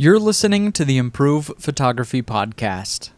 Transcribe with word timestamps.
You're 0.00 0.20
listening 0.20 0.70
to 0.74 0.84
the 0.84 0.96
Improve 0.96 1.50
Photography 1.58 2.22
Podcast. 2.22 3.10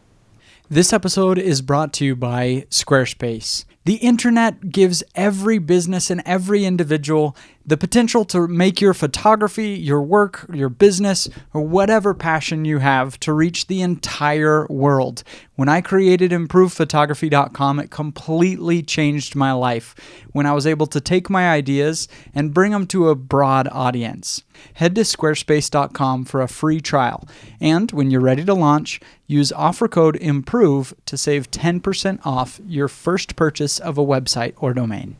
This 0.67 0.91
episode 0.91 1.37
is 1.37 1.61
brought 1.61 1.93
to 1.93 2.05
you 2.05 2.15
by 2.15 2.65
Squarespace. 2.71 3.65
The 3.83 3.95
internet 3.95 4.69
gives 4.69 5.03
every 5.15 5.57
business 5.57 6.11
and 6.11 6.21
every 6.23 6.65
individual 6.65 7.35
the 7.65 7.77
potential 7.77 8.25
to 8.25 8.47
make 8.47 8.81
your 8.81 8.93
photography, 8.93 9.69
your 9.69 10.01
work, 10.01 10.45
your 10.51 10.69
business, 10.69 11.29
or 11.53 11.61
whatever 11.61 12.13
passion 12.13 12.65
you 12.65 12.79
have 12.79 13.19
to 13.19 13.33
reach 13.33 13.67
the 13.67 13.81
entire 13.81 14.65
world. 14.67 15.23
When 15.55 15.69
I 15.69 15.81
created 15.81 16.31
improvephotography.com, 16.31 17.79
it 17.79 17.91
completely 17.91 18.81
changed 18.81 19.35
my 19.35 19.51
life 19.51 19.95
when 20.31 20.47
I 20.47 20.53
was 20.53 20.65
able 20.65 20.87
to 20.87 20.99
take 20.99 21.29
my 21.29 21.49
ideas 21.49 22.07
and 22.33 22.53
bring 22.53 22.71
them 22.71 22.87
to 22.87 23.09
a 23.09 23.15
broad 23.15 23.67
audience. 23.71 24.43
Head 24.73 24.95
to 24.95 25.01
squarespace.com 25.01 26.25
for 26.25 26.41
a 26.41 26.47
free 26.47 26.81
trial. 26.81 27.27
And 27.59 27.91
when 27.91 28.09
you're 28.09 28.21
ready 28.21 28.43
to 28.45 28.53
launch, 28.53 28.99
use 29.27 29.51
offer 29.51 29.87
code 29.87 30.19
IMPROVE 30.19 30.93
to 31.05 31.17
save 31.17 31.51
10% 31.51 32.19
off 32.25 32.59
your 32.65 32.87
first 32.87 33.35
purchase 33.35 33.70
of 33.79 33.97
a 33.97 34.05
website 34.05 34.53
or 34.57 34.73
domain. 34.73 35.17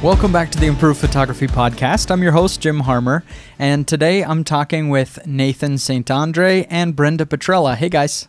Welcome 0.00 0.30
back 0.30 0.50
to 0.52 0.60
the 0.60 0.66
Improved 0.66 1.00
Photography 1.00 1.48
Podcast. 1.48 2.12
I'm 2.12 2.22
your 2.22 2.30
host, 2.30 2.60
Jim 2.60 2.80
Harmer, 2.80 3.24
and 3.58 3.86
today 3.86 4.22
I'm 4.22 4.44
talking 4.44 4.90
with 4.90 5.26
Nathan 5.26 5.76
St. 5.76 6.08
Andre 6.08 6.68
and 6.70 6.94
Brenda 6.94 7.26
Petrella. 7.26 7.74
Hey, 7.74 7.88
guys. 7.88 8.28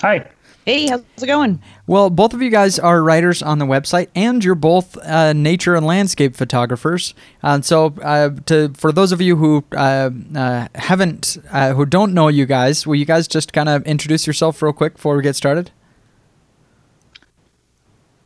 Hi. 0.00 0.28
Hey, 0.64 0.86
how's 0.86 1.02
it 1.18 1.26
going? 1.26 1.60
Well, 1.86 2.08
both 2.08 2.32
of 2.32 2.40
you 2.40 2.48
guys 2.48 2.78
are 2.78 3.02
writers 3.02 3.42
on 3.42 3.58
the 3.58 3.66
website, 3.66 4.08
and 4.14 4.42
you're 4.42 4.54
both 4.54 4.96
uh, 4.96 5.34
nature 5.34 5.74
and 5.74 5.84
landscape 5.84 6.34
photographers. 6.34 7.12
Uh, 7.42 7.60
so, 7.60 7.94
uh, 8.02 8.30
to 8.46 8.70
for 8.74 8.90
those 8.90 9.12
of 9.12 9.20
you 9.20 9.36
who 9.36 9.62
uh, 9.76 10.08
uh, 10.34 10.68
haven't, 10.74 11.36
uh, 11.50 11.74
who 11.74 11.84
don't 11.84 12.14
know 12.14 12.28
you 12.28 12.46
guys, 12.46 12.86
will 12.86 12.94
you 12.94 13.04
guys 13.04 13.28
just 13.28 13.52
kind 13.52 13.68
of 13.68 13.82
introduce 13.84 14.26
yourself 14.26 14.62
real 14.62 14.72
quick 14.72 14.94
before 14.94 15.16
we 15.16 15.22
get 15.22 15.36
started? 15.36 15.70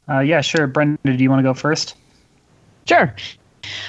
yeah, 0.09 0.41
sure. 0.41 0.69
Brenda, 0.69 0.99
do 1.05 1.13
you 1.15 1.29
want 1.29 1.41
to 1.41 1.43
go 1.43 1.55
first? 1.55 1.97
Sure. 2.87 3.13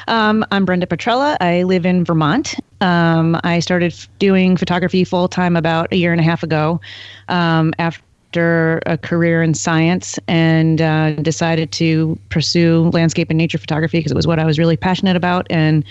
Um, 0.08 0.44
I'm 0.52 0.66
Brenda 0.66 0.88
Petrella. 0.88 1.38
I 1.39 1.63
live 1.63 1.86
in 1.86 2.03
Vermont. 2.03 2.56
Um, 2.81 3.39
I 3.44 3.59
started 3.59 3.94
f- 3.94 4.09
doing 4.17 4.58
photography 4.58 5.03
full 5.03 5.28
time 5.28 5.56
about 5.56 5.94
a 5.94 5.95
year 5.95 6.11
and 6.11 6.19
a 6.19 6.23
half 6.23 6.44
ago 6.44 6.81
um, 7.30 7.73
after 7.80 8.02
a 8.38 8.97
career 9.02 9.41
in 9.41 9.53
science 9.53 10.19
and 10.27 10.81
uh, 10.81 11.13
decided 11.16 11.72
to 11.73 12.17
pursue 12.30 12.89
landscape 12.94 13.30
and 13.30 13.38
nature 13.38 13.58
photography 13.58 13.99
because 13.99 14.11
it 14.11 14.16
was 14.16 14.27
what 14.27 14.39
I 14.39 14.45
was 14.45 14.59
really 14.59 14.77
passionate 14.77 15.16
about. 15.16 15.47
And 15.49 15.83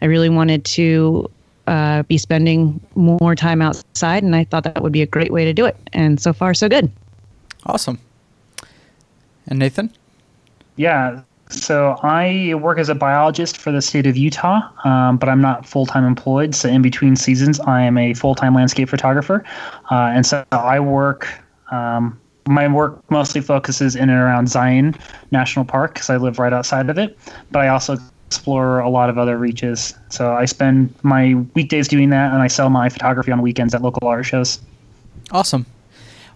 I 0.00 0.06
really 0.06 0.28
wanted 0.28 0.64
to 0.66 1.30
uh, 1.66 2.02
be 2.04 2.18
spending 2.18 2.80
more 2.94 3.34
time 3.34 3.62
outside. 3.62 4.22
And 4.22 4.34
I 4.34 4.44
thought 4.44 4.64
that 4.64 4.82
would 4.82 4.92
be 4.92 5.02
a 5.02 5.06
great 5.06 5.32
way 5.32 5.44
to 5.44 5.52
do 5.52 5.64
it. 5.64 5.76
And 5.92 6.20
so 6.20 6.32
far, 6.32 6.54
so 6.54 6.68
good. 6.68 6.90
Awesome. 7.66 7.98
And 9.46 9.58
Nathan? 9.58 9.92
Yeah, 10.76 11.20
so 11.52 11.98
I 12.02 12.54
work 12.54 12.78
as 12.78 12.88
a 12.88 12.94
biologist 12.94 13.58
for 13.58 13.70
the 13.70 13.82
state 13.82 14.06
of 14.06 14.16
Utah, 14.16 14.62
um, 14.84 15.18
but 15.18 15.28
I'm 15.28 15.40
not 15.40 15.66
full 15.66 15.86
time 15.86 16.04
employed. 16.04 16.54
So 16.54 16.68
in 16.68 16.82
between 16.82 17.14
seasons, 17.14 17.60
I 17.60 17.82
am 17.82 17.98
a 17.98 18.14
full 18.14 18.34
time 18.34 18.54
landscape 18.54 18.88
photographer, 18.88 19.44
uh, 19.90 20.12
and 20.14 20.24
so 20.24 20.44
I 20.52 20.80
work. 20.80 21.28
Um, 21.72 22.20
my 22.46 22.68
work 22.68 23.02
mostly 23.10 23.40
focuses 23.40 23.96
in 23.96 24.10
and 24.10 24.18
around 24.18 24.48
Zion 24.48 24.94
National 25.30 25.64
Park 25.64 25.94
because 25.94 26.10
I 26.10 26.16
live 26.16 26.38
right 26.38 26.52
outside 26.52 26.90
of 26.90 26.98
it, 26.98 27.18
but 27.50 27.60
I 27.60 27.68
also 27.68 27.96
explore 28.26 28.80
a 28.80 28.88
lot 28.88 29.10
of 29.10 29.18
other 29.18 29.36
reaches. 29.36 29.94
So 30.08 30.32
I 30.32 30.44
spend 30.46 30.94
my 31.02 31.34
weekdays 31.54 31.88
doing 31.88 32.10
that, 32.10 32.32
and 32.32 32.42
I 32.42 32.46
sell 32.46 32.70
my 32.70 32.88
photography 32.88 33.32
on 33.32 33.42
weekends 33.42 33.74
at 33.74 33.82
local 33.82 34.06
art 34.06 34.26
shows. 34.26 34.60
Awesome. 35.30 35.66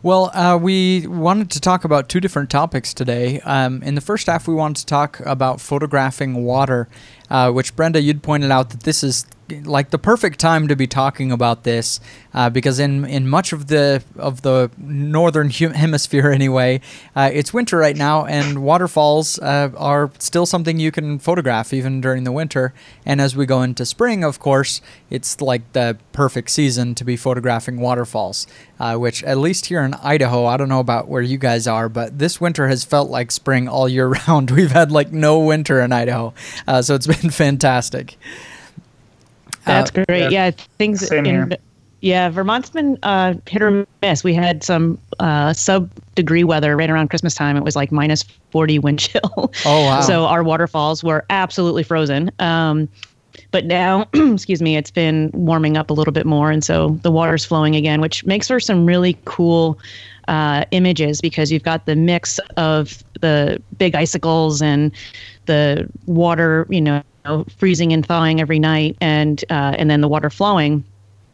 Well, 0.03 0.31
uh, 0.34 0.59
we 0.59 1.06
wanted 1.06 1.50
to 1.53 1.61
talk 1.61 1.84
about 1.84 2.09
two 2.09 2.21
different 2.21 2.50
topics 2.50 2.94
today. 2.94 3.41
Um, 3.41 3.82
in 3.82 3.94
the 3.94 4.00
first 4.00 4.27
half, 4.27 4.47
we 4.47 4.55
wanted 4.55 4.81
to 4.81 4.87
talk 4.87 5.21
about 5.21 5.61
photographing 5.61 6.44
water, 6.44 6.87
uh, 7.28 7.50
which 7.50 7.75
Brenda, 7.75 8.00
you'd 8.00 8.22
pointed 8.22 8.50
out 8.50 8.71
that 8.71 8.82
this 8.84 9.03
is 9.03 9.27
like 9.65 9.91
the 9.91 9.99
perfect 9.99 10.39
time 10.41 10.69
to 10.69 10.77
be 10.77 10.87
talking 10.87 11.31
about 11.31 11.65
this 11.65 12.01
uh, 12.37 12.51
because 12.51 12.79
in 12.79 13.05
in 13.07 13.27
much 13.27 13.53
of 13.53 13.69
the 13.69 14.03
of 14.17 14.43
the 14.43 14.71
northern 14.77 15.49
hemisphere 15.51 16.31
anyway, 16.31 16.81
uh, 17.17 17.31
it's 17.33 17.55
winter 17.55 17.79
right 17.79 17.97
now, 17.97 18.27
and 18.27 18.62
waterfalls 18.62 19.39
uh, 19.39 19.71
are 19.77 20.11
still 20.19 20.45
something 20.45 20.79
you 20.79 20.93
can 20.93 21.19
photograph 21.19 21.73
even 21.73 22.01
during 22.01 22.25
the 22.25 22.33
winter. 22.33 22.75
And 23.06 23.21
as 23.21 23.35
we 23.35 23.47
go 23.47 23.62
into 23.62 23.87
spring, 23.87 24.23
of 24.23 24.39
course, 24.39 24.83
it's 25.09 25.41
like 25.41 25.73
the 25.73 25.97
perfect 26.12 26.51
season 26.51 26.95
to 26.97 27.05
be 27.05 27.17
photographing 27.17 27.81
waterfalls. 27.81 28.47
Uh, 28.79 28.95
which 28.97 29.25
at 29.25 29.39
least 29.39 29.67
here 29.67 29.83
in 29.83 29.95
Idaho, 29.95 30.45
I 30.45 30.59
don't 30.59 30.69
know 30.69 30.81
about 30.81 31.09
where 31.09 31.23
you 31.23 31.39
guys 31.39 31.67
are, 31.67 31.89
but 31.89 32.19
this 32.19 32.39
winter 32.39 32.69
has 32.69 32.85
felt 32.85 33.09
like 33.09 33.31
spring 33.31 33.69
all 33.69 33.89
year 33.89 34.09
round. 34.29 34.51
We've 34.51 34.73
had 34.73 34.93
like 34.93 35.12
no 35.12 35.39
winter 35.39 35.81
in 35.81 35.93
Idaho, 35.93 36.35
uh, 36.69 36.83
so 36.83 36.95
it's 36.95 37.06
been 37.06 37.31
fantastic. 37.31 38.19
That's 39.66 39.91
uh, 39.91 40.04
great. 40.06 40.31
Yeah, 40.31 40.47
yeah 40.47 40.50
things 40.78 41.06
Same 41.06 41.19
in 41.19 41.25
here. 41.25 41.59
yeah, 42.00 42.31
Vermont's 42.31 42.71
been 42.71 42.99
uh, 43.03 43.34
hit 43.47 43.62
or 43.62 43.87
miss. 44.03 44.25
We 44.25 44.34
had 44.34 44.62
some 44.62 44.99
uh, 45.19 45.53
sub 45.53 45.91
degree 46.15 46.44
weather 46.44 46.77
right 46.77 46.88
around 46.88 47.09
Christmas 47.09 47.34
time. 47.34 47.56
It 47.56 47.65
was 47.65 47.76
like 47.76 47.93
minus 47.93 48.22
40 48.50 48.78
wind 48.78 48.99
chill. 49.00 49.53
Oh 49.65 49.84
wow! 49.84 50.00
so 50.06 50.25
our 50.25 50.43
waterfalls 50.43 51.05
were 51.05 51.25
absolutely 51.31 51.82
frozen. 51.82 52.31
Um, 52.38 52.88
but 53.50 53.66
now, 53.66 54.09
excuse 54.15 54.62
me, 54.62 54.76
it's 54.76 54.91
been 54.91 55.31
warming 55.34 55.76
up 55.76 55.91
a 55.91 55.93
little 55.93 56.12
bit 56.12 56.26
more, 56.26 56.50
and 56.50 56.65
so 56.65 56.99
the 57.03 57.10
water's 57.10 57.44
flowing 57.44 57.76
again, 57.76 58.00
which 58.00 58.25
makes 58.25 58.49
for 58.49 58.60
some 58.60 58.87
really 58.87 59.19
cool 59.25 59.78
uh, 60.28 60.65
images 60.71 61.21
because 61.21 61.53
you've 61.53 61.62
got 61.62 61.87
the 61.87 61.97
mix 61.97 62.38
of 62.56 63.03
the 63.21 63.60
big 63.78 63.94
icicles 63.94 64.60
and 64.62 64.93
the 65.47 65.88
water, 66.06 66.66
you 66.69 66.81
know, 66.81 67.03
freezing 67.59 67.92
and 67.92 68.04
thawing 68.04 68.41
every 68.41 68.59
night, 68.59 68.97
and 69.00 69.44
uh, 69.50 69.75
and 69.78 69.91
then 69.91 70.00
the 70.00 70.09
water 70.09 70.31
flowing, 70.31 70.84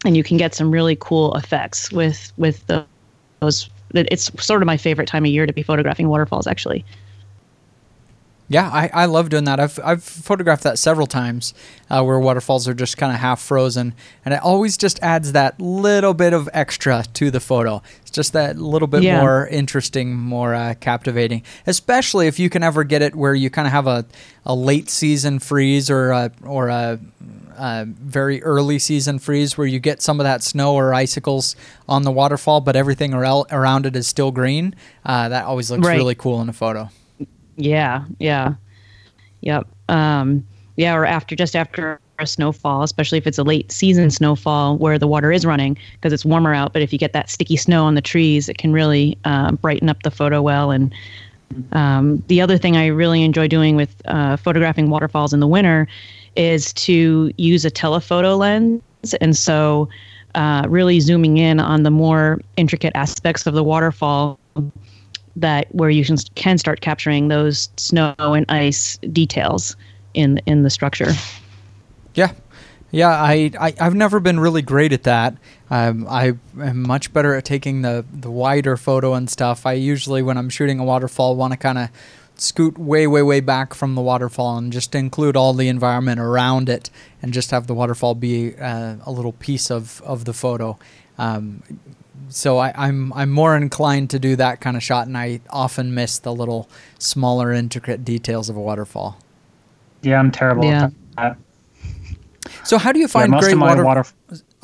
and 0.04 0.16
you 0.16 0.22
can 0.22 0.36
get 0.36 0.54
some 0.54 0.70
really 0.70 0.97
cool 1.00 1.34
effects 1.34 1.92
with 1.92 2.32
with 2.36 2.66
the, 2.66 2.84
those. 3.41 3.69
It's 3.94 4.30
sort 4.42 4.62
of 4.62 4.66
my 4.66 4.78
favorite 4.78 5.06
time 5.06 5.25
of 5.25 5.30
year 5.30 5.47
to 5.47 5.53
be 5.53 5.62
photographing 5.62 6.08
waterfalls, 6.08 6.47
actually. 6.47 6.84
Yeah, 8.53 8.69
I, 8.69 8.91
I 8.93 9.05
love 9.07 9.31
doing 9.31 9.45
that. 9.45 9.59
I've, 9.59 9.81
I've 9.83 10.05
photographed 10.05 10.63
that 10.65 10.79
several 10.79 11.07
times 11.07 11.55
uh, 11.89 12.05
where 12.05 12.21
waterfalls 12.21 12.69
are 12.69 12.75
just 12.75 12.99
kind 12.99 13.11
of 13.11 13.19
half 13.19 13.41
frozen. 13.41 13.95
And 14.27 14.35
it 14.35 14.43
always 14.43 14.77
just 14.77 15.03
adds 15.03 15.33
that 15.33 15.59
little 15.59 16.13
bit 16.13 16.35
of 16.35 16.51
extra 16.53 17.03
to 17.15 17.31
the 17.31 17.41
photo. 17.41 17.83
It's 18.03 18.11
just 18.11 18.35
that 18.35 18.59
little 18.59 18.89
bit 18.89 19.05
yeah. 19.05 19.23
more 19.23 19.47
interesting, 19.47 20.15
more 20.15 20.55
uh, 20.55 20.75
captivating, 20.81 21.45
especially 21.67 22.27
if 22.27 22.39
you 22.39 22.51
can 22.51 22.63
ever 22.63 22.85
get 22.85 23.01
it 23.01 23.15
where 23.15 23.35
you 23.35 23.49
kind 23.49 23.67
of 23.67 23.73
have 23.73 23.87
a, 23.87 24.05
a 24.45 24.55
late 24.55 24.91
season 24.91 25.39
freeze 25.39 25.89
or 25.89 26.11
a, 26.11 26.31
or 26.45 26.69
a, 26.69 27.01
a 27.57 27.87
very 27.87 28.43
early 28.43 28.79
season 28.79 29.19
freeze 29.19 29.57
where 29.57 29.67
you 29.67 29.81
get 29.81 30.03
some 30.03 30.21
of 30.21 30.25
that 30.25 30.43
snow 30.43 30.75
or 30.75 30.93
icicles 30.93 31.57
on 31.89 32.03
the 32.03 32.13
waterfall, 32.13 32.61
but 32.61 32.77
everything 32.77 33.15
around 33.15 33.87
it 33.87 33.97
is 33.97 34.07
still 34.07 34.31
green. 34.31 34.75
Uh, 35.07 35.31
that 35.31 35.47
always 35.47 35.71
looks 35.71 35.87
right. 35.87 35.97
really 35.97 36.15
cool 36.15 36.43
in 36.43 36.51
a 36.51 36.53
photo. 36.53 36.91
Yeah, 37.57 38.05
yeah, 38.19 38.55
yep. 39.41 39.67
Um, 39.89 40.47
yeah, 40.77 40.95
or 40.95 41.05
after 41.05 41.37
just 41.37 41.55
after 41.55 42.01
a 42.19 42.27
snowfall, 42.27 42.83
especially 42.83 43.19
if 43.19 43.27
it's 43.27 43.39
a 43.39 43.43
late 43.43 43.71
season 43.71 44.11
snowfall 44.11 44.79
where 44.79 44.99
the 44.99 45.07
water 45.07 45.31
is 45.33 45.45
running 45.45 45.77
because 45.95 46.13
it's 46.13 46.25
warmer 46.25 46.55
out. 46.55 46.73
But 46.73 46.83
if 46.83 46.93
you 46.93 46.99
get 46.99 47.13
that 47.13 47.29
sticky 47.29 47.57
snow 47.57 47.85
on 47.85 47.95
the 47.95 48.01
trees, 48.01 48.49
it 48.49 48.59
can 48.59 48.73
really 48.73 49.19
uh, 49.25 49.53
brighten 49.53 49.89
up 49.89 50.03
the 50.03 50.11
photo 50.11 50.41
well. 50.41 50.71
And 50.71 50.95
um, 51.72 52.22
the 52.28 52.41
other 52.41 52.57
thing 52.57 52.77
I 52.77 52.87
really 52.87 53.22
enjoy 53.22 53.49
doing 53.49 53.77
with 53.77 53.95
uh, 54.07 54.37
photographing 54.37 54.89
waterfalls 54.89 55.34
in 55.34 55.41
the 55.41 55.47
winter 55.48 55.87
is 56.37 56.72
to 56.75 57.31
use 57.37 57.65
a 57.65 57.71
telephoto 57.71 58.37
lens. 58.37 58.83
And 59.21 59.37
so, 59.37 59.89
uh, 60.34 60.65
really 60.66 60.98
zooming 61.01 61.37
in 61.37 61.60
on 61.60 61.83
the 61.83 61.91
more 61.91 62.41
intricate 62.57 62.93
aspects 62.95 63.47
of 63.47 63.53
the 63.53 63.63
waterfall 63.63 64.39
that 65.37 65.75
where 65.75 65.91
you 65.91 66.05
can, 66.05 66.17
can 66.34 66.59
start 66.59 66.81
capturing 66.81 67.29
those 67.29 67.69
snow 67.77 68.15
and 68.19 68.45
ice 68.49 68.99
details 69.13 69.77
in 70.15 70.39
in 70.47 70.63
the 70.63 70.71
structure. 70.71 71.13
Yeah, 72.15 72.33
yeah. 72.91 73.11
I, 73.11 73.51
I 73.59 73.73
have 73.79 73.95
never 73.95 74.21
been 74.21 74.39
really 74.39 74.63
great 74.63 74.93
at 74.93 75.05
that. 75.05 75.34
Um, 75.71 76.07
I 76.09 76.34
am 76.61 76.83
much 76.83 77.13
better 77.13 77.34
at 77.34 77.45
taking 77.45 77.83
the 77.83 78.05
the 78.13 78.31
wider 78.31 78.77
photo 78.77 79.15
and 79.15 79.31
stuff. 79.31 79.65
I 79.65 79.73
usually 79.73 80.23
when 80.23 80.37
I'm 80.37 80.51
shooting 80.51 80.79
a 80.79 80.84
waterfall 80.84 81.34
want 81.37 81.53
to 81.53 81.57
kind 81.57 81.79
of 81.79 81.89
scoot 82.37 82.77
way 82.77 83.07
way 83.07 83.23
way 83.23 83.41
back 83.41 83.73
from 83.73 83.95
the 83.95 84.03
waterfall 84.03 84.59
and 84.59 84.73
just 84.73 84.95
include 84.95 85.37
all 85.37 85.55
the 85.55 85.69
environment 85.69 86.21
around 86.21 86.69
it 86.69 86.91
and 87.23 87.33
just 87.33 87.51
have 87.51 87.67
the 87.67 87.75
waterfall 87.75 88.15
be 88.15 88.55
uh, 88.57 88.97
a 89.07 89.13
little 89.13 89.33
piece 89.33 89.71
of 89.71 90.03
of 90.03 90.25
the 90.25 90.33
photo. 90.33 90.79
Um, 91.19 91.63
so 92.34 92.59
I, 92.59 92.73
I'm 92.77 93.13
I'm 93.13 93.31
more 93.31 93.57
inclined 93.57 94.11
to 94.11 94.19
do 94.19 94.37
that 94.37 94.61
kind 94.61 94.77
of 94.77 94.83
shot, 94.83 95.07
and 95.07 95.17
I 95.17 95.41
often 95.51 95.95
miss 95.95 96.19
the 96.19 96.33
little 96.34 96.69
smaller, 96.99 97.53
intricate 97.53 98.05
details 98.05 98.49
of 98.49 98.57
a 98.57 98.61
waterfall. 98.61 99.19
Yeah, 100.03 100.19
I'm 100.19 100.31
terrible 100.31 100.65
Yeah. 100.65 100.84
at 100.84 100.93
that. 101.17 101.37
So 102.65 102.79
how 102.79 102.93
do 102.93 102.99
you 102.99 103.05
Yeah, 103.05 103.09
find 103.09 103.31
most 103.31 103.43
great 103.43 103.53
of 103.53 103.59
my 103.59 103.69
water? 103.69 103.84
water 103.84 104.05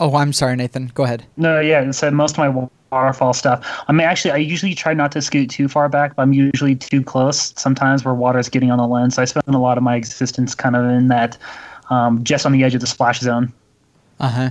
Oh, 0.01 0.15
I'm 0.17 0.33
sorry, 0.33 0.55
Nathan. 0.57 0.91
Go 0.95 1.05
ahead. 1.05 1.25
No, 1.37 1.61
yeah. 1.61 1.91
So 1.91 2.11
most 2.11 2.39
of 2.39 2.39
my 2.39 2.69
waterfall 2.93 3.33
stuff. 3.33 3.65
I 3.89 3.93
mean, 3.93 4.07
actually, 4.07 4.31
I 4.31 4.37
usually 4.37 4.75
try 4.75 4.95
not 4.95 5.11
to 5.13 5.23
scoot 5.23 5.51
too 5.51 5.67
far 5.69 5.89
back, 5.89 6.15
but 6.17 6.23
I'm 6.23 6.33
usually 6.33 6.77
too 6.77 7.03
close. 7.03 7.53
Sometimes 7.57 8.05
where 8.05 8.15
water 8.15 8.39
is 8.39 8.49
getting 8.49 8.71
on 8.71 8.79
the 8.79 8.87
lens. 8.87 9.17
So 9.17 9.23
I 9.23 9.25
spend 9.25 9.55
a 9.55 9.59
lot 9.59 9.77
of 9.77 9.83
my 9.83 9.97
existence 9.97 10.55
kind 10.55 10.77
of 10.77 10.85
in 10.85 11.09
that, 11.09 11.37
um, 11.91 12.23
just 12.23 12.47
on 12.47 12.53
the 12.53 12.63
edge 12.63 12.75
of 12.77 12.81
the 12.81 12.87
splash 12.87 13.21
zone. 13.21 13.53
Uh 14.21 14.29
huh. 14.29 14.51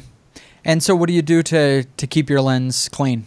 And 0.68 0.84
so, 0.84 0.96
what 0.98 1.08
do 1.08 1.14
you 1.14 1.22
do 1.22 1.42
to 1.44 1.86
to 1.86 2.08
keep 2.08 2.30
your 2.30 2.42
lens 2.42 2.90
clean? 2.90 3.25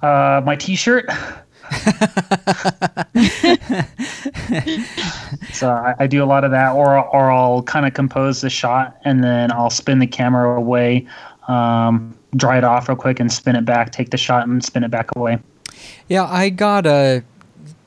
Uh, 0.00 0.40
my 0.44 0.54
T-shirt. 0.54 1.10
so 5.52 5.70
I, 5.70 5.96
I 5.98 6.06
do 6.06 6.22
a 6.22 6.24
lot 6.24 6.44
of 6.44 6.52
that, 6.52 6.70
or 6.72 7.04
or 7.08 7.32
I'll 7.32 7.64
kind 7.64 7.84
of 7.84 7.94
compose 7.94 8.42
the 8.42 8.48
shot 8.48 8.96
and 9.04 9.24
then 9.24 9.50
I'll 9.50 9.70
spin 9.70 9.98
the 9.98 10.06
camera 10.06 10.56
away, 10.56 11.04
um, 11.48 12.16
dry 12.36 12.58
it 12.58 12.64
off 12.64 12.88
real 12.88 12.96
quick, 12.96 13.18
and 13.18 13.30
spin 13.30 13.56
it 13.56 13.64
back. 13.64 13.90
Take 13.90 14.10
the 14.10 14.16
shot 14.16 14.46
and 14.46 14.64
spin 14.64 14.84
it 14.84 14.90
back 14.92 15.08
away. 15.16 15.40
Yeah, 16.06 16.26
I 16.26 16.48
got 16.48 16.86
a 16.86 17.24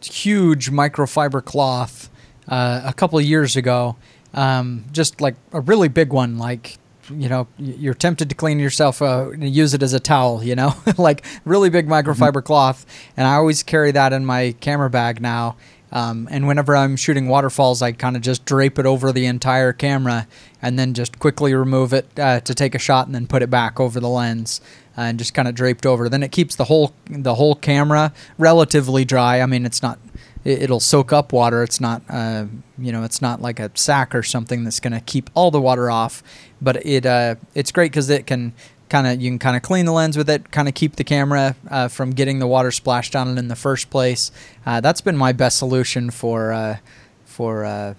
huge 0.02 0.70
microfiber 0.70 1.44
cloth 1.46 2.10
uh, 2.50 2.82
a 2.84 2.92
couple 2.94 3.18
of 3.18 3.24
years 3.24 3.56
ago. 3.56 3.96
Um, 4.34 4.84
just 4.92 5.22
like 5.22 5.36
a 5.54 5.62
really 5.62 5.88
big 5.88 6.12
one, 6.12 6.38
like 6.38 6.78
you 7.18 7.30
know, 7.30 7.48
you're 7.58 7.94
tempted 7.94 8.30
to 8.30 8.36
clean 8.36 8.60
yourself, 8.60 9.02
uh, 9.02 9.30
and 9.30 9.48
use 9.50 9.74
it 9.74 9.84
as 9.84 9.94
a 9.94 10.00
towel, 10.00 10.44
you 10.44 10.56
know, 10.56 10.76
like 10.98 11.26
really 11.46 11.70
big 11.70 11.88
microfiber 11.88 12.44
cloth. 12.44 12.86
And 13.18 13.28
I 13.28 13.36
always 13.36 13.64
carry 13.64 13.92
that 13.92 14.14
in 14.14 14.26
my 14.26 14.54
camera 14.60 14.90
bag 14.90 15.22
now. 15.22 15.56
Um, 15.94 16.28
and 16.32 16.48
whenever 16.48 16.76
I'm 16.76 16.96
shooting 16.96 17.28
waterfalls, 17.28 17.82
I 17.82 17.92
kind 17.92 18.16
of 18.16 18.22
just 18.22 18.46
drape 18.46 18.80
it 18.80 18.86
over 18.86 19.12
the 19.12 19.26
entire 19.26 19.74
camera 19.74 20.28
and 20.62 20.80
then 20.80 20.94
just 20.94 21.20
quickly 21.20 21.54
remove 21.54 21.92
it 21.92 22.08
uh, 22.18 22.40
to 22.42 22.56
take 22.56 22.76
a 22.76 22.80
shot 22.80 23.08
and 23.08 23.16
then 23.16 23.28
put 23.28 23.42
it 23.42 23.50
back 23.50 23.80
over 23.80 24.00
the 24.00 24.08
lens 24.08 24.62
uh, 24.98 25.02
and 25.02 25.20
just 25.20 25.34
kind 25.34 25.48
of 25.48 25.56
draped 25.56 25.86
over. 25.86 26.08
Then 26.08 26.24
it 26.24 26.32
keeps 26.32 26.56
the 26.56 26.66
whole 26.66 26.94
the 27.10 27.36
whole 27.36 27.56
camera 27.56 28.14
relatively 28.38 29.04
dry. 29.04 29.42
I 29.42 29.46
mean, 29.46 29.66
it's 29.66 29.82
not 29.82 30.00
it, 30.44 30.64
it'll 30.64 30.80
soak 30.80 31.14
up 31.14 31.34
water. 31.34 31.64
It's 31.64 31.80
not 31.80 32.02
uh, 32.10 32.46
you 32.78 32.92
know 32.92 33.04
it's 33.04 33.22
not 33.22 33.42
like 33.42 33.60
a 33.60 33.72
sack 33.76 34.14
or 34.16 34.24
something 34.24 34.64
that's 34.64 34.80
going 34.80 34.94
to 34.94 35.02
keep 35.02 35.30
all 35.34 35.52
the 35.52 35.62
water 35.62 35.90
off. 35.90 36.24
But 36.62 36.86
it 36.86 37.06
uh, 37.06 37.36
it's 37.54 37.72
great 37.72 37.92
because 37.92 38.10
it 38.10 38.28
can 38.28 38.54
kind 38.92 39.08
of 39.08 39.22
you 39.22 39.32
can 39.32 39.40
kind 39.40 39.56
of 39.56 39.64
clean 39.64 39.86
the 39.86 39.94
lens 39.94 40.18
with 40.18 40.30
it, 40.30 40.52
kind 40.52 40.68
of 40.68 40.74
keep 40.74 40.98
the 40.98 41.04
camera 41.04 41.56
uh, 41.70 41.88
from 41.88 42.12
getting 42.12 42.40
the 42.40 42.48
water 42.48 42.72
splashed 42.72 43.16
on 43.16 43.30
it 43.30 43.40
in 43.40 43.48
the 43.48 43.56
first 43.56 43.90
place. 43.90 44.32
Uh, 44.66 44.82
that's 44.82 45.02
been 45.02 45.18
my 45.18 45.32
best 45.32 45.58
solution 45.58 46.12
for 46.12 46.52
uh, 46.52 46.78
for 47.26 47.66
uh, 47.66 47.94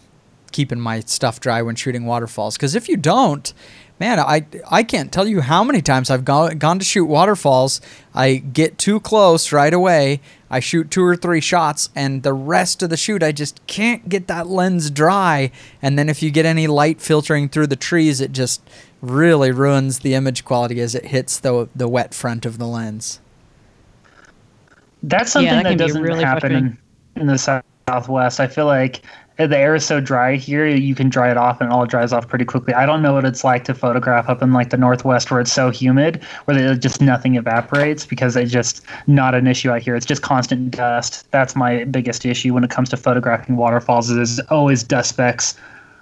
keeping 0.53 0.79
my 0.79 1.01
stuff 1.01 1.41
dry 1.41 1.63
when 1.63 1.75
shooting 1.75 2.05
waterfalls. 2.05 2.57
Because 2.57 2.75
if 2.75 2.89
you 2.89 2.97
don't, 2.97 3.53
man, 3.99 4.21
I 4.21 4.45
I 4.71 4.83
can't 4.83 5.11
tell 5.11 5.27
you 5.27 5.41
how 5.41 5.65
many 5.65 5.81
times 5.81 6.11
I've 6.11 6.25
gone 6.25 6.59
gone 6.59 6.79
to 6.79 6.85
shoot 6.85 7.07
waterfalls. 7.07 7.81
I 8.15 8.37
get 8.37 8.79
too 8.79 9.01
close 9.01 9.51
right 9.51 9.73
away. 9.75 10.21
I 10.53 10.61
shoot 10.61 10.91
two 10.91 11.03
or 11.03 11.17
three 11.17 11.41
shots, 11.41 11.89
and 11.97 12.23
the 12.23 12.35
rest 12.35 12.83
of 12.83 12.91
the 12.91 12.97
shoot, 12.99 13.23
I 13.23 13.33
just 13.33 13.67
can't 13.67 14.07
get 14.07 14.27
that 14.27 14.49
lens 14.49 14.91
dry. 14.91 15.51
And 15.81 15.99
then 15.99 16.11
if 16.11 16.23
you 16.23 16.31
get 16.31 16.45
any 16.45 16.67
light 16.67 17.01
filtering 17.01 17.49
through 17.49 17.69
the 17.69 17.77
trees, 17.77 18.21
it 18.21 18.33
just 18.33 18.61
really 19.01 19.51
ruins 19.51 20.01
the 20.01 20.13
image 20.13 20.45
quality 20.45 20.79
as 20.81 20.95
it 20.95 21.07
hits 21.07 21.41
the 21.41 21.71
the 21.75 21.89
wet 21.89 22.13
front 22.13 22.45
of 22.45 22.59
the 22.59 22.67
lens. 22.67 23.19
That's 25.03 25.33
something 25.33 25.51
that 25.51 25.65
that, 25.65 25.79
doesn't 25.79 26.03
really 26.03 26.23
happen 26.23 26.53
in, 26.53 26.79
in 27.17 27.27
the 27.27 27.39
southwest. 27.89 28.39
I 28.39 28.47
feel 28.47 28.67
like 28.67 29.01
the 29.47 29.59
air 29.59 29.75
is 29.75 29.85
so 29.85 30.01
dry 30.01 30.37
here, 30.37 30.67
you 30.67 30.95
can 30.95 31.09
dry 31.09 31.31
it 31.31 31.37
off 31.37 31.61
and 31.61 31.71
it 31.71 31.73
all 31.73 31.87
dries 31.87 32.13
off 32.13 32.29
pretty 32.29 32.45
quickly. 32.45 32.75
I 32.75 32.87
don't 32.87 33.03
know 33.03 33.13
what 33.13 33.25
it's 33.25 33.45
like 33.45 33.65
to 33.65 33.75
photograph 33.75 34.29
up 34.29 34.43
in 34.43 34.53
like 34.53 34.71
the 34.71 34.77
northwest 34.77 35.31
where 35.31 35.41
it's 35.41 35.53
so 35.53 35.71
humid, 35.71 36.23
where 36.45 36.75
just 36.75 37.01
nothing 37.01 37.37
evaporates 37.37 38.07
because 38.07 38.37
it's 38.37 38.53
just 38.53 38.85
not 39.07 39.35
an 39.35 39.47
issue 39.47 39.71
out 39.71 39.83
here. 39.83 39.95
It's 39.95 40.07
just 40.07 40.23
constant 40.23 40.71
dust. 40.71 41.31
That's 41.31 41.55
my 41.57 41.85
biggest 41.85 42.25
issue 42.25 42.55
when 42.55 42.65
it 42.65 42.71
comes 42.71 42.89
to 42.91 42.97
photographing 42.97 43.57
waterfalls. 43.57 44.11
Is 44.11 44.17
there's 44.17 44.41
always 44.49 44.83
dust 44.83 45.11
specks 45.11 45.57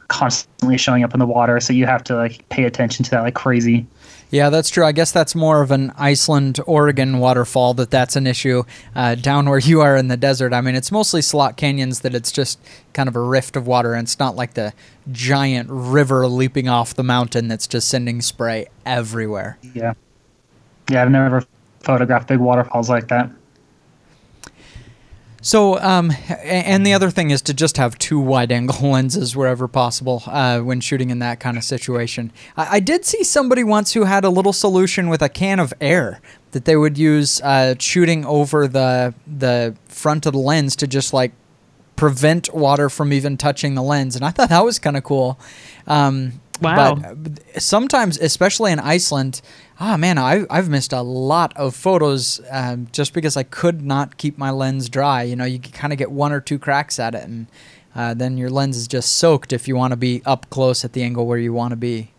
constantly 0.09 0.77
showing 0.77 1.05
up 1.05 1.15
in 1.15 1.21
the 1.21 1.27
water, 1.27 1.61
so 1.61 1.73
you 1.73 1.87
have 1.87 2.03
to 2.05 2.17
like 2.17 2.49
pay 2.49 2.65
attention 2.65 3.05
to 3.05 3.11
that 3.13 3.23
like 3.23 3.35
crazy. 3.35 3.87
Yeah, 4.31 4.49
that's 4.49 4.71
true. 4.71 4.85
I 4.85 4.93
guess 4.93 5.11
that's 5.11 5.35
more 5.35 5.61
of 5.61 5.71
an 5.73 5.93
Iceland, 5.97 6.61
Oregon 6.67 7.19
waterfall 7.19 7.75
that 7.75 7.91
that's 7.91 8.15
an 8.15 8.27
issue. 8.27 8.63
Uh, 8.95 9.17
down 9.17 9.49
where 9.49 9.59
you 9.59 9.81
are 9.81 9.97
in 9.97 10.09
the 10.09 10.17
desert, 10.17 10.53
I 10.53 10.61
mean, 10.61 10.77
it's 10.77 10.93
mostly 10.93 11.21
slot 11.21 11.57
canyons 11.57 12.01
that 12.01 12.15
it's 12.15 12.31
just 12.31 12.61
kind 12.93 13.09
of 13.09 13.17
a 13.17 13.21
rift 13.21 13.57
of 13.57 13.67
water, 13.67 13.95
and 13.95 14.05
it's 14.07 14.19
not 14.19 14.37
like 14.37 14.55
the 14.55 14.73
giant 15.11 15.69
river 15.71 16.29
leaping 16.29 16.69
off 16.69 16.95
the 16.95 17.03
mountain 17.03 17.49
that's 17.49 17.67
just 17.67 17.89
sending 17.89 18.21
spray 18.21 18.69
everywhere. 18.87 19.59
Yeah, 19.75 19.95
yeah. 20.89 21.03
I've 21.03 21.11
never 21.11 21.45
photographed 21.81 22.29
big 22.29 22.39
waterfalls 22.39 22.89
like 22.89 23.09
that. 23.09 23.31
So, 25.43 25.79
um, 25.81 26.13
and 26.29 26.87
the 26.87 26.93
other 26.93 27.11
thing 27.11 27.31
is 27.31 27.41
to 27.43 27.55
just 27.55 27.79
have 27.79 27.97
two 27.99 28.21
wide-angle 28.21 28.89
lenses 28.91 29.35
wherever 29.35 29.67
possible 29.69 30.23
uh, 30.27 30.61
when 30.61 30.81
shooting 30.81 31.11
in 31.11 31.19
that 31.21 31.41
kind 31.41 31.57
of 31.57 31.65
situation. 31.65 32.33
I, 32.57 32.77
I 32.77 32.81
did 32.81 33.05
see 33.05 33.25
somebody 33.25 33.65
once 33.65 33.95
who 33.95 34.05
had 34.05 34.25
a 34.25 34.31
little 34.31 34.53
solution 34.53 35.09
with 35.09 35.23
a 35.23 35.29
can 35.29 35.59
of 35.59 35.73
air 35.81 36.21
that 36.53 36.65
they 36.67 36.77
would 36.77 36.99
use 36.99 37.41
uh, 37.41 37.75
shooting 37.79 38.25
over 38.27 38.67
the 38.67 39.15
the 39.27 39.77
front 39.87 40.27
of 40.27 40.33
the 40.33 40.39
lens 40.39 40.75
to 40.77 40.87
just 40.87 41.13
like 41.13 41.33
prevent 41.97 42.53
water 42.55 42.89
from 42.91 43.13
even 43.13 43.37
touching 43.37 43.75
the 43.75 43.83
lens, 43.83 44.17
and 44.17 44.25
I 44.25 44.31
thought 44.31 44.49
that 44.49 44.65
was 44.65 44.79
kind 44.79 44.97
of 44.97 45.05
cool. 45.05 45.39
Um, 45.87 46.41
Wow. 46.61 46.97
But 46.97 47.41
sometimes, 47.61 48.19
especially 48.19 48.73
in 48.73 48.79
Iceland, 48.79 49.41
ah 49.79 49.97
man, 49.97 50.19
I, 50.19 50.45
I've 50.51 50.69
missed 50.69 50.93
a 50.93 51.03
lot 51.03 51.57
of 51.57 51.75
photos 51.75 52.41
um, 52.51 52.89
just 52.93 53.15
because 53.15 53.37
I 53.37 53.43
could 53.43 53.83
not 53.83 54.17
keep 54.17 54.39
my 54.39 54.51
lens 54.51 54.89
dry. 54.89 55.23
You 55.23 55.37
know, 55.37 55.45
you 55.45 55.59
kind 55.59 55.93
of 55.93 55.99
get 55.99 56.11
one 56.11 56.33
or 56.33 56.41
two 56.41 56.59
cracks 56.59 56.99
at 56.99 57.15
it, 57.15 57.25
and 57.25 57.47
uh, 57.95 58.15
then 58.15 58.37
your 58.39 58.51
lens 58.51 58.77
is 58.77 58.87
just 58.87 59.17
soaked 59.17 59.53
if 59.53 59.67
you 59.67 59.77
want 59.77 59.93
to 59.93 59.97
be 59.97 60.23
up 60.25 60.49
close 60.51 60.85
at 60.85 60.93
the 60.93 61.03
angle 61.03 61.27
where 61.27 61.39
you 61.39 61.53
want 61.53 61.73
to 61.73 61.77
be. 61.77 62.11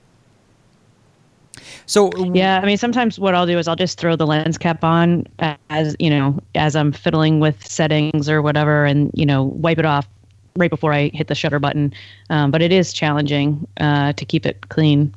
So 1.86 2.12
Yeah, 2.34 2.60
I 2.62 2.66
mean, 2.66 2.78
sometimes 2.78 3.20
what 3.20 3.36
I'll 3.36 3.46
do 3.46 3.58
is 3.58 3.68
I'll 3.68 3.76
just 3.76 4.00
throw 4.00 4.16
the 4.16 4.26
lens 4.26 4.58
cap 4.58 4.84
on 4.84 5.26
as 5.70 5.96
you 6.00 6.10
know, 6.10 6.40
as 6.56 6.76
I'm 6.76 6.92
fiddling 6.92 7.40
with 7.40 7.66
settings 7.66 8.30
or 8.30 8.42
whatever, 8.42 8.86
and 8.86 9.12
you 9.14 9.26
know, 9.26 9.44
wipe 9.44 9.78
it 9.78 9.86
off 9.86 10.08
right 10.56 10.70
before 10.70 10.94
I 10.94 11.10
hit 11.14 11.28
the 11.28 11.36
shutter 11.36 11.60
button. 11.60 11.94
Um, 12.30 12.52
but 12.52 12.62
it 12.62 12.72
is 12.72 12.94
challenging 12.94 13.68
uh, 13.80 14.14
to 14.14 14.26
keep 14.26 14.46
it 14.46 14.70
clean. 14.70 15.14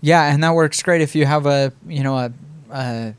Yeah, 0.00 0.32
and 0.32 0.42
that 0.44 0.54
works 0.54 0.82
great 0.82 1.00
if 1.00 1.14
you 1.14 1.24
have 1.26 1.46
a 1.46 1.72
you 1.88 2.02
know 2.02 2.16
a, 2.18 2.32
a 2.70 3.14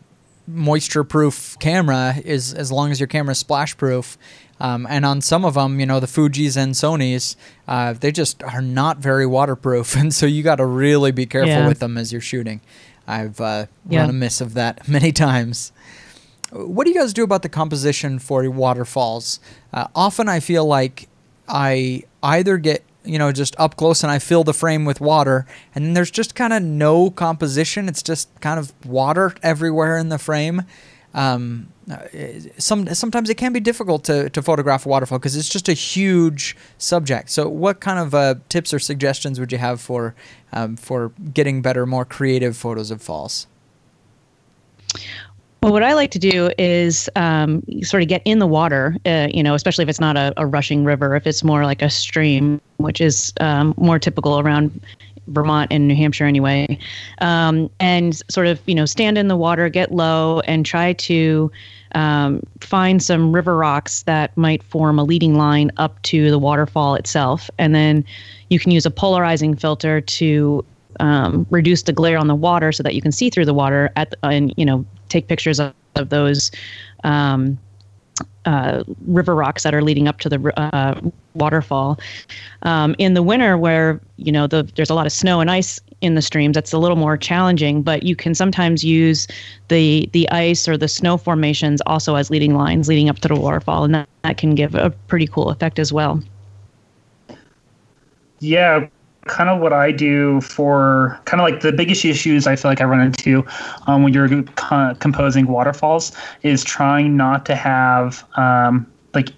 moisture-proof 0.48 1.58
camera. 1.60 2.16
Is 2.24 2.54
as 2.54 2.72
long 2.72 2.92
as 2.92 3.00
your 3.00 3.08
camera 3.08 3.32
is 3.32 3.40
splash-proof. 3.40 4.18
Um, 4.58 4.88
and 4.90 5.06
on 5.06 5.20
some 5.20 5.44
of 5.44 5.56
them, 5.56 5.82
you 5.82 5.86
know, 5.86 6.00
the 6.00 6.08
Fuji's 6.08 6.56
and 6.56 6.74
Sony's, 6.76 7.36
uh, 7.68 7.92
they 7.92 8.10
just 8.10 8.42
are 8.42 8.62
not 8.62 9.00
very 9.00 9.26
waterproof, 9.26 9.96
and 9.98 10.14
so 10.14 10.26
you 10.26 10.44
got 10.44 10.56
to 10.58 10.66
really 10.66 11.12
be 11.12 11.26
careful 11.26 11.50
Yeah. 11.50 11.68
with 11.68 11.80
them 11.80 11.98
as 11.98 12.12
you're 12.14 12.22
shooting. 12.22 12.62
I've 13.08 13.42
uh, 13.42 13.66
Yeah. 13.90 14.02
run 14.02 14.10
a 14.12 14.14
miss 14.14 14.40
of 14.42 14.54
that 14.54 14.88
many 14.88 15.12
times. 15.12 15.72
What 16.52 16.86
do 16.86 16.92
you 16.92 17.00
guys 17.00 17.14
do 17.14 17.24
about 17.24 17.42
the 17.42 17.50
composition 17.50 18.20
for 18.20 18.48
waterfalls? 18.50 19.40
Uh, 19.74 19.88
often 19.96 20.30
I 20.30 20.40
feel 20.40 20.66
like 20.66 21.10
I 21.48 22.04
either 22.24 22.58
get 22.58 22.84
you 23.04 23.20
know 23.20 23.32
just 23.32 23.56
up 23.60 23.78
close 23.78 24.04
and 24.04 24.12
I 24.12 24.20
fill 24.20 24.44
the 24.44 24.54
frame 24.54 24.86
with 24.86 25.02
water, 25.02 25.46
and 25.74 25.86
then 25.86 25.94
there's 25.94 26.12
just 26.12 26.36
kind 26.36 26.54
of 26.54 26.62
no 26.62 27.10
composition. 27.10 27.90
It's 27.90 28.04
just 28.04 28.30
kind 28.42 28.60
of 28.60 28.74
water 28.86 29.34
everywhere 29.44 29.98
in 29.98 30.10
the 30.10 30.20
frame. 30.20 30.64
Um, 31.14 31.70
uh, 31.90 32.00
some 32.58 32.94
sometimes 32.94 33.30
it 33.30 33.36
can 33.36 33.54
be 33.54 33.62
difficult 33.62 34.04
to, 34.06 34.30
to 34.32 34.42
photograph 34.42 34.86
a 34.86 34.90
waterfall 34.90 35.18
because 35.18 35.38
it's 35.38 35.48
just 35.48 35.70
a 35.70 35.74
huge 35.74 36.58
subject. 36.78 37.30
So, 37.30 37.48
what 37.48 37.80
kind 37.80 38.00
of 38.00 38.14
uh, 38.14 38.36
tips 38.50 38.74
or 38.74 38.80
suggestions 38.80 39.40
would 39.40 39.52
you 39.52 39.58
have 39.58 39.80
for 39.80 40.14
um, 40.52 40.76
for 40.76 41.14
getting 41.34 41.62
better, 41.62 41.86
more 41.86 42.06
creative 42.06 42.58
photos 42.58 42.92
of 42.92 43.02
falls? 43.02 43.48
Well, 45.66 45.74
what 45.74 45.82
I 45.82 45.96
like 45.96 46.12
to 46.12 46.20
do 46.20 46.52
is 46.60 47.10
um, 47.16 47.64
sort 47.82 48.04
of 48.04 48.08
get 48.08 48.22
in 48.24 48.38
the 48.38 48.46
water, 48.46 48.98
uh, 49.04 49.30
you 49.34 49.42
know, 49.42 49.56
especially 49.56 49.82
if 49.82 49.90
it's 49.90 50.00
not 50.00 50.16
a, 50.16 50.32
a 50.38 50.46
rushing 50.46 50.86
river, 50.86 51.16
if 51.16 51.26
it's 51.26 51.44
more 51.44 51.66
like 51.66 51.82
a 51.82 51.90
stream, 51.90 52.62
which 52.78 53.02
is 53.02 53.34
um, 53.40 53.74
more 53.76 53.98
typical 53.98 54.40
around 54.40 54.80
Vermont 55.26 55.74
and 55.74 55.88
New 55.88 55.96
Hampshire 55.96 56.26
anyway, 56.26 56.78
um, 57.18 57.68
and 57.80 58.22
sort 58.30 58.46
of, 58.46 58.62
you 58.68 58.76
know, 58.76 58.86
stand 58.86 59.18
in 59.18 59.28
the 59.28 59.36
water, 59.36 59.68
get 59.68 59.92
low, 59.92 60.42
and 60.42 60.68
try 60.68 60.94
to 60.94 61.52
um, 61.96 62.44
find 62.60 63.02
some 63.02 63.34
river 63.34 63.58
rocks 63.58 64.04
that 64.04 64.38
might 64.38 64.62
form 64.62 65.00
a 65.00 65.04
leading 65.04 65.34
line 65.34 65.72
up 65.78 66.00
to 66.04 66.30
the 66.30 66.38
waterfall 66.38 66.94
itself. 66.94 67.50
And 67.58 67.74
then 67.74 68.06
you 68.52 68.60
can 68.60 68.70
use 68.70 68.86
a 68.86 68.92
polarizing 68.92 69.56
filter 69.56 70.00
to 70.00 70.64
um, 71.00 71.48
reduce 71.50 71.82
the 71.82 71.92
glare 71.92 72.20
on 72.20 72.28
the 72.28 72.36
water 72.36 72.72
so 72.72 72.84
that 72.84 72.94
you 72.94 73.02
can 73.02 73.12
see 73.12 73.32
through 73.32 73.46
the 73.46 73.54
water 73.54 73.92
at 73.96 74.12
the, 74.12 74.18
and 74.28 74.54
you 74.58 74.66
know 74.66 74.86
take 75.16 75.28
pictures 75.28 75.60
of, 75.60 75.74
of 75.96 76.10
those 76.10 76.52
um, 77.04 77.58
uh, 78.46 78.84
river 79.08 79.34
rocks 79.34 79.64
that 79.64 79.74
are 79.74 79.82
leading 79.82 80.08
up 80.08 80.20
to 80.20 80.30
the 80.30 80.60
uh, 80.60 81.00
waterfall. 81.34 82.00
Um, 82.64 82.96
in 82.98 83.14
the 83.14 83.24
winter, 83.24 83.58
where 83.58 84.00
you 84.18 84.32
know 84.32 84.48
the, 84.48 84.64
there's 84.76 84.90
a 84.90 84.94
lot 84.94 85.06
of 85.06 85.12
snow 85.12 85.40
and 85.40 85.50
ice 85.50 85.80
in 86.02 86.16
the 86.16 86.22
streams, 86.22 86.54
that's 86.56 86.74
a 86.74 86.78
little 86.78 86.98
more 86.98 87.18
challenging. 87.18 87.82
But 87.82 88.04
you 88.04 88.16
can 88.16 88.36
sometimes 88.36 88.84
use 88.84 89.28
the 89.70 90.10
the 90.14 90.30
ice 90.30 90.68
or 90.68 90.78
the 90.78 90.88
snow 90.88 91.18
formations 91.18 91.82
also 91.86 92.16
as 92.16 92.30
leading 92.30 92.56
lines 92.56 92.88
leading 92.88 93.10
up 93.10 93.20
to 93.20 93.28
the 93.28 93.36
waterfall, 93.36 93.84
and 93.84 93.96
that, 93.96 94.10
that 94.24 94.38
can 94.38 94.56
give 94.56 94.76
a 94.76 94.92
pretty 95.08 95.28
cool 95.28 95.50
effect 95.50 95.80
as 95.80 95.92
well. 95.92 96.22
Yeah, 98.40 98.88
kind 99.26 99.50
of 99.50 99.60
what 99.60 99.74
I 99.74 99.92
do 99.92 100.40
for 100.42 101.20
kind 101.26 101.42
of 101.42 101.46
like 101.46 101.62
the 101.62 101.72
biggest 101.72 102.06
issues 102.06 102.46
I 102.46 102.56
feel 102.56 102.70
like 102.70 102.80
I 102.80 102.86
run 102.86 103.02
into 103.02 103.46
um, 103.88 104.04
when 104.04 104.14
you're 104.14 104.44
co- 104.44 104.96
composing 105.00 105.48
waterfalls 105.48 106.12
is 106.44 106.64
trying 106.64 107.18
not 107.18 107.46
to 107.48 107.56
have 107.56 108.24
um, 108.38 108.86
like 109.14 109.30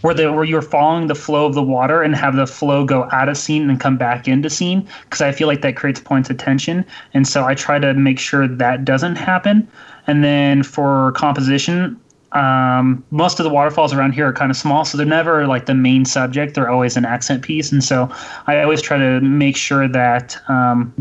where 0.00 0.14
the 0.14 0.32
where 0.32 0.44
you're 0.44 0.62
following 0.62 1.08
the 1.08 1.14
flow 1.14 1.46
of 1.46 1.54
the 1.54 1.62
water 1.62 2.02
and 2.02 2.14
have 2.14 2.36
the 2.36 2.46
flow 2.46 2.84
go 2.84 3.08
out 3.10 3.28
of 3.28 3.36
scene 3.36 3.68
and 3.68 3.80
come 3.80 3.96
back 3.96 4.28
into 4.28 4.48
scene 4.48 4.88
because 5.04 5.20
I 5.20 5.32
feel 5.32 5.48
like 5.48 5.62
that 5.62 5.76
creates 5.76 6.00
points 6.00 6.30
of 6.30 6.38
tension. 6.38 6.84
And 7.12 7.26
so 7.26 7.44
I 7.44 7.54
try 7.54 7.78
to 7.78 7.94
make 7.94 8.18
sure 8.18 8.46
that 8.46 8.84
doesn't 8.84 9.16
happen. 9.16 9.68
And 10.06 10.24
then 10.24 10.62
for 10.62 11.12
composition 11.12 12.00
um, 12.32 13.04
most 13.10 13.40
of 13.40 13.44
the 13.44 13.50
waterfalls 13.50 13.92
around 13.94 14.12
here 14.12 14.26
are 14.26 14.32
kind 14.32 14.50
of 14.50 14.56
small, 14.56 14.84
so 14.84 14.98
they're 14.98 15.06
never 15.06 15.46
like 15.46 15.66
the 15.66 15.74
main 15.74 16.04
subject. 16.04 16.54
They're 16.54 16.70
always 16.70 16.96
an 16.96 17.04
accent 17.04 17.42
piece, 17.42 17.72
and 17.72 17.82
so 17.82 18.12
I 18.46 18.62
always 18.62 18.82
try 18.82 18.98
to 18.98 19.20
make 19.20 19.56
sure 19.56 19.88
that 19.88 20.36
um, 20.48 20.92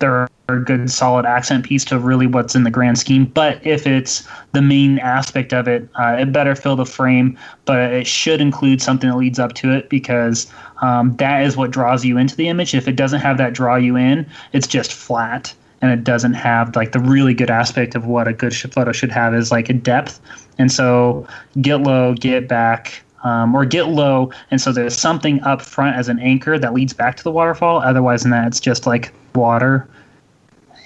they're 0.00 0.28
a 0.48 0.58
good, 0.58 0.90
solid 0.90 1.24
accent 1.24 1.64
piece 1.64 1.84
to 1.86 1.98
really 1.98 2.26
what's 2.26 2.56
in 2.56 2.64
the 2.64 2.70
grand 2.70 2.98
scheme. 2.98 3.24
But 3.24 3.64
if 3.64 3.86
it's 3.86 4.26
the 4.50 4.60
main 4.60 4.98
aspect 4.98 5.52
of 5.52 5.68
it, 5.68 5.88
uh, 5.94 6.16
it 6.18 6.32
better 6.32 6.56
fill 6.56 6.74
the 6.74 6.84
frame, 6.84 7.38
but 7.64 7.78
it 7.92 8.06
should 8.06 8.40
include 8.40 8.82
something 8.82 9.08
that 9.08 9.16
leads 9.16 9.38
up 9.38 9.54
to 9.54 9.70
it 9.70 9.88
because 9.88 10.52
um, 10.82 11.16
that 11.16 11.44
is 11.44 11.56
what 11.56 11.70
draws 11.70 12.04
you 12.04 12.18
into 12.18 12.34
the 12.34 12.48
image. 12.48 12.74
If 12.74 12.88
it 12.88 12.96
doesn't 12.96 13.20
have 13.20 13.38
that 13.38 13.54
draw 13.54 13.76
you 13.76 13.96
in, 13.96 14.26
it's 14.52 14.66
just 14.66 14.92
flat 14.92 15.54
and 15.82 15.90
it 15.90 16.04
doesn't 16.04 16.34
have 16.34 16.74
like 16.76 16.92
the 16.92 17.00
really 17.00 17.34
good 17.34 17.50
aspect 17.50 17.94
of 17.94 18.06
what 18.06 18.28
a 18.28 18.32
good 18.32 18.54
photo 18.54 18.92
should 18.92 19.10
have 19.10 19.34
is 19.34 19.50
like 19.50 19.68
a 19.68 19.72
depth 19.72 20.20
and 20.58 20.70
so 20.70 21.26
get 21.60 21.76
low, 21.76 22.14
get 22.14 22.48
back, 22.48 23.02
um, 23.24 23.54
or 23.54 23.64
get 23.64 23.88
low. 23.88 24.30
And 24.50 24.60
so 24.60 24.72
there's 24.72 24.96
something 24.96 25.40
up 25.42 25.62
front 25.62 25.96
as 25.96 26.08
an 26.08 26.18
anchor 26.18 26.58
that 26.58 26.74
leads 26.74 26.92
back 26.92 27.16
to 27.16 27.22
the 27.24 27.30
waterfall. 27.30 27.80
Otherwise 27.82 28.22
than 28.22 28.30
that, 28.32 28.46
it's 28.48 28.60
just 28.60 28.86
like 28.86 29.12
water, 29.34 29.88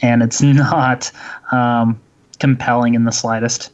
and 0.03 0.23
it's 0.23 0.41
not 0.43 1.11
um, 1.53 2.01
compelling 2.39 2.95
in 2.95 3.05
the 3.05 3.13
slightest. 3.13 3.73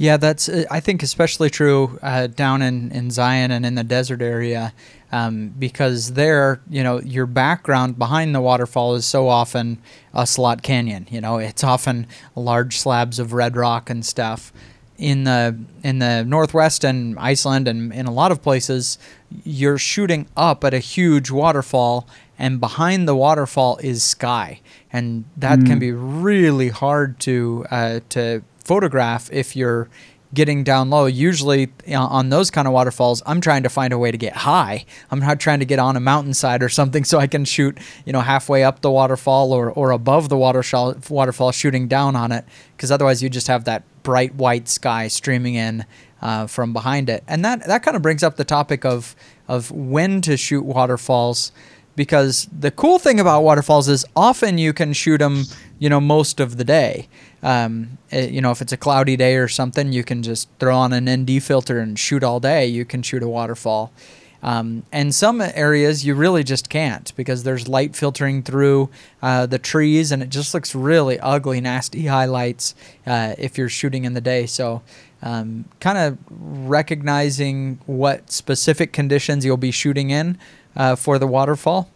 Yeah, 0.00 0.16
that's 0.16 0.48
uh, 0.48 0.64
I 0.70 0.78
think 0.78 1.02
especially 1.02 1.50
true 1.50 1.98
uh, 2.02 2.28
down 2.28 2.62
in, 2.62 2.92
in 2.92 3.10
Zion 3.10 3.50
and 3.50 3.66
in 3.66 3.74
the 3.74 3.82
desert 3.82 4.22
area, 4.22 4.72
um, 5.10 5.48
because 5.58 6.12
there, 6.12 6.60
you 6.70 6.84
know, 6.84 7.00
your 7.00 7.26
background 7.26 7.98
behind 7.98 8.32
the 8.32 8.40
waterfall 8.40 8.94
is 8.94 9.04
so 9.04 9.28
often 9.28 9.78
a 10.14 10.24
slot 10.24 10.62
canyon. 10.62 11.08
You 11.10 11.20
know, 11.20 11.38
it's 11.38 11.64
often 11.64 12.06
large 12.36 12.78
slabs 12.78 13.18
of 13.18 13.32
red 13.32 13.56
rock 13.56 13.90
and 13.90 14.06
stuff 14.06 14.52
in 14.98 15.24
the 15.24 15.56
in 15.84 16.00
the 16.00 16.24
northwest 16.24 16.84
and 16.84 17.18
Iceland 17.18 17.68
and 17.68 17.92
in 17.92 18.06
a 18.06 18.12
lot 18.12 18.32
of 18.32 18.42
places, 18.42 18.98
you're 19.44 19.78
shooting 19.78 20.26
up 20.36 20.64
at 20.64 20.74
a 20.74 20.80
huge 20.80 21.30
waterfall, 21.30 22.08
and 22.38 22.60
behind 22.60 23.06
the 23.06 23.14
waterfall 23.14 23.78
is 23.78 24.02
sky, 24.02 24.60
and 24.92 25.24
that 25.36 25.60
mm. 25.60 25.66
can 25.66 25.78
be 25.78 25.92
really 25.92 26.68
hard 26.68 27.20
to 27.20 27.64
uh, 27.70 28.00
to 28.10 28.42
photograph 28.64 29.30
if 29.32 29.54
you're 29.54 29.88
getting 30.34 30.64
down 30.64 30.90
low. 30.90 31.06
Usually 31.06 31.70
on 31.94 32.28
those 32.28 32.50
kind 32.50 32.68
of 32.68 32.74
waterfalls, 32.74 33.22
I'm 33.24 33.40
trying 33.40 33.62
to 33.62 33.68
find 33.68 33.92
a 33.92 33.98
way 33.98 34.10
to 34.10 34.18
get 34.18 34.36
high. 34.36 34.84
I'm 35.10 35.20
not 35.20 35.40
trying 35.40 35.60
to 35.60 35.64
get 35.64 35.78
on 35.78 35.96
a 35.96 36.00
mountainside 36.00 36.62
or 36.62 36.68
something 36.68 37.04
so 37.10 37.18
I 37.18 37.26
can 37.26 37.44
shoot, 37.44 37.78
you 38.04 38.12
know, 38.12 38.20
halfway 38.20 38.64
up 38.64 38.80
the 38.80 38.90
waterfall 38.90 39.52
or, 39.52 39.70
or 39.70 39.90
above 39.90 40.28
the 40.28 40.36
waterfall, 40.36 40.96
waterfall 41.08 41.52
shooting 41.52 41.88
down 41.88 42.16
on 42.16 42.32
it. 42.32 42.44
Because 42.76 42.90
otherwise 42.90 43.22
you 43.22 43.28
just 43.28 43.48
have 43.48 43.64
that 43.64 43.84
bright 44.08 44.34
white 44.36 44.70
sky 44.70 45.06
streaming 45.06 45.54
in 45.54 45.84
uh, 46.22 46.46
from 46.46 46.72
behind 46.72 47.10
it. 47.10 47.22
And 47.28 47.44
that, 47.44 47.66
that 47.66 47.82
kind 47.82 47.94
of 47.94 48.00
brings 48.00 48.22
up 48.22 48.36
the 48.36 48.44
topic 48.44 48.86
of, 48.86 49.14
of 49.46 49.70
when 49.70 50.22
to 50.22 50.38
shoot 50.38 50.64
waterfalls 50.64 51.52
because 51.94 52.48
the 52.50 52.70
cool 52.70 52.98
thing 52.98 53.20
about 53.20 53.42
waterfalls 53.42 53.86
is 53.86 54.06
often 54.16 54.56
you 54.56 54.72
can 54.72 54.94
shoot 54.94 55.18
them, 55.18 55.44
you 55.78 55.90
know, 55.90 56.00
most 56.00 56.40
of 56.40 56.56
the 56.56 56.64
day. 56.64 57.06
Um, 57.42 57.98
it, 58.08 58.16
eh, 58.16 58.28
you 58.30 58.40
know, 58.40 58.50
if 58.50 58.62
it's 58.62 58.72
a 58.72 58.78
cloudy 58.78 59.14
day 59.14 59.36
or 59.36 59.46
something, 59.46 59.92
you 59.92 60.02
can 60.02 60.22
just 60.22 60.48
throw 60.58 60.74
on 60.74 60.94
an 60.94 61.04
ND 61.22 61.42
filter 61.42 61.78
and 61.78 61.98
shoot 61.98 62.24
all 62.24 62.40
day. 62.40 62.64
You 62.64 62.86
can 62.86 63.02
shoot 63.02 63.22
a 63.22 63.28
waterfall. 63.28 63.92
Um, 64.42 64.84
and 64.92 65.14
some 65.14 65.40
areas 65.40 66.06
you 66.06 66.14
really 66.14 66.44
just 66.44 66.68
can't 66.68 67.12
because 67.16 67.42
there's 67.42 67.66
light 67.66 67.96
filtering 67.96 68.42
through 68.42 68.88
uh, 69.20 69.46
the 69.46 69.58
trees 69.58 70.12
and 70.12 70.22
it 70.22 70.28
just 70.28 70.54
looks 70.54 70.74
really 70.74 71.18
ugly, 71.18 71.60
nasty 71.60 72.06
highlights 72.06 72.74
uh, 73.06 73.34
if 73.36 73.58
you're 73.58 73.68
shooting 73.68 74.04
in 74.04 74.14
the 74.14 74.20
day. 74.20 74.46
So, 74.46 74.82
um, 75.20 75.64
kind 75.80 75.98
of 75.98 76.18
recognizing 76.30 77.80
what 77.86 78.30
specific 78.30 78.92
conditions 78.92 79.44
you'll 79.44 79.56
be 79.56 79.72
shooting 79.72 80.10
in 80.10 80.38
uh, 80.76 80.94
for 80.94 81.18
the 81.18 81.26
waterfall, 81.26 81.90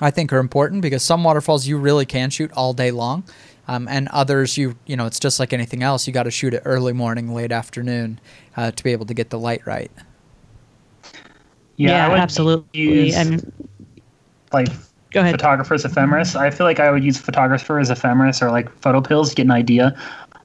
I 0.00 0.12
think 0.12 0.32
are 0.32 0.38
important 0.38 0.82
because 0.82 1.02
some 1.02 1.24
waterfalls 1.24 1.66
you 1.66 1.76
really 1.76 2.06
can 2.06 2.30
shoot 2.30 2.52
all 2.52 2.72
day 2.72 2.92
long. 2.92 3.24
Um, 3.68 3.86
and 3.86 4.08
others 4.08 4.58
you 4.58 4.76
you 4.86 4.96
know 4.96 5.06
it's 5.06 5.20
just 5.20 5.38
like 5.38 5.52
anything 5.52 5.84
else 5.84 6.08
you 6.08 6.12
got 6.12 6.24
to 6.24 6.32
shoot 6.32 6.52
it 6.52 6.62
early 6.64 6.92
morning 6.92 7.32
late 7.32 7.52
afternoon 7.52 8.18
uh, 8.56 8.72
to 8.72 8.82
be 8.82 8.90
able 8.90 9.06
to 9.06 9.14
get 9.14 9.30
the 9.30 9.38
light 9.38 9.64
right 9.64 9.88
yeah, 11.76 12.08
yeah 12.08 12.14
absolutely. 12.14 12.80
use, 12.80 13.16
and 13.16 13.52
like 14.52 14.68
go 15.12 15.20
ahead. 15.20 15.32
photographers 15.32 15.84
ephemeris. 15.84 16.36
I 16.36 16.50
feel 16.50 16.66
like 16.66 16.80
i 16.80 16.90
would 16.90 17.04
use 17.04 17.18
photographer's 17.18 17.90
ephemeris 17.90 18.42
or 18.42 18.50
like 18.50 18.68
PhotoPills 18.80 19.30
to 19.30 19.34
get 19.34 19.42
an 19.42 19.50
idea 19.50 19.96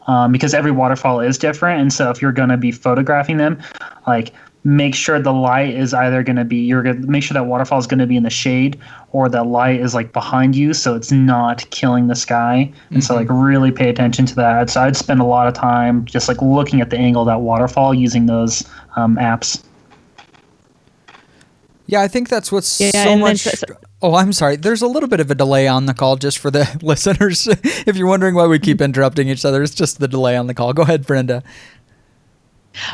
um, 0.07 0.31
because 0.31 0.53
every 0.53 0.71
waterfall 0.71 1.19
is 1.19 1.37
different. 1.37 1.81
And 1.81 1.93
so 1.93 2.09
if 2.09 2.21
you're 2.21 2.31
going 2.31 2.49
to 2.49 2.57
be 2.57 2.71
photographing 2.71 3.37
them 3.37 3.61
like 4.07 4.33
make 4.63 4.95
sure 4.95 5.19
the 5.19 5.31
light 5.31 5.73
is 5.73 5.93
either 5.93 6.23
going 6.23 6.35
to 6.35 6.43
be 6.43 6.57
you're 6.57 6.83
going 6.83 7.01
to 7.01 7.07
make 7.07 7.23
sure 7.23 7.33
that 7.33 7.45
waterfall 7.45 7.79
is 7.79 7.87
going 7.87 7.99
to 7.99 8.07
be 8.07 8.17
in 8.17 8.23
the 8.23 8.29
shade 8.29 8.77
or 9.13 9.29
the 9.29 9.43
light 9.43 9.79
is 9.79 9.93
like 9.93 10.11
behind 10.11 10.55
you 10.55 10.73
so 10.73 10.93
it's 10.93 11.11
not 11.11 11.69
killing 11.69 12.07
the 12.07 12.15
sky. 12.15 12.55
And 12.55 12.73
mm-hmm. 12.73 12.99
so 12.99 13.15
like 13.15 13.27
really 13.29 13.71
pay 13.71 13.89
attention 13.89 14.25
to 14.25 14.35
that. 14.35 14.69
So 14.69 14.81
i'd 14.81 14.97
spend 14.97 15.21
a 15.21 15.25
lot 15.25 15.47
of 15.47 15.53
time 15.53 16.05
just 16.05 16.27
like 16.27 16.41
looking 16.41 16.81
at 16.81 16.89
the 16.89 16.97
angle 16.97 17.21
of 17.21 17.27
that 17.27 17.41
waterfall 17.41 17.93
using 17.93 18.25
those 18.25 18.67
um, 18.95 19.15
apps 19.17 19.63
yeah 21.87 22.01
i 22.01 22.07
think 22.07 22.29
that's 22.29 22.51
what's 22.51 22.79
yeah, 22.79 22.91
so 22.91 23.17
much 23.17 23.39
so, 23.39 23.65
oh 24.01 24.15
i'm 24.15 24.31
sorry. 24.31 24.55
There's 24.55 24.81
a 24.81 24.87
little 24.87 25.09
bit 25.09 25.19
of 25.19 25.31
a 25.31 25.35
delay 25.35 25.67
on 25.67 25.85
the 25.85 25.93
call 25.93 26.15
just 26.15 26.37
for 26.39 26.51
the 26.51 26.79
listeners. 26.81 27.47
If 27.47 27.95
you're 27.95 28.07
wondering 28.07 28.35
why 28.35 28.47
we 28.47 28.59
keep 28.59 28.77
mm-hmm. 28.77 28.85
interrupting 28.85 29.29
each 29.29 29.45
other 29.45 29.63
it's 29.63 29.73
just 29.73 29.99
the 29.99 30.07
delay 30.07 30.37
on 30.37 30.47
the 30.47 30.53
call. 30.53 30.73
Go 30.73 30.83
ahead 30.83 31.05
brenda. 31.05 31.43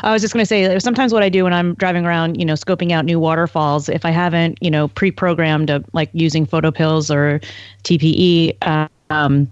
I 0.02 0.12
was 0.12 0.22
just 0.22 0.32
going 0.32 0.42
to 0.42 0.46
say 0.46 0.78
sometimes 0.78 1.12
what 1.12 1.22
I 1.22 1.28
do 1.28 1.44
when 1.44 1.52
I'm 1.52 1.74
driving 1.74 2.06
around, 2.06 2.36
you 2.36 2.44
know, 2.44 2.54
scoping 2.54 2.92
out 2.92 3.04
new 3.04 3.20
waterfalls, 3.20 3.88
if 3.88 4.04
I 4.04 4.10
haven't, 4.10 4.58
you 4.60 4.70
know, 4.70 4.88
pre-programmed 4.88 5.70
a, 5.70 5.84
like 5.92 6.10
using 6.12 6.46
PhotoPills 6.46 7.14
or 7.14 7.40
TPE, 7.82 8.56
uh, 8.62 8.88
um, 9.10 9.50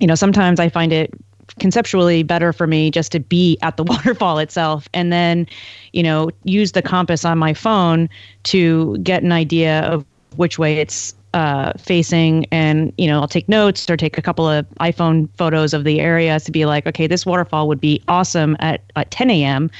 you 0.00 0.06
know, 0.06 0.14
sometimes 0.14 0.60
I 0.60 0.68
find 0.68 0.92
it 0.92 1.12
conceptually 1.58 2.22
better 2.22 2.52
for 2.52 2.66
me 2.66 2.90
just 2.90 3.12
to 3.12 3.20
be 3.20 3.58
at 3.62 3.76
the 3.76 3.84
waterfall 3.92 4.38
itself 4.38 4.88
and 4.94 5.12
then, 5.12 5.46
you 5.92 6.02
know, 6.02 6.30
use 6.44 6.72
the 6.72 6.82
compass 6.82 7.24
on 7.24 7.38
my 7.38 7.54
phone 7.54 8.08
to 8.44 8.96
get 8.98 9.22
an 9.22 9.32
idea 9.32 9.80
of 9.82 10.04
which 10.36 10.58
way 10.58 10.78
it's 10.78 11.14
uh, 11.34 11.72
facing. 11.78 12.46
And 12.52 12.92
you 12.98 13.06
know 13.06 13.20
i'll 13.20 13.28
take 13.28 13.48
notes 13.48 13.88
or 13.88 13.96
take 13.96 14.18
a 14.18 14.22
couple 14.22 14.46
of 14.46 14.68
iphone 14.80 15.28
photos 15.36 15.72
of 15.72 15.84
the 15.84 15.98
area 15.98 16.38
to 16.38 16.52
be 16.52 16.66
like 16.66 16.86
okay 16.86 17.06
this 17.06 17.24
waterfall 17.24 17.68
would 17.68 17.80
be 17.80 18.02
awesome 18.06 18.54
at, 18.60 18.82
at 18.96 19.10
10 19.10 19.30
a.m 19.30 19.70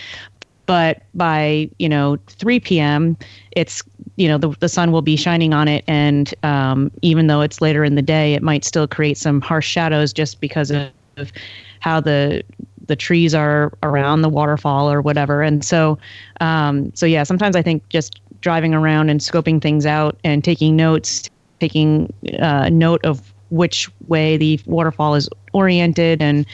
but 0.64 1.02
by 1.14 1.68
you 1.78 1.88
know 1.88 2.16
3 2.28 2.58
p.m 2.60 3.16
it's 3.50 3.82
you 4.16 4.28
know 4.28 4.38
the, 4.38 4.50
the 4.60 4.68
sun 4.68 4.92
will 4.92 5.02
be 5.02 5.16
shining 5.16 5.52
on 5.52 5.68
it. 5.68 5.84
And 5.88 6.34
um, 6.42 6.90
even 7.02 7.26
though 7.26 7.40
it's 7.40 7.60
later 7.60 7.84
in 7.84 7.94
the 7.94 8.02
day 8.02 8.34
it 8.34 8.42
might 8.42 8.64
still 8.64 8.86
create 8.86 9.18
some 9.18 9.40
harsh 9.40 9.66
shadows 9.66 10.12
just 10.12 10.40
because 10.40 10.70
of 10.70 10.90
how 11.80 12.00
the 12.00 12.42
the 12.86 12.96
trees 12.96 13.34
are 13.34 13.72
around 13.82 14.22
the 14.22 14.28
waterfall 14.28 14.90
or 14.90 15.00
whatever 15.00 15.42
and 15.42 15.64
so 15.64 15.98
um, 16.40 16.94
so 16.94 17.06
yeah 17.06 17.22
sometimes 17.22 17.56
i 17.56 17.62
think 17.62 17.86
just 17.88 18.20
driving 18.40 18.74
around 18.74 19.08
and 19.08 19.20
scoping 19.20 19.60
things 19.62 19.86
out 19.86 20.18
and 20.24 20.42
taking 20.42 20.74
notes 20.76 21.30
taking 21.60 22.12
uh, 22.40 22.68
note 22.70 23.04
of 23.04 23.32
which 23.50 23.90
way 24.08 24.36
the 24.38 24.58
waterfall 24.64 25.14
is 25.14 25.28
oriented 25.52 26.22
and 26.22 26.46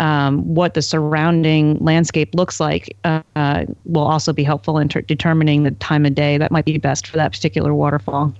um, 0.00 0.42
what 0.54 0.74
the 0.74 0.80
surrounding 0.80 1.76
landscape 1.84 2.34
looks 2.34 2.58
like 2.58 2.96
uh, 3.04 3.22
uh, 3.36 3.64
will 3.84 4.06
also 4.06 4.32
be 4.32 4.42
helpful 4.42 4.78
in 4.78 4.88
ter- 4.88 5.02
determining 5.02 5.62
the 5.64 5.70
time 5.72 6.06
of 6.06 6.14
day 6.14 6.38
that 6.38 6.50
might 6.50 6.64
be 6.64 6.78
best 6.78 7.06
for 7.06 7.18
that 7.18 7.32
particular 7.32 7.74
waterfall. 7.74 8.34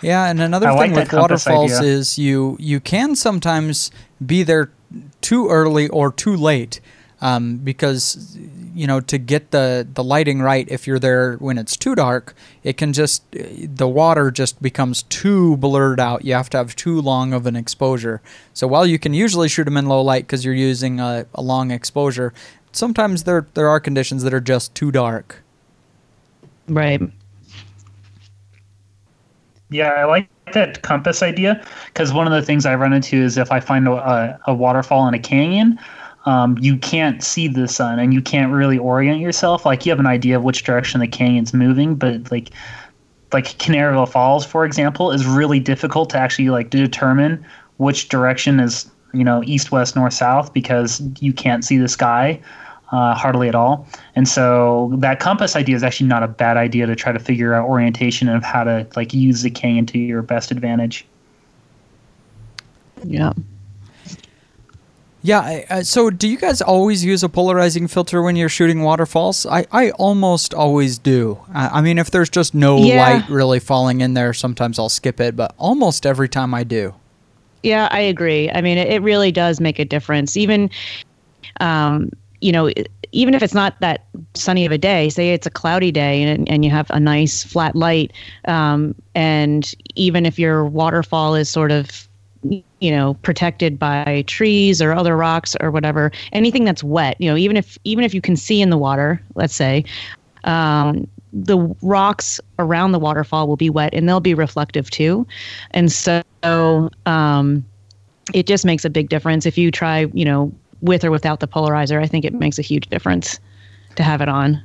Yeah, 0.00 0.30
and 0.30 0.40
another 0.40 0.68
I 0.68 0.78
thing 0.78 0.94
like 0.94 1.10
with 1.10 1.12
waterfalls 1.12 1.72
idea. 1.72 1.90
is 1.90 2.16
you 2.16 2.56
you 2.60 2.78
can 2.78 3.16
sometimes 3.16 3.90
be 4.24 4.44
there 4.44 4.70
too 5.20 5.48
early 5.48 5.88
or 5.88 6.12
too 6.12 6.36
late 6.36 6.80
um, 7.20 7.58
because 7.58 8.36
you 8.74 8.86
know 8.86 9.00
to 9.00 9.18
get 9.18 9.50
the 9.50 9.86
the 9.94 10.02
lighting 10.02 10.40
right 10.40 10.66
if 10.70 10.86
you're 10.86 10.98
there 10.98 11.34
when 11.36 11.58
it's 11.58 11.76
too 11.76 11.94
dark 11.94 12.34
it 12.62 12.76
can 12.76 12.92
just 12.92 13.24
the 13.32 13.88
water 13.88 14.30
just 14.30 14.60
becomes 14.62 15.02
too 15.04 15.56
blurred 15.58 16.00
out. 16.00 16.24
You 16.24 16.34
have 16.34 16.50
to 16.50 16.58
have 16.58 16.76
too 16.76 17.00
long 17.00 17.32
of 17.32 17.46
an 17.46 17.56
exposure. 17.56 18.20
So 18.54 18.66
while 18.66 18.86
you 18.86 18.98
can 18.98 19.14
usually 19.14 19.48
shoot 19.48 19.64
them 19.64 19.76
in 19.76 19.86
low 19.86 20.02
light 20.02 20.24
because 20.24 20.44
you're 20.44 20.54
using 20.54 21.00
a, 21.00 21.26
a 21.34 21.42
long 21.42 21.70
exposure 21.70 22.32
sometimes 22.72 23.24
there 23.24 23.46
there 23.54 23.68
are 23.68 23.80
conditions 23.80 24.22
that 24.22 24.34
are 24.34 24.40
just 24.40 24.74
too 24.74 24.90
dark. 24.90 25.42
Right. 26.68 27.00
Yeah, 29.70 29.90
I 29.90 30.04
like 30.04 30.28
that 30.52 30.82
compass 30.82 31.22
idea 31.22 31.64
because 31.86 32.12
one 32.12 32.26
of 32.26 32.32
the 32.32 32.42
things 32.42 32.66
I 32.66 32.74
run 32.74 32.92
into 32.92 33.16
is 33.16 33.36
if 33.36 33.50
I 33.52 33.60
find 33.60 33.88
a, 33.88 34.40
a 34.46 34.54
waterfall 34.54 35.06
in 35.08 35.14
a 35.14 35.18
canyon, 35.18 35.78
um, 36.26 36.58
you 36.58 36.76
can't 36.76 37.22
see 37.22 37.48
the 37.48 37.66
sun 37.66 37.98
and 37.98 38.12
you 38.12 38.20
can't 38.20 38.52
really 38.52 38.78
orient 38.78 39.20
yourself. 39.20 39.64
Like 39.64 39.86
you 39.86 39.90
have 39.90 40.00
an 40.00 40.06
idea 40.06 40.36
of 40.36 40.44
which 40.44 40.64
direction 40.64 41.00
the 41.00 41.08
canyon's 41.08 41.54
moving, 41.54 41.94
but 41.94 42.30
like 42.30 42.50
like 43.32 43.44
Kanarraville 43.58 44.08
Falls, 44.08 44.44
for 44.44 44.64
example, 44.64 45.12
is 45.12 45.24
really 45.24 45.60
difficult 45.60 46.10
to 46.10 46.18
actually 46.18 46.50
like 46.50 46.70
determine 46.70 47.44
which 47.76 48.08
direction 48.08 48.60
is 48.60 48.90
you 49.14 49.24
know 49.24 49.42
east, 49.44 49.72
west, 49.72 49.96
north, 49.96 50.14
south 50.14 50.52
because 50.52 51.00
you 51.20 51.32
can't 51.32 51.64
see 51.64 51.78
the 51.78 51.88
sky 51.88 52.40
uh, 52.92 53.14
hardly 53.14 53.48
at 53.48 53.54
all. 53.54 53.86
And 54.16 54.26
so 54.28 54.92
that 54.98 55.20
compass 55.20 55.56
idea 55.56 55.76
is 55.76 55.82
actually 55.82 56.08
not 56.08 56.22
a 56.22 56.28
bad 56.28 56.56
idea 56.56 56.86
to 56.86 56.96
try 56.96 57.12
to 57.12 57.18
figure 57.18 57.54
out 57.54 57.68
orientation 57.68 58.28
of 58.28 58.42
how 58.42 58.64
to 58.64 58.86
like 58.96 59.14
use 59.14 59.42
the 59.42 59.50
cane 59.50 59.86
to 59.86 59.98
your 59.98 60.22
best 60.22 60.50
advantage. 60.50 61.06
Yeah. 63.04 63.32
Yeah. 65.22 65.64
Uh, 65.68 65.82
so, 65.82 66.08
do 66.10 66.26
you 66.26 66.38
guys 66.38 66.62
always 66.62 67.04
use 67.04 67.22
a 67.22 67.28
polarizing 67.28 67.88
filter 67.88 68.22
when 68.22 68.36
you're 68.36 68.48
shooting 68.48 68.82
waterfalls? 68.82 69.44
I, 69.44 69.66
I 69.70 69.90
almost 69.92 70.54
always 70.54 70.98
do. 70.98 71.38
I, 71.52 71.68
I 71.68 71.80
mean, 71.82 71.98
if 71.98 72.10
there's 72.10 72.30
just 72.30 72.54
no 72.54 72.78
Yeah. 72.78 72.96
light 72.96 73.28
really 73.28 73.60
falling 73.60 74.00
in 74.00 74.14
there, 74.14 74.32
sometimes 74.32 74.78
I'll 74.78 74.88
skip 74.88 75.20
it. 75.20 75.36
But 75.36 75.54
almost 75.58 76.06
every 76.06 76.28
time 76.28 76.54
I 76.54 76.64
do. 76.64 76.94
Yeah, 77.62 77.88
I 77.90 78.00
agree. 78.00 78.50
I 78.50 78.62
mean, 78.62 78.78
it, 78.78 78.88
it 78.88 79.02
really 79.02 79.30
does 79.30 79.60
make 79.60 79.78
a 79.78 79.84
difference. 79.84 80.38
Even, 80.38 80.70
um, 81.60 82.10
you 82.40 82.52
know, 82.52 82.70
even 83.12 83.34
if 83.34 83.42
it's 83.42 83.54
not 83.54 83.78
that 83.80 84.06
sunny 84.34 84.64
of 84.64 84.72
a 84.72 84.78
day, 84.78 85.08
say 85.08 85.30
it's 85.30 85.46
a 85.46 85.50
cloudy 85.50 85.90
day 85.90 86.22
and, 86.22 86.48
and 86.48 86.64
you 86.64 86.70
have 86.70 86.90
a 86.90 87.00
nice 87.00 87.44
flat 87.44 87.74
light, 87.74 88.12
um, 88.46 88.94
and 89.14 89.74
even 89.94 90.26
if 90.26 90.38
your 90.38 90.64
waterfall 90.64 91.34
is 91.34 91.48
sort 91.48 91.72
of, 91.72 92.08
you 92.42 92.90
know, 92.90 93.14
protected 93.22 93.78
by 93.78 94.24
trees 94.26 94.80
or 94.80 94.92
other 94.92 95.16
rocks 95.16 95.54
or 95.60 95.70
whatever, 95.70 96.10
anything 96.32 96.64
that's 96.64 96.82
wet, 96.82 97.20
you 97.20 97.28
know, 97.28 97.36
even 97.36 97.56
if 97.56 97.76
even 97.84 98.04
if 98.04 98.14
you 98.14 98.20
can 98.20 98.36
see 98.36 98.62
in 98.62 98.70
the 98.70 98.78
water, 98.78 99.20
let's 99.34 99.54
say, 99.54 99.84
um, 100.44 101.06
the 101.32 101.58
rocks 101.82 102.40
around 102.58 102.92
the 102.92 102.98
waterfall 102.98 103.46
will 103.46 103.56
be 103.56 103.70
wet 103.70 103.92
and 103.94 104.08
they'll 104.08 104.20
be 104.20 104.34
reflective 104.34 104.90
too. 104.90 105.26
And 105.72 105.92
so 105.92 106.22
um, 107.06 107.64
it 108.32 108.46
just 108.46 108.64
makes 108.64 108.84
a 108.84 108.90
big 108.90 109.08
difference 109.08 109.46
if 109.46 109.58
you 109.58 109.70
try, 109.70 110.06
you 110.12 110.24
know, 110.24 110.52
with 110.80 111.04
or 111.04 111.10
without 111.10 111.40
the 111.40 111.48
polarizer. 111.48 112.02
I 112.02 112.06
think 112.06 112.24
it 112.24 112.34
makes 112.34 112.58
a 112.58 112.62
huge 112.62 112.88
difference 112.88 113.38
to 113.96 114.02
have 114.02 114.20
it 114.20 114.28
on. 114.28 114.62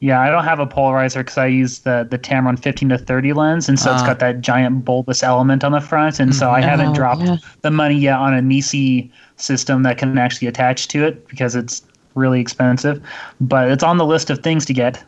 Yeah, 0.00 0.20
I 0.20 0.28
don't 0.28 0.44
have 0.44 0.58
a 0.58 0.66
polarizer 0.66 1.20
because 1.20 1.38
I 1.38 1.46
use 1.46 1.78
the 1.78 2.06
the 2.10 2.18
Tamron 2.18 2.58
15 2.58 2.90
to 2.90 2.98
30 2.98 3.32
lens, 3.32 3.68
and 3.68 3.78
so 3.78 3.90
it's 3.90 4.02
ah. 4.02 4.06
got 4.06 4.18
that 4.18 4.42
giant 4.42 4.84
bulbous 4.84 5.22
element 5.22 5.64
on 5.64 5.72
the 5.72 5.80
front, 5.80 6.20
and 6.20 6.34
so 6.34 6.50
I 6.50 6.60
mm-hmm. 6.60 6.68
haven't 6.68 6.88
Oh, 6.88 6.94
dropped 6.94 7.22
yeah. 7.22 7.36
the 7.62 7.70
money 7.70 7.96
yet 7.96 8.18
on 8.18 8.34
a 8.34 8.42
NiSi 8.42 9.10
system 9.36 9.82
that 9.84 9.96
can 9.96 10.18
actually 10.18 10.48
attach 10.48 10.88
to 10.88 11.04
it 11.04 11.26
because 11.28 11.56
it's 11.56 11.82
really 12.14 12.40
expensive. 12.40 13.02
But 13.40 13.70
it's 13.70 13.82
on 13.82 13.96
the 13.96 14.04
list 14.04 14.28
of 14.28 14.40
things 14.40 14.66
to 14.66 14.74
get. 14.74 15.02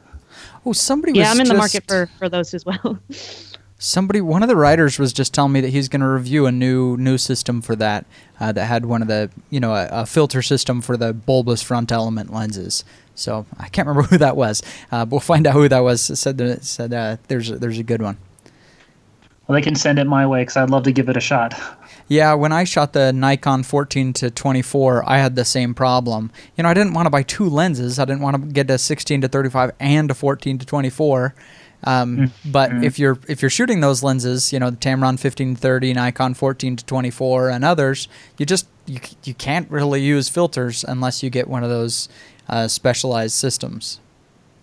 Oh, 0.64 0.72
somebody 0.72 1.12
was 1.12 1.18
Yeah, 1.18 1.30
I'm 1.30 1.40
in 1.40 1.48
the 1.48 1.54
market 1.54 1.84
for, 1.86 2.08
for 2.18 2.28
those 2.28 2.54
as 2.54 2.64
well. 2.64 2.98
Somebody, 3.78 4.22
one 4.22 4.42
of 4.42 4.48
the 4.48 4.56
writers 4.56 4.98
was 4.98 5.12
just 5.12 5.34
telling 5.34 5.52
me 5.52 5.60
that 5.60 5.68
he's 5.68 5.88
going 5.88 6.00
to 6.00 6.08
review 6.08 6.46
a 6.46 6.52
new 6.52 6.96
new 6.96 7.18
system 7.18 7.60
for 7.60 7.76
that 7.76 8.06
uh, 8.40 8.50
that 8.52 8.64
had 8.64 8.86
one 8.86 9.02
of 9.02 9.08
the 9.08 9.30
you 9.50 9.60
know 9.60 9.74
a, 9.74 9.88
a 9.90 10.06
filter 10.06 10.40
system 10.40 10.80
for 10.80 10.96
the 10.96 11.12
bulbous 11.12 11.62
front 11.62 11.92
element 11.92 12.32
lenses. 12.32 12.84
So 13.14 13.44
I 13.58 13.68
can't 13.68 13.86
remember 13.86 14.08
who 14.10 14.18
that 14.18 14.36
was. 14.36 14.62
Uh, 14.90 15.04
but 15.04 15.12
we'll 15.12 15.20
find 15.20 15.46
out 15.46 15.52
who 15.52 15.68
that 15.68 15.80
was. 15.80 16.00
Said 16.18 16.38
that 16.38 16.64
said 16.64 16.94
uh, 16.94 17.18
there's 17.28 17.50
a, 17.50 17.58
there's 17.58 17.78
a 17.78 17.82
good 17.82 18.00
one. 18.00 18.16
Well, 19.46 19.54
they 19.54 19.62
can 19.62 19.76
send 19.76 19.98
it 19.98 20.04
my 20.04 20.26
way 20.26 20.40
because 20.42 20.56
I'd 20.56 20.70
love 20.70 20.84
to 20.84 20.92
give 20.92 21.08
it 21.08 21.16
a 21.16 21.20
shot. 21.20 21.54
Yeah, 22.08 22.34
when 22.34 22.52
I 22.52 22.62
shot 22.62 22.92
the 22.92 23.12
Nikon 23.12 23.64
14 23.64 24.12
to 24.12 24.30
24, 24.30 25.02
I 25.10 25.18
had 25.18 25.34
the 25.34 25.44
same 25.44 25.74
problem. 25.74 26.30
You 26.56 26.62
know, 26.62 26.68
I 26.68 26.74
didn't 26.74 26.94
want 26.94 27.06
to 27.06 27.10
buy 27.10 27.24
two 27.24 27.48
lenses. 27.48 27.98
I 27.98 28.04
didn't 28.04 28.20
want 28.20 28.36
to 28.36 28.42
get 28.52 28.70
a 28.70 28.78
16 28.78 29.22
to 29.22 29.28
35 29.28 29.72
and 29.80 30.08
a 30.08 30.14
14 30.14 30.58
to 30.58 30.64
24. 30.66 31.34
Um, 31.86 32.32
But 32.44 32.84
if 32.84 32.98
you're 32.98 33.18
if 33.28 33.40
you're 33.42 33.50
shooting 33.50 33.80
those 33.80 34.02
lenses, 34.02 34.52
you 34.52 34.58
know, 34.58 34.70
the 34.70 34.76
Tamron 34.76 35.18
15 35.18 35.54
to 35.54 35.60
30, 35.60 35.94
Nikon 35.94 36.34
14 36.34 36.76
to 36.76 36.84
24, 36.84 37.48
and 37.50 37.64
others, 37.64 38.08
you 38.38 38.44
just 38.44 38.66
you 38.86 38.98
you 39.24 39.34
can't 39.34 39.70
really 39.70 40.02
use 40.02 40.28
filters 40.28 40.84
unless 40.84 41.22
you 41.22 41.30
get 41.30 41.48
one 41.48 41.62
of 41.64 41.70
those 41.70 42.08
uh, 42.48 42.66
specialized 42.68 43.34
systems 43.34 44.00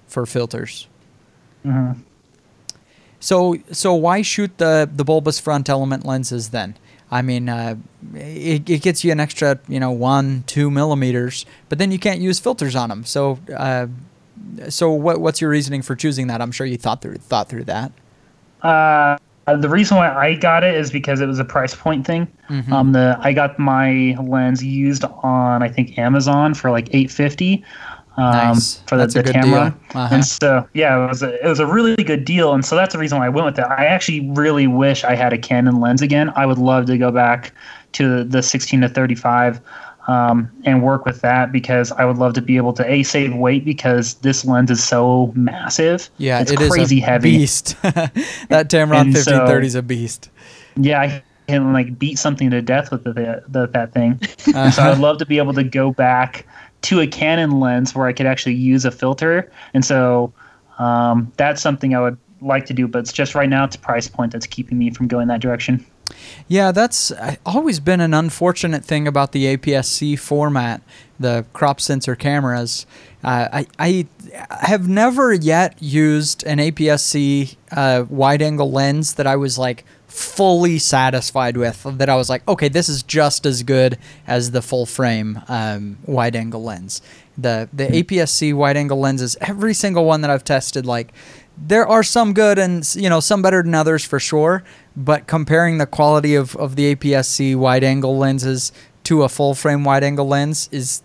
for 0.08 0.26
filters. 0.26 0.88
Mhm. 1.66 1.98
So 3.20 3.56
so 3.72 3.94
why 3.94 4.22
shoot 4.22 4.58
the 4.58 4.90
the 4.94 5.04
bulbous 5.06 5.40
front 5.40 5.70
element 5.70 6.06
lenses 6.06 6.50
then? 6.50 6.76
I 7.12 7.22
mean, 7.22 7.48
uh, 7.48 7.76
it, 8.16 8.68
it 8.68 8.82
gets 8.82 9.04
you 9.04 9.12
an 9.12 9.20
extra, 9.20 9.60
you 9.68 9.80
know, 9.80 9.92
one, 9.92 10.44
two 10.48 10.72
millimeters, 10.72 11.46
but 11.70 11.78
then 11.78 11.92
you 11.92 12.00
can't 12.00 12.20
use 12.20 12.40
filters 12.40 12.76
on 12.76 12.90
them. 12.90 13.06
So, 13.06 13.38
uh, 13.56 13.86
so 14.70 14.92
what, 14.92 15.22
what's 15.22 15.42
your 15.42 15.50
reasoning 15.50 15.82
for 15.82 15.96
choosing 15.96 16.28
that? 16.28 16.42
I'm 16.42 16.52
sure 16.52 16.66
you 16.66 16.78
thought 16.78 17.02
through 17.02 17.16
thought 17.16 17.50
through 17.50 17.66
that. 17.66 17.92
Uh, 18.62 19.18
the 19.46 19.68
reason 19.70 19.98
why 19.98 20.14
I 20.14 20.36
got 20.36 20.64
it 20.64 20.76
is 20.76 20.90
because 20.92 21.20
it 21.20 21.26
was 21.26 21.40
a 21.40 21.46
price 21.46 21.76
point 21.76 22.08
thing. 22.08 22.28
Mm-hmm. 22.50 22.72
Um, 22.74 22.92
the 22.94 23.18
I 23.20 23.34
got 23.34 23.60
my 23.60 24.16
lens 24.22 24.64
used 24.64 25.04
on 25.04 25.62
I 25.62 25.70
think 25.70 25.98
Amazon 25.98 26.54
for 26.54 26.72
like 26.72 26.94
eight 26.94 27.12
fifty. 27.12 27.64
Um, 28.16 28.32
Nice. 28.32 28.80
for 28.82 28.96
the, 28.96 29.08
the 29.08 29.24
deal. 29.24 29.56
Uh-huh. 29.56 30.08
and 30.12 30.24
so 30.24 30.68
yeah, 30.76 31.04
it 31.04 31.08
was 31.08 31.24
a, 31.24 31.44
it 31.44 31.50
was 31.50 31.60
a 31.60 31.66
really 31.66 31.96
good 31.96 32.26
deal, 32.26 32.54
and 32.54 32.64
so 32.64 32.76
that's 32.76 32.94
the 32.94 33.00
reason 33.00 33.18
why 33.18 33.26
I 33.26 33.30
went 33.30 33.46
with 33.46 33.58
it. 33.58 33.66
I 33.66 33.86
actually 33.86 34.30
really 34.30 34.68
wish 34.68 35.04
I 35.04 35.16
had 35.16 35.34
a 35.34 35.38
Canon 35.38 35.80
lens 35.82 36.04
again. 36.04 36.32
I 36.36 36.46
would 36.46 36.60
love 36.60 36.86
to 36.86 36.98
go 37.00 37.10
back 37.10 37.54
to 37.94 38.18
the, 38.18 38.24
the 38.24 38.44
sixteen 38.44 38.82
to 38.82 38.90
thirty 38.90 39.16
five. 39.16 39.60
Um, 40.06 40.52
and 40.66 40.84
work 40.84 41.06
with 41.06 41.22
that 41.22 41.54
because 41.54 41.94
I 41.94 42.04
would 42.04 42.18
love 42.18 42.34
to 42.34 42.42
be 42.42 42.58
able 42.58 42.74
to 42.74 42.86
a 42.86 43.04
save 43.04 43.34
weight 43.34 43.64
because 43.64 44.16
this 44.16 44.44
lens 44.44 44.70
is 44.70 44.84
so 44.84 45.32
massive. 45.34 46.10
Yeah, 46.18 46.42
it's 46.42 46.52
it 46.52 46.60
is 46.60 46.70
crazy 46.70 47.00
a 47.00 47.06
heavy. 47.06 47.38
beast. 47.38 47.82
that 47.82 48.70
Tamron 48.70 49.14
1530 49.14 49.68
is 49.68 49.76
a 49.76 49.82
beast. 49.82 50.30
Yeah, 50.76 51.00
I 51.00 51.24
can 51.48 51.74
like 51.74 51.98
beat 51.98 52.20
something 52.20 52.50
to 52.52 52.62
death 52.62 52.92
with 52.92 53.04
the, 53.04 53.44
the 53.48 53.68
that 53.68 53.94
thing. 53.94 54.20
And 54.56 54.74
so 54.74 54.84
I'd 54.84 55.00
love 55.00 55.20
to 55.20 55.26
be 55.26 55.38
able 55.38 55.54
to 55.54 55.64
go 55.64 55.92
back 55.92 56.46
to 56.84 57.00
a 57.00 57.08
Canon 57.08 57.60
lens 57.60 57.96
where 57.96 58.08
I 58.08 58.14
could 58.14 58.26
actually 58.26 58.56
use 58.56 58.86
a 58.86 58.92
filter. 58.92 59.52
And 59.74 59.86
so 59.86 60.34
um, 60.80 61.32
that's 61.38 61.62
something 61.62 61.96
I 61.96 62.02
would 62.02 62.18
like 62.42 62.66
to 62.68 62.74
do, 62.74 62.88
but 62.88 63.00
it's 63.00 63.14
just 63.14 63.36
right 63.36 63.50
now 63.50 63.64
it's 63.64 63.76
a 63.76 63.80
price 63.80 64.08
point 64.08 64.34
that's 64.34 64.46
keeping 64.46 64.78
me 64.78 64.92
from 64.92 65.08
going 65.08 65.28
that 65.30 65.42
direction. 65.42 65.86
Yeah, 66.48 66.72
that's 66.72 67.12
uh, 67.12 67.36
always 67.46 67.80
been 67.80 68.02
an 68.02 68.14
unfortunate 68.14 68.84
thing 68.84 69.08
about 69.08 69.32
the 69.32 69.56
APS-C 69.56 70.16
format, 70.18 70.82
the 71.20 71.46
crop 71.54 71.80
sensor 71.80 72.16
cameras. 72.16 72.86
Uh, 73.24 73.48
I, 73.54 73.68
I 73.80 74.08
have 74.66 74.88
never 74.88 75.34
yet 75.34 75.82
used 75.82 76.44
an 76.46 76.58
APS-C 76.58 77.58
uh, 77.72 78.06
wide-angle 78.10 78.70
lens 78.72 79.14
that 79.14 79.26
I 79.26 79.38
was 79.38 79.58
like 79.58 79.86
fully 80.08 80.78
satisfied 80.78 81.56
with. 81.56 81.84
That 81.98 82.10
I 82.10 82.16
was 82.16 82.30
like, 82.30 82.48
okay, 82.48 82.68
this 82.68 82.90
is 82.90 83.02
just 83.02 83.46
as 83.46 83.64
good 83.64 83.98
as 84.28 84.52
the 84.52 84.62
full-frame 84.62 85.42
um, 85.48 85.98
wide-angle 86.06 86.62
lens. 86.62 87.02
The 87.38 87.70
the 87.74 87.86
APS-C 87.86 88.54
wide-angle 88.54 89.00
lenses, 89.00 89.38
every 89.42 89.74
single 89.74 90.06
one 90.06 90.22
that 90.22 90.30
I've 90.30 90.44
tested, 90.44 90.86
like 90.86 91.14
there 91.66 91.88
are 91.88 92.04
some 92.04 92.34
good 92.34 92.60
and 92.60 92.94
you 92.96 93.10
know 93.10 93.20
some 93.20 93.42
better 93.42 93.64
than 93.64 93.74
others 93.74 94.04
for 94.04 94.20
sure 94.20 94.64
but 94.96 95.28
comparing 95.28 95.78
the 95.78 95.86
quality 95.86 96.36
of, 96.36 96.56
of 96.58 96.76
the 96.76 96.94
APS-C 96.94 97.56
wide 97.56 97.84
angle 97.84 98.18
lenses 98.18 98.72
to 99.04 99.24
a 99.24 99.30
full 99.30 99.56
frame 99.56 99.84
wide 99.84 100.04
angle 100.04 100.28
lens 100.28 100.70
is 100.72 101.02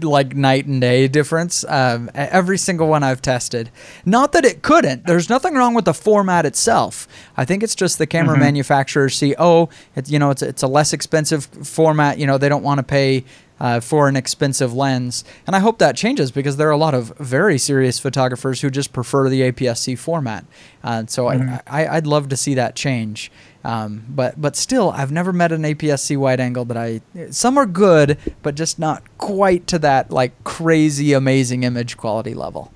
like 0.00 0.36
night 0.36 0.66
and 0.66 0.80
day 0.80 1.08
difference 1.08 1.64
um, 1.68 2.10
every 2.14 2.58
single 2.58 2.86
one 2.86 3.02
I've 3.02 3.22
tested. 3.22 3.70
Not 4.04 4.32
that 4.32 4.44
it 4.44 4.60
couldn't. 4.60 5.06
There's 5.06 5.30
nothing 5.30 5.54
wrong 5.54 5.72
with 5.72 5.86
the 5.86 5.94
format 5.94 6.44
itself. 6.44 7.08
I 7.36 7.46
think 7.46 7.62
it's 7.62 7.74
just 7.74 7.96
the 7.96 8.06
camera 8.06 8.36
manufacturers 8.38 9.16
see 9.16 9.34
oh 9.38 9.70
it, 9.94 10.10
you 10.10 10.18
know 10.18 10.30
it's, 10.30 10.42
it's 10.42 10.62
a 10.62 10.68
less 10.68 10.92
expensive 10.92 11.46
format 11.46 12.18
you 12.18 12.26
know 12.26 12.38
they 12.38 12.48
don't 12.48 12.62
want 12.62 12.78
to 12.78 12.82
pay 12.84 13.24
uh, 13.60 13.80
for 13.80 14.08
an 14.08 14.16
expensive 14.16 14.74
lens. 14.74 15.24
And 15.46 15.56
I 15.56 15.60
hope 15.60 15.78
that 15.78 15.96
changes 15.96 16.30
because 16.30 16.56
there 16.56 16.68
are 16.68 16.72
a 16.72 16.76
lot 16.76 16.94
of 16.94 17.16
very 17.18 17.58
serious 17.58 17.98
photographers 17.98 18.60
who 18.60 18.70
just 18.70 18.92
prefer 18.92 19.28
the 19.28 19.42
APS-C 19.50 19.96
format. 19.96 20.44
Uh, 20.84 21.04
so 21.06 21.26
mm-hmm. 21.26 21.56
I, 21.66 21.94
would 21.94 22.06
love 22.06 22.28
to 22.28 22.36
see 22.36 22.54
that 22.54 22.76
change. 22.76 23.30
Um, 23.64 24.04
but 24.08 24.40
but 24.40 24.54
still, 24.54 24.90
I've 24.90 25.10
never 25.10 25.32
met 25.32 25.50
an 25.50 25.62
APS-C 25.62 26.16
wide 26.16 26.38
angle 26.38 26.64
that 26.66 26.76
I. 26.76 27.00
Some 27.30 27.58
are 27.58 27.66
good, 27.66 28.16
but 28.40 28.54
just 28.54 28.78
not 28.78 29.02
quite 29.18 29.66
to 29.66 29.78
that 29.80 30.12
like 30.12 30.44
crazy 30.44 31.12
amazing 31.12 31.64
image 31.64 31.96
quality 31.96 32.32
level. 32.32 32.72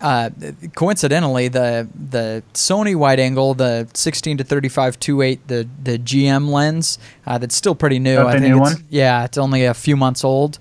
Uh, 0.00 0.30
coincidentally, 0.74 1.48
the 1.48 1.88
the 1.94 2.42
Sony 2.54 2.94
wide 2.94 3.18
angle, 3.18 3.54
the 3.54 3.88
16 3.94 4.38
to 4.38 4.44
35 4.44 5.00
2.8, 5.00 5.38
the 5.48 5.68
the 5.82 5.98
GM 5.98 6.48
lens, 6.50 6.98
uh, 7.26 7.38
that's 7.38 7.56
still 7.56 7.74
pretty 7.74 7.98
new. 7.98 8.18
I 8.20 8.38
think 8.38 8.54
it's, 8.54 8.60
one? 8.60 8.84
Yeah, 8.90 9.24
it's 9.24 9.38
only 9.38 9.64
a 9.64 9.74
few 9.74 9.96
months 9.96 10.22
old. 10.22 10.58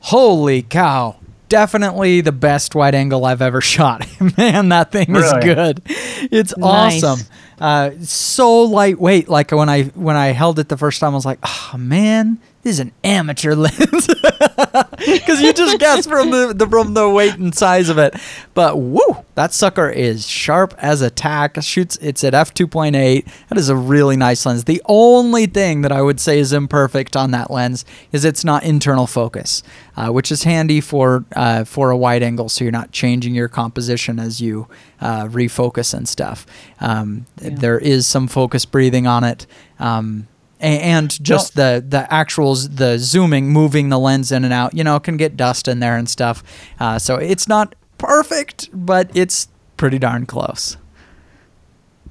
Holy 0.00 0.62
cow! 0.62 1.16
Definitely 1.48 2.22
the 2.22 2.32
best 2.32 2.74
wide 2.74 2.94
angle 2.94 3.24
I've 3.24 3.42
ever 3.42 3.60
shot. 3.74 4.06
Man, 4.38 4.70
that 4.70 4.90
thing 4.90 5.12
really? 5.12 5.26
is 5.26 5.44
good. 5.44 5.82
It's 5.86 6.56
nice. 6.56 7.02
awesome. 7.02 7.26
Uh, 7.60 7.90
so 8.00 8.62
lightweight. 8.62 9.28
Like 9.28 9.50
when 9.50 9.68
I 9.68 9.84
when 9.84 10.16
I 10.16 10.28
held 10.28 10.58
it 10.58 10.68
the 10.68 10.76
first 10.78 11.00
time, 11.00 11.12
I 11.12 11.14
was 11.14 11.26
like, 11.26 11.40
oh 11.42 11.74
man, 11.76 12.38
this 12.62 12.74
is 12.74 12.80
an 12.80 12.92
amateur 13.04 13.54
lens 13.54 14.06
because 14.98 15.40
you 15.40 15.52
just 15.52 15.78
guess 15.78 16.06
from 16.06 16.30
the, 16.30 16.52
the, 16.54 16.66
from 16.66 16.94
the 16.94 17.08
weight 17.08 17.34
and 17.34 17.54
size 17.54 17.88
of 17.88 17.98
it. 17.98 18.14
But 18.52 18.78
woo, 18.78 19.24
that 19.36 19.52
sucker 19.52 19.88
is 19.88 20.26
sharp 20.26 20.74
as 20.78 21.00
a 21.00 21.08
tack. 21.08 21.62
Shoots. 21.62 21.96
It's 22.02 22.24
at 22.24 22.34
f 22.34 22.52
two 22.52 22.66
point 22.66 22.96
eight. 22.96 23.28
That 23.48 23.58
is 23.58 23.68
a 23.68 23.76
really 23.76 24.16
nice 24.16 24.44
lens. 24.44 24.64
The 24.64 24.82
only 24.86 25.46
thing 25.46 25.82
that 25.82 25.92
I 25.92 26.02
would 26.02 26.18
say 26.18 26.40
is 26.40 26.52
imperfect 26.52 27.16
on 27.16 27.30
that 27.30 27.50
lens 27.50 27.84
is 28.10 28.24
it's 28.24 28.44
not 28.44 28.64
internal 28.64 29.06
focus, 29.06 29.62
uh, 29.96 30.08
which 30.08 30.32
is 30.32 30.42
handy 30.42 30.80
for 30.80 31.24
uh, 31.36 31.62
for 31.64 31.90
a 31.90 31.96
wide 31.96 32.24
angle, 32.24 32.48
so 32.48 32.64
you're 32.64 32.72
not 32.72 32.90
changing 32.90 33.34
your 33.34 33.48
composition 33.48 34.18
as 34.18 34.40
you 34.40 34.66
uh, 35.00 35.26
refocus 35.26 35.94
and 35.94 36.08
stuff. 36.08 36.44
Um, 36.80 37.26
yeah. 37.40 37.50
There 37.52 37.78
is 37.78 38.06
some 38.06 38.26
focus 38.26 38.64
breathing 38.64 39.06
on 39.06 39.22
it. 39.22 39.46
Um, 39.78 40.26
and 40.60 41.22
just 41.24 41.54
the 41.54 41.84
the 41.86 42.12
actual 42.12 42.54
the 42.54 42.98
zooming, 42.98 43.50
moving 43.50 43.88
the 43.88 43.98
lens 43.98 44.32
in 44.32 44.44
and 44.44 44.52
out, 44.52 44.74
you 44.74 44.84
know, 44.84 44.98
can 44.98 45.16
get 45.16 45.36
dust 45.36 45.68
in 45.68 45.80
there 45.80 45.96
and 45.96 46.08
stuff. 46.08 46.42
Uh, 46.80 46.98
so 46.98 47.16
it's 47.16 47.48
not 47.48 47.74
perfect, 47.98 48.68
but 48.72 49.10
it's 49.14 49.48
pretty 49.76 49.98
darn 49.98 50.26
close. 50.26 50.76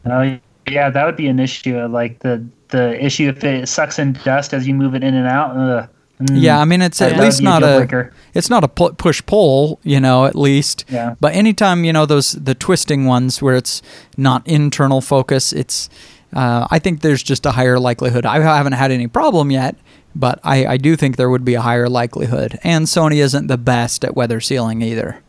Oh 0.06 0.40
yeah, 0.68 0.90
that 0.90 1.06
would 1.06 1.18
be 1.18 1.28
an 1.28 1.40
issue. 1.40 1.86
Like 1.88 2.20
the 2.20 2.46
the 2.70 3.04
issue 3.04 3.30
if 3.30 3.44
it 3.44 3.68
sucks 3.68 4.00
in 4.00 4.14
dust 4.14 4.54
as 4.54 4.68
you 4.68 4.74
move 4.74 4.96
it 4.96 5.04
in 5.04 5.14
and 5.14 5.28
out. 5.28 5.56
Uh, 5.56 5.88
yeah, 6.20 6.60
I 6.60 6.66
mean 6.66 6.82
it's 6.82 7.00
at 7.00 7.20
least 7.20 7.44
not 7.44 7.62
a, 7.62 7.84
a 7.84 8.10
it's 8.34 8.50
not 8.50 8.64
a 8.64 8.68
push 8.68 9.24
pull, 9.28 9.80
you 9.84 10.00
know, 10.00 10.26
at 10.26 10.36
least. 10.36 10.84
Yeah. 10.90 11.16
But 11.20 11.36
anytime 11.36 11.86
you 11.86 11.94
know 11.94 12.06
those 12.08 12.32
the 12.32 12.56
twisting 12.56 13.06
ones 13.06 13.42
where 13.42 13.56
it's 13.56 13.84
not 14.18 14.46
internal 14.48 15.00
focus, 15.02 15.54
it's 15.54 15.90
uh, 16.38 16.68
I 16.70 16.78
think 16.78 17.02
there's 17.02 17.24
just 17.24 17.48
a 17.48 17.52
higher 17.52 17.80
likelihood. 17.80 18.24
I 18.24 18.40
haven't 18.40 18.74
had 18.74 18.92
any 18.92 19.08
problem 19.08 19.50
yet, 19.50 19.76
but 20.16 20.40
I, 20.44 20.68
I 20.68 20.78
do 20.78 20.96
think 20.96 21.16
there 21.16 21.32
would 21.32 21.44
be 21.44 21.56
a 21.56 21.62
higher 21.62 21.90
likelihood. 21.90 22.60
And 22.64 22.86
Sony 22.86 23.16
isn't 23.16 23.48
the 23.48 23.58
best 23.58 24.06
at 24.06 24.16
weather 24.16 24.40
sealing 24.40 24.84
either. 24.84 25.24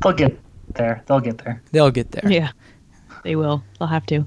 They'll 0.00 0.12
get 0.12 0.38
there. 0.74 1.02
They'll 1.06 1.18
get 1.18 1.38
there. 1.38 1.60
They'll 1.72 1.90
get 1.90 2.12
there. 2.12 2.30
Yeah, 2.30 2.52
they 3.24 3.34
will. 3.34 3.64
They'll 3.80 3.88
have 3.88 4.06
to. 4.06 4.24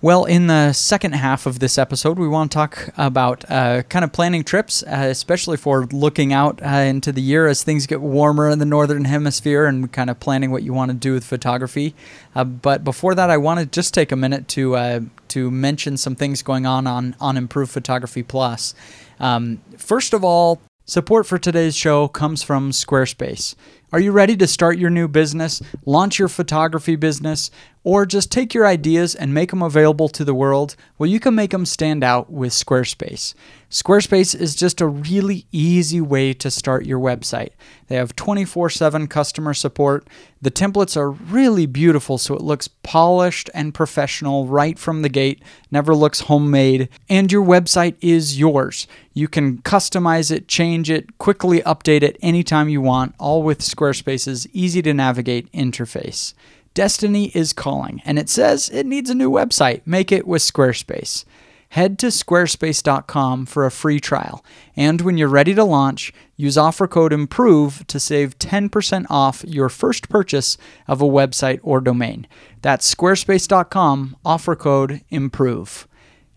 Well, 0.00 0.26
in 0.26 0.46
the 0.46 0.72
second 0.74 1.16
half 1.16 1.44
of 1.44 1.58
this 1.58 1.76
episode, 1.76 2.20
we 2.20 2.28
want 2.28 2.52
to 2.52 2.54
talk 2.54 2.90
about 2.96 3.44
uh, 3.50 3.82
kind 3.82 4.04
of 4.04 4.12
planning 4.12 4.44
trips, 4.44 4.84
uh, 4.84 5.08
especially 5.10 5.56
for 5.56 5.86
looking 5.86 6.32
out 6.32 6.62
uh, 6.62 6.68
into 6.68 7.10
the 7.10 7.20
year 7.20 7.48
as 7.48 7.64
things 7.64 7.88
get 7.88 8.00
warmer 8.00 8.48
in 8.48 8.60
the 8.60 8.64
northern 8.64 9.06
hemisphere 9.06 9.66
and 9.66 9.92
kind 9.92 10.08
of 10.08 10.20
planning 10.20 10.52
what 10.52 10.62
you 10.62 10.72
want 10.72 10.92
to 10.92 10.96
do 10.96 11.14
with 11.14 11.24
photography. 11.24 11.96
Uh, 12.32 12.44
but 12.44 12.84
before 12.84 13.16
that, 13.16 13.28
I 13.28 13.38
want 13.38 13.58
to 13.58 13.66
just 13.66 13.92
take 13.92 14.12
a 14.12 14.16
minute 14.16 14.46
to 14.48 14.76
uh, 14.76 15.00
to 15.28 15.50
mention 15.50 15.96
some 15.96 16.14
things 16.14 16.42
going 16.42 16.64
on 16.64 16.86
on 16.86 17.16
on 17.20 17.36
Improved 17.36 17.72
Photography 17.72 18.22
Plus. 18.22 18.76
Um, 19.18 19.60
first 19.76 20.12
of 20.12 20.22
all, 20.22 20.60
support 20.84 21.26
for 21.26 21.38
today's 21.38 21.74
show 21.74 22.06
comes 22.06 22.44
from 22.44 22.70
Squarespace. 22.70 23.56
Are 23.90 24.00
you 24.00 24.12
ready 24.12 24.36
to 24.36 24.46
start 24.46 24.76
your 24.76 24.90
new 24.90 25.08
business, 25.08 25.62
launch 25.86 26.18
your 26.18 26.28
photography 26.28 26.94
business, 26.94 27.50
or 27.84 28.04
just 28.04 28.30
take 28.30 28.52
your 28.52 28.66
ideas 28.66 29.14
and 29.14 29.32
make 29.32 29.48
them 29.48 29.62
available 29.62 30.10
to 30.10 30.26
the 30.26 30.34
world? 30.34 30.76
Well, 30.98 31.08
you 31.08 31.18
can 31.18 31.34
make 31.34 31.52
them 31.52 31.64
stand 31.64 32.04
out 32.04 32.30
with 32.30 32.52
Squarespace. 32.52 33.32
Squarespace 33.70 34.38
is 34.38 34.54
just 34.54 34.82
a 34.82 34.86
really 34.86 35.46
easy 35.52 36.00
way 36.00 36.34
to 36.34 36.50
start 36.50 36.84
your 36.84 36.98
website. 36.98 37.50
They 37.86 37.96
have 37.96 38.16
24 38.16 38.70
7 38.70 39.06
customer 39.08 39.54
support. 39.54 40.06
The 40.40 40.50
templates 40.50 40.96
are 40.96 41.10
really 41.10 41.66
beautiful, 41.66 42.16
so 42.16 42.34
it 42.34 42.42
looks 42.42 42.68
polished 42.68 43.50
and 43.54 43.74
professional 43.74 44.46
right 44.46 44.78
from 44.78 45.02
the 45.02 45.08
gate, 45.08 45.42
never 45.70 45.94
looks 45.94 46.20
homemade, 46.20 46.88
and 47.08 47.30
your 47.32 47.44
website 47.44 47.96
is 48.00 48.38
yours. 48.38 48.86
You 49.12 49.28
can 49.28 49.58
customize 49.58 50.30
it, 50.30 50.46
change 50.46 50.90
it, 50.90 51.18
quickly 51.18 51.60
update 51.62 52.02
it 52.02 52.16
anytime 52.22 52.68
you 52.68 52.80
want, 52.80 53.14
all 53.18 53.42
with 53.42 53.62
Squarespace's 53.78 54.48
easy 54.52 54.82
to 54.82 54.92
navigate 54.92 55.50
interface. 55.52 56.34
Destiny 56.74 57.26
is 57.34 57.52
calling, 57.52 58.02
and 58.04 58.18
it 58.18 58.28
says 58.28 58.68
it 58.70 58.86
needs 58.86 59.10
a 59.10 59.14
new 59.14 59.30
website. 59.30 59.82
Make 59.86 60.10
it 60.10 60.26
with 60.26 60.42
Squarespace 60.42 61.24
head 61.70 61.98
to 61.98 62.06
squarespace.com 62.06 63.46
for 63.46 63.66
a 63.66 63.70
free 63.70 64.00
trial. 64.00 64.44
And 64.76 65.00
when 65.00 65.18
you're 65.18 65.28
ready 65.28 65.54
to 65.54 65.64
launch, 65.64 66.12
use 66.36 66.56
offer 66.56 66.86
code 66.86 67.12
IMPROVE 67.12 67.86
to 67.88 68.00
save 68.00 68.38
10% 68.38 69.06
off 69.10 69.44
your 69.46 69.68
first 69.68 70.08
purchase 70.08 70.56
of 70.86 71.02
a 71.02 71.06
website 71.06 71.60
or 71.62 71.80
domain. 71.80 72.26
That's 72.62 72.92
squarespace.com, 72.94 74.16
offer 74.24 74.56
code 74.56 75.02
IMPROVE. 75.10 75.86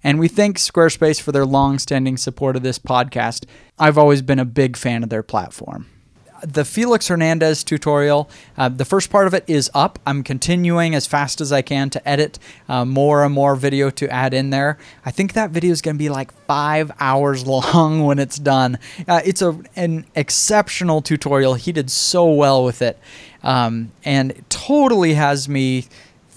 And 0.04 0.20
we 0.20 0.28
thank 0.28 0.58
Squarespace 0.58 1.22
for 1.22 1.32
their 1.32 1.46
long 1.46 1.78
standing 1.78 2.18
support 2.18 2.56
of 2.56 2.64
this 2.64 2.80
podcast. 2.80 3.46
I've 3.78 4.00
always 4.00 4.24
been 4.24 4.40
a 4.40 4.46
big 4.46 4.76
fan 4.76 5.04
of 5.04 5.10
their 5.10 5.24
platform 5.24 5.91
the 6.44 6.66
Felix 6.66 7.08
Hernandez 7.08 7.64
tutorial, 7.64 8.30
uh, 8.58 8.70
the 8.70 8.86
first 8.86 9.10
part 9.10 9.28
of 9.28 9.34
it 9.34 9.44
is 9.48 9.70
up. 9.74 10.00
I'm 10.06 10.24
continuing 10.24 10.96
as 10.96 11.08
fast 11.08 11.42
as 11.42 11.52
I 11.52 11.62
can 11.62 11.90
to 11.92 12.08
edit 12.08 12.40
uh, 12.68 12.86
more 12.86 13.24
and 13.24 13.34
more 13.34 13.56
video 13.56 13.90
to 13.92 14.10
add 14.10 14.34
in 14.34 14.50
there. 14.50 14.78
I 15.06 15.12
think 15.12 15.34
that 15.34 15.52
video 15.52 15.72
is 15.72 15.82
going 15.82 15.96
to 15.96 16.00
be 16.00 16.10
like 16.10 16.32
five 16.46 16.92
hours 17.00 17.46
long 17.46 18.06
when 18.06 18.20
it's 18.20 18.38
done. 18.38 18.80
Uh, 19.08 19.22
it's 19.24 19.42
a, 19.42 19.60
an 19.76 20.06
exceptional 20.16 21.02
tutorial. 21.02 21.56
He 21.56 21.72
did 21.72 21.90
so 21.90 22.30
well 22.32 22.64
with 22.64 22.82
it 22.82 22.98
um, 23.44 23.92
and 24.04 24.44
totally 24.50 25.14
has 25.14 25.48
me 25.48 25.86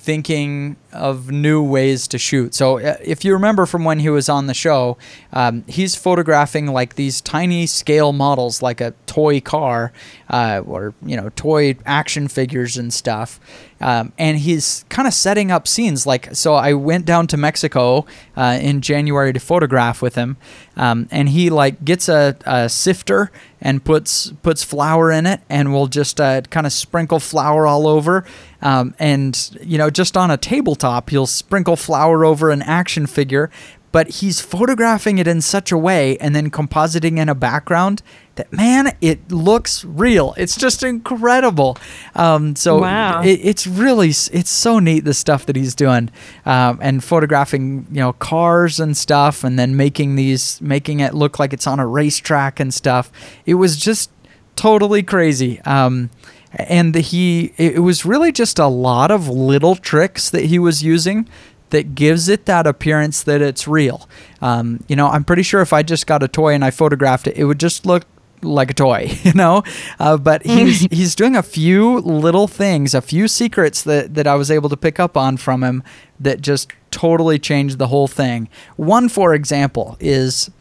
thinking 0.04 0.76
of 0.92 1.30
new 1.30 1.62
ways 1.62 2.06
to 2.08 2.18
shoot. 2.18 2.54
So 2.54 2.78
uh, 2.78 2.96
if 3.02 3.24
you 3.24 3.32
remember 3.32 3.64
from 3.64 3.84
when 3.84 4.00
he 4.00 4.10
was 4.10 4.28
on 4.28 4.46
the 4.48 4.54
show, 4.54 4.98
um, 5.32 5.64
he's 5.66 5.96
photographing 5.96 6.66
like 6.66 6.96
these 6.96 7.22
tiny 7.22 7.64
scale 7.66 8.12
models, 8.12 8.60
like 8.60 8.82
a 8.82 8.92
toy 9.06 9.40
car 9.40 9.92
uh, 10.28 10.62
or 10.66 10.92
you 11.02 11.16
know 11.16 11.30
toy 11.36 11.76
action 11.86 12.28
figures 12.28 12.76
and 12.76 12.92
stuff. 12.92 13.40
Um, 13.84 14.14
and 14.18 14.38
he's 14.38 14.86
kind 14.88 15.06
of 15.06 15.12
setting 15.12 15.50
up 15.50 15.68
scenes. 15.68 16.06
Like 16.06 16.34
so, 16.34 16.54
I 16.54 16.72
went 16.72 17.04
down 17.04 17.26
to 17.28 17.36
Mexico 17.36 18.06
uh, 18.34 18.58
in 18.58 18.80
January 18.80 19.34
to 19.34 19.38
photograph 19.38 20.00
with 20.00 20.14
him, 20.14 20.38
um, 20.74 21.06
and 21.10 21.28
he 21.28 21.50
like 21.50 21.84
gets 21.84 22.08
a, 22.08 22.34
a, 22.46 22.70
sifter 22.70 23.30
and 23.60 23.84
puts 23.84 24.32
puts 24.42 24.64
flour 24.64 25.10
in 25.10 25.26
it, 25.26 25.42
and 25.50 25.70
will 25.70 25.86
just 25.86 26.18
uh, 26.18 26.40
kind 26.48 26.66
of 26.66 26.72
sprinkle 26.72 27.20
flour 27.20 27.66
all 27.66 27.86
over 27.86 28.24
um, 28.64 28.94
and, 28.98 29.58
you 29.62 29.76
know, 29.76 29.90
just 29.90 30.16
on 30.16 30.30
a 30.30 30.38
tabletop, 30.38 31.10
he'll 31.10 31.26
sprinkle 31.26 31.76
flour 31.76 32.24
over 32.24 32.50
an 32.50 32.62
action 32.62 33.06
figure, 33.06 33.50
but 33.94 34.08
he's 34.08 34.40
photographing 34.40 35.18
it 35.18 35.28
in 35.28 35.40
such 35.40 35.70
a 35.70 35.78
way 35.78 36.18
and 36.18 36.34
then 36.34 36.50
compositing 36.50 37.16
in 37.16 37.28
a 37.28 37.34
background 37.34 38.02
that, 38.34 38.52
man, 38.52 38.92
it 39.00 39.30
looks 39.30 39.84
real. 39.84 40.34
It's 40.36 40.56
just 40.56 40.82
incredible. 40.82 41.78
Um, 42.16 42.56
so 42.56 42.80
wow. 42.80 43.22
it, 43.22 43.38
it's 43.40 43.68
really, 43.68 44.08
it's 44.08 44.50
so 44.50 44.80
neat, 44.80 45.04
the 45.04 45.14
stuff 45.14 45.46
that 45.46 45.54
he's 45.54 45.76
doing 45.76 46.10
um, 46.44 46.80
and 46.82 47.04
photographing, 47.04 47.86
you 47.88 48.00
know, 48.00 48.14
cars 48.14 48.80
and 48.80 48.96
stuff 48.96 49.44
and 49.44 49.56
then 49.60 49.76
making 49.76 50.16
these, 50.16 50.60
making 50.60 50.98
it 50.98 51.14
look 51.14 51.38
like 51.38 51.52
it's 51.52 51.68
on 51.68 51.78
a 51.78 51.86
racetrack 51.86 52.58
and 52.58 52.74
stuff. 52.74 53.12
It 53.46 53.54
was 53.54 53.76
just 53.76 54.10
totally 54.56 55.04
crazy. 55.04 55.60
Um, 55.60 56.10
and 56.56 56.94
he 56.94 57.52
it 57.56 57.82
was 57.82 58.04
really 58.04 58.30
just 58.30 58.58
a 58.58 58.66
lot 58.66 59.10
of 59.10 59.28
little 59.28 59.74
tricks 59.74 60.30
that 60.30 60.44
he 60.44 60.58
was 60.58 60.82
using 60.82 61.28
that 61.74 61.96
gives 61.96 62.28
it 62.28 62.46
that 62.46 62.68
appearance 62.68 63.24
that 63.24 63.42
it's 63.42 63.66
real. 63.66 64.08
Um, 64.40 64.84
you 64.86 64.94
know, 64.94 65.08
I'm 65.08 65.24
pretty 65.24 65.42
sure 65.42 65.60
if 65.60 65.72
I 65.72 65.82
just 65.82 66.06
got 66.06 66.22
a 66.22 66.28
toy 66.28 66.54
and 66.54 66.64
I 66.64 66.70
photographed 66.70 67.26
it, 67.26 67.36
it 67.36 67.46
would 67.46 67.58
just 67.58 67.84
look 67.84 68.04
like 68.42 68.70
a 68.70 68.74
toy, 68.74 69.10
you 69.24 69.32
know. 69.32 69.64
Uh, 69.98 70.16
but 70.16 70.46
he's 70.46 70.80
he's 70.92 71.16
doing 71.16 71.34
a 71.34 71.42
few 71.42 71.98
little 71.98 72.46
things, 72.46 72.94
a 72.94 73.02
few 73.02 73.26
secrets 73.26 73.82
that 73.82 74.14
that 74.14 74.28
I 74.28 74.36
was 74.36 74.52
able 74.52 74.68
to 74.68 74.76
pick 74.76 75.00
up 75.00 75.16
on 75.16 75.36
from 75.36 75.64
him 75.64 75.82
that 76.20 76.40
just 76.40 76.70
totally 76.92 77.40
changed 77.40 77.78
the 77.78 77.88
whole 77.88 78.06
thing. 78.06 78.48
One, 78.76 79.08
for 79.08 79.34
example, 79.34 79.96
is 79.98 80.52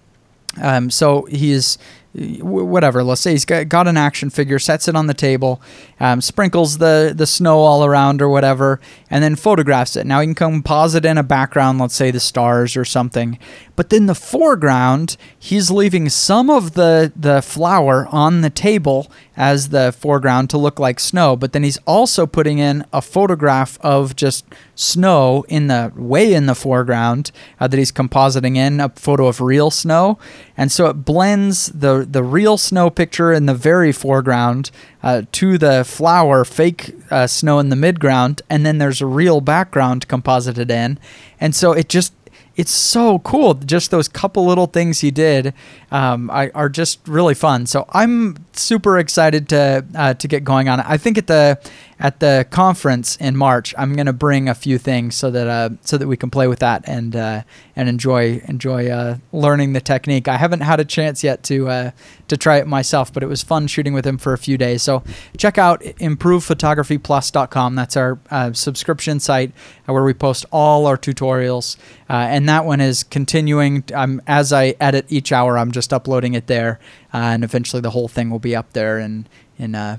um, 0.59 0.89
so 0.89 1.27
he's 1.29 1.77
whatever. 2.15 3.03
Let's 3.03 3.21
say 3.21 3.31
he's 3.31 3.45
got, 3.45 3.69
got 3.69 3.87
an 3.87 3.97
action 3.97 4.29
figure, 4.29 4.59
sets 4.59 4.87
it 4.87 4.95
on 4.95 5.07
the 5.07 5.13
table, 5.13 5.61
um, 6.03 6.19
sprinkles 6.19 6.79
the 6.79 7.13
the 7.15 7.25
snow 7.25 7.59
all 7.59 7.85
around 7.85 8.21
or 8.21 8.27
whatever, 8.27 8.81
and 9.09 9.23
then 9.23 9.37
photographs 9.37 9.95
it. 9.95 10.05
Now 10.05 10.19
he 10.19 10.27
can 10.27 10.35
composite 10.35 11.05
in 11.05 11.17
a 11.17 11.23
background, 11.23 11.79
let's 11.79 11.95
say 11.95 12.11
the 12.11 12.19
stars 12.19 12.75
or 12.75 12.83
something. 12.83 13.39
But 13.77 13.89
then 13.89 14.07
the 14.07 14.13
foreground, 14.13 15.15
he's 15.39 15.71
leaving 15.71 16.09
some 16.09 16.49
of 16.49 16.73
the 16.73 17.13
the 17.15 17.41
flour 17.41 18.05
on 18.11 18.41
the 18.41 18.49
table 18.49 19.09
as 19.37 19.69
the 19.69 19.93
foreground 19.97 20.49
to 20.49 20.57
look 20.57 20.77
like 20.77 20.99
snow. 20.99 21.37
But 21.37 21.53
then 21.53 21.63
he's 21.63 21.79
also 21.87 22.27
putting 22.27 22.59
in 22.59 22.85
a 22.91 23.01
photograph 23.01 23.79
of 23.79 24.13
just 24.17 24.45
snow 24.75 25.45
in 25.47 25.67
the 25.67 25.93
way 25.95 26.33
in 26.33 26.47
the 26.47 26.53
foreground 26.53 27.31
uh, 27.61 27.67
that 27.69 27.77
he's 27.77 27.93
compositing 27.93 28.57
in 28.57 28.81
a 28.81 28.89
photo 28.89 29.27
of 29.27 29.39
real 29.39 29.71
snow, 29.71 30.19
and 30.57 30.69
so 30.69 30.87
it 30.87 31.05
blends 31.05 31.67
the 31.67 32.05
the 32.07 32.23
real 32.23 32.57
snow 32.57 32.89
picture 32.89 33.31
in 33.31 33.45
the 33.45 33.55
very 33.55 33.93
foreground 33.93 34.69
uh, 35.03 35.23
to 35.33 35.57
the 35.57 35.83
flour 35.83 36.45
fake 36.45 36.95
uh, 37.11 37.27
snow 37.27 37.59
in 37.59 37.69
the 37.69 37.75
midground, 37.75 38.41
and 38.49 38.65
then 38.65 38.77
there's 38.77 39.01
a 39.01 39.05
real 39.05 39.41
background 39.41 40.07
composited 40.07 40.71
in, 40.71 40.97
and 41.39 41.53
so 41.53 41.73
it 41.73 41.89
just 41.89 42.13
it's 42.55 42.71
so 42.71 43.19
cool. 43.19 43.55
Just 43.55 43.91
those 43.91 44.07
couple 44.07 44.45
little 44.45 44.67
things 44.67 44.99
he 44.99 45.11
did 45.11 45.53
um, 45.91 46.29
are 46.29 46.69
just 46.69 46.99
really 47.07 47.33
fun. 47.33 47.65
So 47.65 47.85
I'm 47.89 48.37
super 48.53 48.99
excited 48.99 49.49
to 49.49 49.85
uh, 49.95 50.13
to 50.15 50.27
get 50.27 50.43
going 50.43 50.69
on 50.69 50.79
it. 50.79 50.85
I 50.87 50.97
think 50.97 51.17
at 51.17 51.27
the 51.27 51.59
at 51.99 52.19
the 52.19 52.45
conference 52.49 53.15
in 53.17 53.37
March, 53.37 53.73
I'm 53.77 53.95
gonna 53.95 54.13
bring 54.13 54.49
a 54.49 54.55
few 54.55 54.77
things 54.77 55.15
so 55.15 55.31
that 55.31 55.47
uh, 55.47 55.69
so 55.81 55.97
that 55.97 56.07
we 56.07 56.17
can 56.17 56.29
play 56.29 56.47
with 56.47 56.59
that 56.59 56.83
and 56.87 57.15
uh, 57.15 57.43
and 57.75 57.89
enjoy 57.89 58.41
enjoy 58.45 58.89
uh, 58.89 59.17
learning 59.31 59.73
the 59.73 59.81
technique. 59.81 60.27
I 60.27 60.37
haven't 60.37 60.61
had 60.61 60.79
a 60.79 60.85
chance 60.85 61.23
yet 61.23 61.43
to 61.43 61.69
uh, 61.69 61.91
to 62.27 62.37
try 62.37 62.57
it 62.57 62.67
myself, 62.67 63.13
but 63.13 63.23
it 63.23 63.27
was 63.27 63.43
fun 63.43 63.67
shooting 63.67 63.93
with 63.93 64.05
him 64.05 64.17
for 64.17 64.33
a 64.33 64.37
few 64.37 64.57
days. 64.57 64.81
So 64.81 65.03
check 65.37 65.57
out 65.57 65.81
improvephotographyplus.com. 65.81 67.75
That's 67.75 67.97
our 67.97 68.19
uh, 68.29 68.53
subscription 68.53 69.19
site 69.19 69.51
where 69.85 70.03
we 70.03 70.13
post 70.13 70.45
all 70.51 70.85
our 70.85 70.97
tutorials, 70.97 71.77
and 72.09 72.47
that 72.49 72.65
one 72.65 72.81
is 72.81 73.03
continuing. 73.03 73.83
Um, 73.93 74.21
as 74.27 74.51
I 74.53 74.75
edit 74.79 75.05
each 75.09 75.31
hour, 75.31 75.57
I'm 75.57 75.71
just 75.71 75.93
uploading 75.93 76.33
it 76.33 76.47
there, 76.47 76.79
uh, 77.13 77.17
and 77.17 77.43
eventually 77.43 77.81
the 77.81 77.91
whole 77.91 78.07
thing 78.07 78.29
will 78.29 78.39
be 78.39 78.55
up 78.55 78.73
there 78.73 78.99
in 78.99 79.27
in 79.57 79.75
uh, 79.75 79.97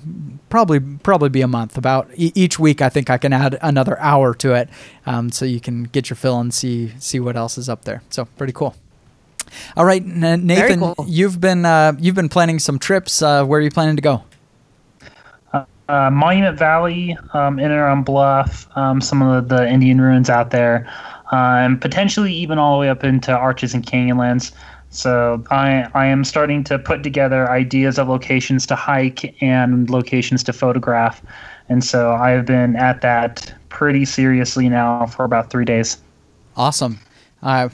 probably 0.49 0.81
probably 0.81 1.29
be 1.29 1.41
a 1.41 1.49
month. 1.49 1.77
About 1.77 2.11
e- 2.15 2.33
each 2.35 2.59
week, 2.59 2.83
I 2.83 2.89
think 2.89 3.11
I 3.11 3.19
can 3.19 3.33
add 3.33 3.59
another 3.63 3.99
hour 4.01 4.35
to 4.35 4.55
it, 4.55 4.69
um, 5.07 5.31
so 5.31 5.45
you 5.45 5.61
can 5.61 5.85
get 5.85 6.11
your 6.11 6.17
fill 6.17 6.41
and 6.41 6.53
see 6.53 6.93
see 6.99 7.21
what 7.21 7.37
else 7.37 7.57
is 7.59 7.69
up 7.69 7.85
there. 7.85 8.03
So 8.11 8.25
pretty 8.25 8.53
cool. 8.53 8.75
All 9.77 9.85
right, 9.85 10.03
N- 10.03 10.47
Nathan, 10.47 10.81
cool. 10.81 10.95
you've 11.07 11.41
been 11.41 11.65
uh, 11.65 11.93
you've 11.99 12.15
been 12.15 12.29
planning 12.29 12.59
some 12.59 12.79
trips. 12.79 13.23
Uh, 13.23 13.45
where 13.45 13.61
are 13.61 13.63
you 13.63 13.71
planning 13.71 13.97
to 13.97 14.03
go? 14.03 14.23
Uh, 15.87 16.11
Monument 16.11 16.59
Valley, 16.59 17.17
um, 17.35 17.59
in 17.59 17.67
and 17.67 17.75
around 17.75 18.05
Bluff, 18.05 18.67
um, 18.75 19.03
some 19.03 19.21
of 19.21 19.49
the, 19.49 19.57
the, 19.57 19.69
Indian 19.69 20.01
ruins 20.01 20.31
out 20.31 20.51
there, 20.51 20.91
and 21.31 21.79
potentially 21.79 22.33
even 22.33 22.59
all 22.59 22.77
the 22.77 22.81
way 22.81 22.89
up 22.89 23.05
into 23.05 23.37
Arches 23.37 23.75
and 23.75 23.85
Canyonlands. 23.85 24.53
So 24.95 25.43
I 25.51 25.89
I 25.95 26.07
am 26.07 26.23
starting 26.25 26.63
to 26.65 26.79
put 26.79 27.03
together 27.03 27.51
ideas 27.51 27.99
of 27.99 28.09
locations 28.09 28.65
to 28.67 28.77
hike 28.77 29.35
and 29.43 29.91
locations 29.91 30.45
to 30.45 30.53
photograph, 30.53 31.21
and 31.69 31.83
so 31.83 32.13
I 32.13 32.31
have 32.31 32.47
been 32.47 32.77
at 32.77 33.01
that 33.01 33.53
pretty 33.71 34.05
seriously 34.05 34.69
now 34.69 35.07
for 35.07 35.25
about 35.25 35.51
three 35.51 35.65
days. 35.65 35.99
Awesome. 36.57 37.01
Uh, 37.45 37.69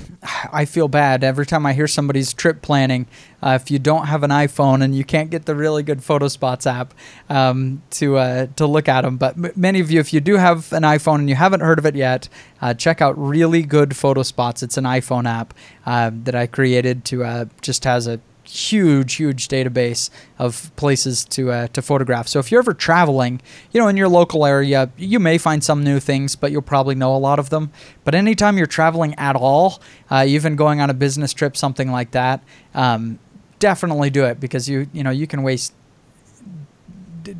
I 0.52 0.64
feel 0.64 0.88
bad 0.88 1.22
every 1.22 1.46
time 1.46 1.64
I 1.64 1.72
hear 1.72 1.86
somebody's 1.86 2.34
trip 2.34 2.60
planning. 2.60 3.06
Uh, 3.40 3.58
if 3.60 3.70
you 3.70 3.78
don't 3.78 4.06
have 4.06 4.24
an 4.24 4.30
iPhone 4.30 4.82
and 4.82 4.94
you 4.94 5.04
can't 5.04 5.30
get 5.30 5.46
the 5.46 5.54
really 5.54 5.84
good 5.84 6.00
PhotoSpots 6.00 6.66
app 6.70 6.92
um, 7.28 7.80
to 7.90 8.18
uh, 8.18 8.46
to 8.56 8.66
look 8.66 8.88
at 8.88 9.02
them, 9.02 9.16
but 9.16 9.36
m- 9.36 9.52
many 9.54 9.78
of 9.78 9.90
you, 9.90 10.00
if 10.00 10.12
you 10.12 10.20
do 10.20 10.36
have 10.36 10.72
an 10.72 10.82
iPhone 10.82 11.20
and 11.20 11.28
you 11.28 11.36
haven't 11.36 11.60
heard 11.60 11.78
of 11.78 11.86
it 11.86 11.94
yet, 11.94 12.28
uh, 12.60 12.74
check 12.74 13.00
out 13.00 13.16
Really 13.16 13.62
Good 13.62 13.90
PhotoSpots. 13.90 14.62
It's 14.64 14.76
an 14.76 14.84
iPhone 14.84 15.26
app 15.26 15.54
uh, 15.86 16.10
that 16.24 16.34
I 16.34 16.48
created 16.48 17.04
to 17.06 17.24
uh, 17.24 17.44
just 17.62 17.84
has 17.84 18.08
a 18.08 18.20
huge, 18.50 19.14
huge 19.14 19.48
database 19.48 20.10
of 20.38 20.74
places 20.76 21.24
to 21.26 21.50
uh, 21.50 21.66
to 21.68 21.82
photograph. 21.82 22.28
So 22.28 22.38
if 22.38 22.50
you're 22.50 22.60
ever 22.60 22.74
traveling, 22.74 23.40
you 23.72 23.80
know, 23.80 23.88
in 23.88 23.96
your 23.96 24.08
local 24.08 24.44
area, 24.44 24.90
you 24.96 25.20
may 25.20 25.38
find 25.38 25.62
some 25.62 25.84
new 25.84 26.00
things, 26.00 26.36
but 26.36 26.52
you'll 26.52 26.62
probably 26.62 26.94
know 26.94 27.14
a 27.14 27.18
lot 27.18 27.38
of 27.38 27.50
them. 27.50 27.70
But 28.04 28.14
anytime 28.14 28.58
you're 28.58 28.66
traveling 28.66 29.14
at 29.14 29.36
all, 29.36 29.80
uh, 30.10 30.24
even 30.26 30.56
going 30.56 30.80
on 30.80 30.90
a 30.90 30.94
business 30.94 31.32
trip, 31.32 31.56
something 31.56 31.90
like 31.90 32.10
that, 32.12 32.42
um, 32.74 33.18
definitely 33.58 34.10
do 34.10 34.24
it 34.24 34.40
because 34.40 34.68
you 34.68 34.88
you 34.92 35.02
know 35.02 35.10
you 35.10 35.26
can 35.26 35.42
waste 35.42 35.74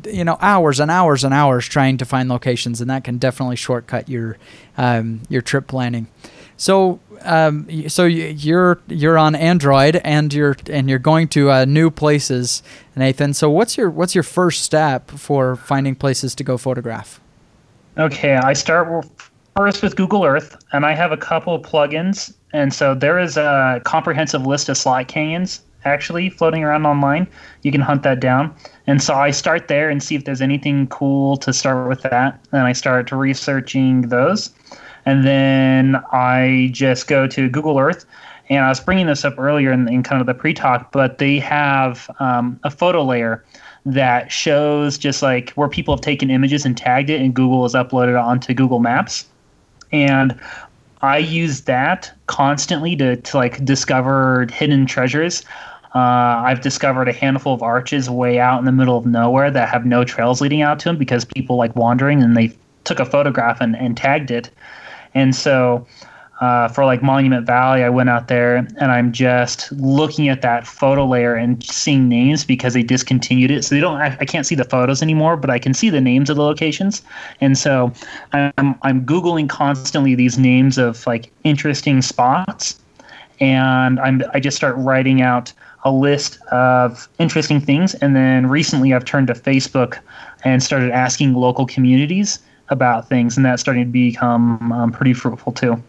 you 0.05 0.23
know 0.23 0.37
hours 0.41 0.79
and 0.79 0.91
hours 0.91 1.23
and 1.23 1.33
hours 1.33 1.67
trying 1.67 1.97
to 1.97 2.05
find 2.05 2.29
locations, 2.29 2.81
and 2.81 2.89
that 2.89 3.03
can 3.03 3.17
definitely 3.17 3.55
shortcut 3.55 4.07
your 4.09 4.37
um, 4.77 5.21
your 5.29 5.41
trip 5.41 5.67
planning. 5.67 6.07
So 6.61 6.99
um, 7.23 7.89
so 7.89 8.05
you're 8.05 8.79
you're 8.87 9.17
on 9.17 9.33
Android 9.33 9.95
and 10.03 10.31
you're 10.31 10.55
and 10.69 10.87
you're 10.87 10.99
going 10.99 11.27
to 11.29 11.49
uh, 11.49 11.65
new 11.65 11.89
places, 11.89 12.61
Nathan. 12.95 13.33
So 13.33 13.49
what's 13.49 13.77
your 13.77 13.89
what's 13.89 14.13
your 14.13 14.23
first 14.23 14.61
step 14.61 15.09
for 15.09 15.55
finding 15.55 15.95
places 15.95 16.35
to 16.35 16.43
go 16.43 16.59
photograph? 16.59 17.19
Okay, 17.97 18.35
I 18.35 18.53
start 18.53 19.07
first 19.57 19.81
with 19.81 19.95
Google 19.95 20.23
Earth, 20.23 20.55
and 20.71 20.85
I 20.85 20.93
have 20.93 21.11
a 21.11 21.17
couple 21.17 21.55
of 21.55 21.63
plugins, 21.63 22.31
and 22.53 22.71
so 22.71 22.93
there 22.93 23.17
is 23.17 23.37
a 23.37 23.81
comprehensive 23.83 24.45
list 24.45 24.69
of 24.69 24.77
slot 24.77 25.07
canyons 25.07 25.61
actually 25.83 26.29
floating 26.29 26.63
around 26.63 26.85
online. 26.85 27.25
You 27.63 27.71
can 27.71 27.81
hunt 27.81 28.03
that 28.03 28.19
down. 28.19 28.53
And 28.85 29.01
so 29.01 29.15
I 29.15 29.31
start 29.31 29.67
there 29.67 29.89
and 29.89 30.03
see 30.03 30.13
if 30.13 30.25
there's 30.25 30.43
anything 30.43 30.85
cool 30.89 31.37
to 31.37 31.51
start 31.53 31.89
with 31.89 32.03
that. 32.03 32.39
And 32.51 32.67
I 32.67 32.73
start 32.73 33.11
researching 33.11 34.01
those 34.09 34.51
and 35.05 35.25
then 35.25 35.95
I 36.11 36.69
just 36.71 37.07
go 37.07 37.27
to 37.27 37.49
Google 37.49 37.79
Earth. 37.79 38.05
And 38.49 38.65
I 38.65 38.69
was 38.69 38.81
bringing 38.81 39.07
this 39.07 39.23
up 39.23 39.39
earlier 39.39 39.71
in, 39.71 39.87
in 39.87 40.03
kind 40.03 40.19
of 40.19 40.27
the 40.27 40.33
pre-talk, 40.33 40.91
but 40.91 41.19
they 41.19 41.39
have 41.39 42.09
um, 42.19 42.59
a 42.63 42.69
photo 42.69 43.03
layer 43.03 43.45
that 43.85 44.31
shows 44.31 44.97
just 44.97 45.21
like 45.21 45.51
where 45.51 45.69
people 45.69 45.95
have 45.95 46.01
taken 46.01 46.29
images 46.29 46.65
and 46.65 46.77
tagged 46.77 47.09
it, 47.09 47.21
and 47.21 47.33
Google 47.33 47.63
has 47.63 47.73
uploaded 47.73 48.09
it 48.09 48.15
onto 48.15 48.53
Google 48.53 48.79
Maps. 48.79 49.25
And 49.91 50.37
I 51.01 51.17
use 51.17 51.61
that 51.61 52.11
constantly 52.27 52.95
to, 52.97 53.15
to 53.15 53.37
like 53.37 53.63
discover 53.65 54.47
hidden 54.51 54.85
treasures. 54.85 55.43
Uh, 55.95 56.43
I've 56.45 56.61
discovered 56.61 57.09
a 57.09 57.13
handful 57.13 57.53
of 57.53 57.63
arches 57.63 58.09
way 58.09 58.39
out 58.39 58.59
in 58.59 58.65
the 58.65 58.71
middle 58.71 58.97
of 58.97 59.05
nowhere 59.05 59.51
that 59.51 59.67
have 59.69 59.85
no 59.85 60.03
trails 60.03 60.39
leading 60.39 60.61
out 60.61 60.79
to 60.79 60.89
them 60.89 60.97
because 60.97 61.25
people 61.25 61.57
like 61.57 61.75
wandering 61.75 62.23
and 62.23 62.37
they 62.37 62.55
took 62.83 62.99
a 62.99 63.05
photograph 63.05 63.59
and, 63.59 63.75
and 63.75 63.97
tagged 63.97 64.31
it. 64.31 64.49
And 65.13 65.35
so 65.35 65.85
uh, 66.41 66.67
for 66.67 66.85
like 66.85 67.03
Monument 67.03 67.45
Valley, 67.45 67.83
I 67.83 67.89
went 67.89 68.09
out 68.09 68.27
there 68.27 68.55
and 68.55 68.91
I'm 68.91 69.11
just 69.11 69.71
looking 69.73 70.27
at 70.27 70.41
that 70.41 70.65
photo 70.65 71.05
layer 71.05 71.35
and 71.35 71.63
seeing 71.63 72.09
names 72.09 72.43
because 72.43 72.73
they 72.73 72.81
discontinued 72.81 73.51
it. 73.51 73.63
So 73.63 73.75
they 73.75 73.81
don't, 73.81 74.01
I, 74.01 74.17
I, 74.19 74.25
can't 74.25 74.45
see 74.47 74.55
the 74.55 74.63
photos 74.63 75.03
anymore, 75.03 75.37
but 75.37 75.51
I 75.51 75.59
can 75.59 75.75
see 75.75 75.91
the 75.91 76.01
names 76.01 76.31
of 76.31 76.37
the 76.37 76.41
locations. 76.41 77.03
And 77.41 77.59
so 77.59 77.93
I'm, 78.33 78.75
I'm 78.81 79.05
Googling 79.05 79.49
constantly 79.49 80.15
these 80.15 80.39
names 80.39 80.79
of 80.79 81.05
like 81.05 81.31
interesting 81.43 82.01
spots. 82.01 82.79
And 83.39 83.99
I'm, 83.99 84.23
I 84.33 84.39
just 84.39 84.57
start 84.57 84.75
writing 84.77 85.21
out 85.21 85.53
a 85.83 85.91
list 85.91 86.39
of 86.51 87.07
interesting 87.19 87.61
things. 87.61 87.93
And 87.95 88.15
then 88.15 88.47
recently 88.47 88.95
I've 88.95 89.05
turned 89.05 89.27
to 89.27 89.33
Facebook 89.33 89.99
and 90.43 90.63
started 90.63 90.89
asking 90.89 91.35
local 91.35 91.67
communities 91.67 92.39
about 92.71 93.07
things, 93.07 93.37
and 93.37 93.45
that's 93.45 93.61
starting 93.61 93.85
to 93.85 93.91
become 93.91 94.71
um, 94.71 94.91
pretty 94.91 95.13
fruitful 95.13 95.51
too. 95.51 95.81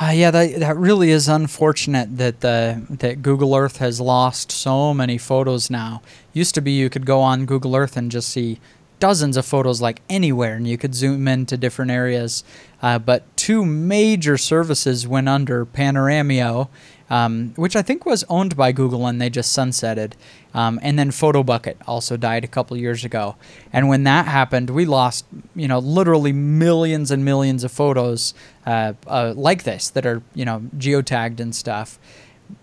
Uh, 0.00 0.12
yeah, 0.14 0.30
that, 0.30 0.60
that 0.60 0.76
really 0.76 1.10
is 1.10 1.28
unfortunate 1.28 2.18
that 2.18 2.40
the 2.40 2.80
that 2.88 3.20
Google 3.20 3.56
Earth 3.56 3.78
has 3.78 4.00
lost 4.00 4.52
so 4.52 4.94
many 4.94 5.18
photos 5.18 5.70
now. 5.70 6.02
Used 6.32 6.54
to 6.54 6.60
be 6.60 6.70
you 6.70 6.88
could 6.88 7.04
go 7.04 7.20
on 7.20 7.46
Google 7.46 7.74
Earth 7.74 7.96
and 7.96 8.10
just 8.10 8.28
see 8.28 8.60
dozens 9.00 9.36
of 9.36 9.44
photos 9.44 9.80
like 9.80 10.02
anywhere, 10.08 10.54
and 10.54 10.68
you 10.68 10.78
could 10.78 10.94
zoom 10.94 11.26
into 11.26 11.56
different 11.56 11.90
areas. 11.90 12.44
Uh, 12.80 12.98
but 12.98 13.24
two 13.36 13.64
major 13.64 14.38
services 14.38 15.06
went 15.06 15.28
under 15.28 15.66
Panoramio 15.66 16.68
um, 17.10 17.52
which 17.56 17.74
I 17.76 17.82
think 17.82 18.04
was 18.04 18.24
owned 18.28 18.56
by 18.56 18.72
Google 18.72 19.06
and 19.06 19.20
they 19.20 19.30
just 19.30 19.56
sunsetted. 19.56 20.12
Um, 20.54 20.78
and 20.82 20.98
then 20.98 21.10
Photobucket 21.10 21.76
also 21.86 22.16
died 22.16 22.44
a 22.44 22.48
couple 22.48 22.76
years 22.76 23.04
ago. 23.04 23.36
And 23.72 23.88
when 23.88 24.04
that 24.04 24.26
happened, 24.26 24.70
we 24.70 24.84
lost, 24.86 25.24
you 25.54 25.68
know, 25.68 25.78
literally 25.78 26.32
millions 26.32 27.10
and 27.10 27.24
millions 27.24 27.64
of 27.64 27.72
photos 27.72 28.34
uh, 28.66 28.94
uh, 29.06 29.34
like 29.36 29.64
this 29.64 29.90
that 29.90 30.06
are, 30.06 30.22
you 30.34 30.44
know, 30.44 30.62
geotagged 30.76 31.40
and 31.40 31.54
stuff. 31.54 31.98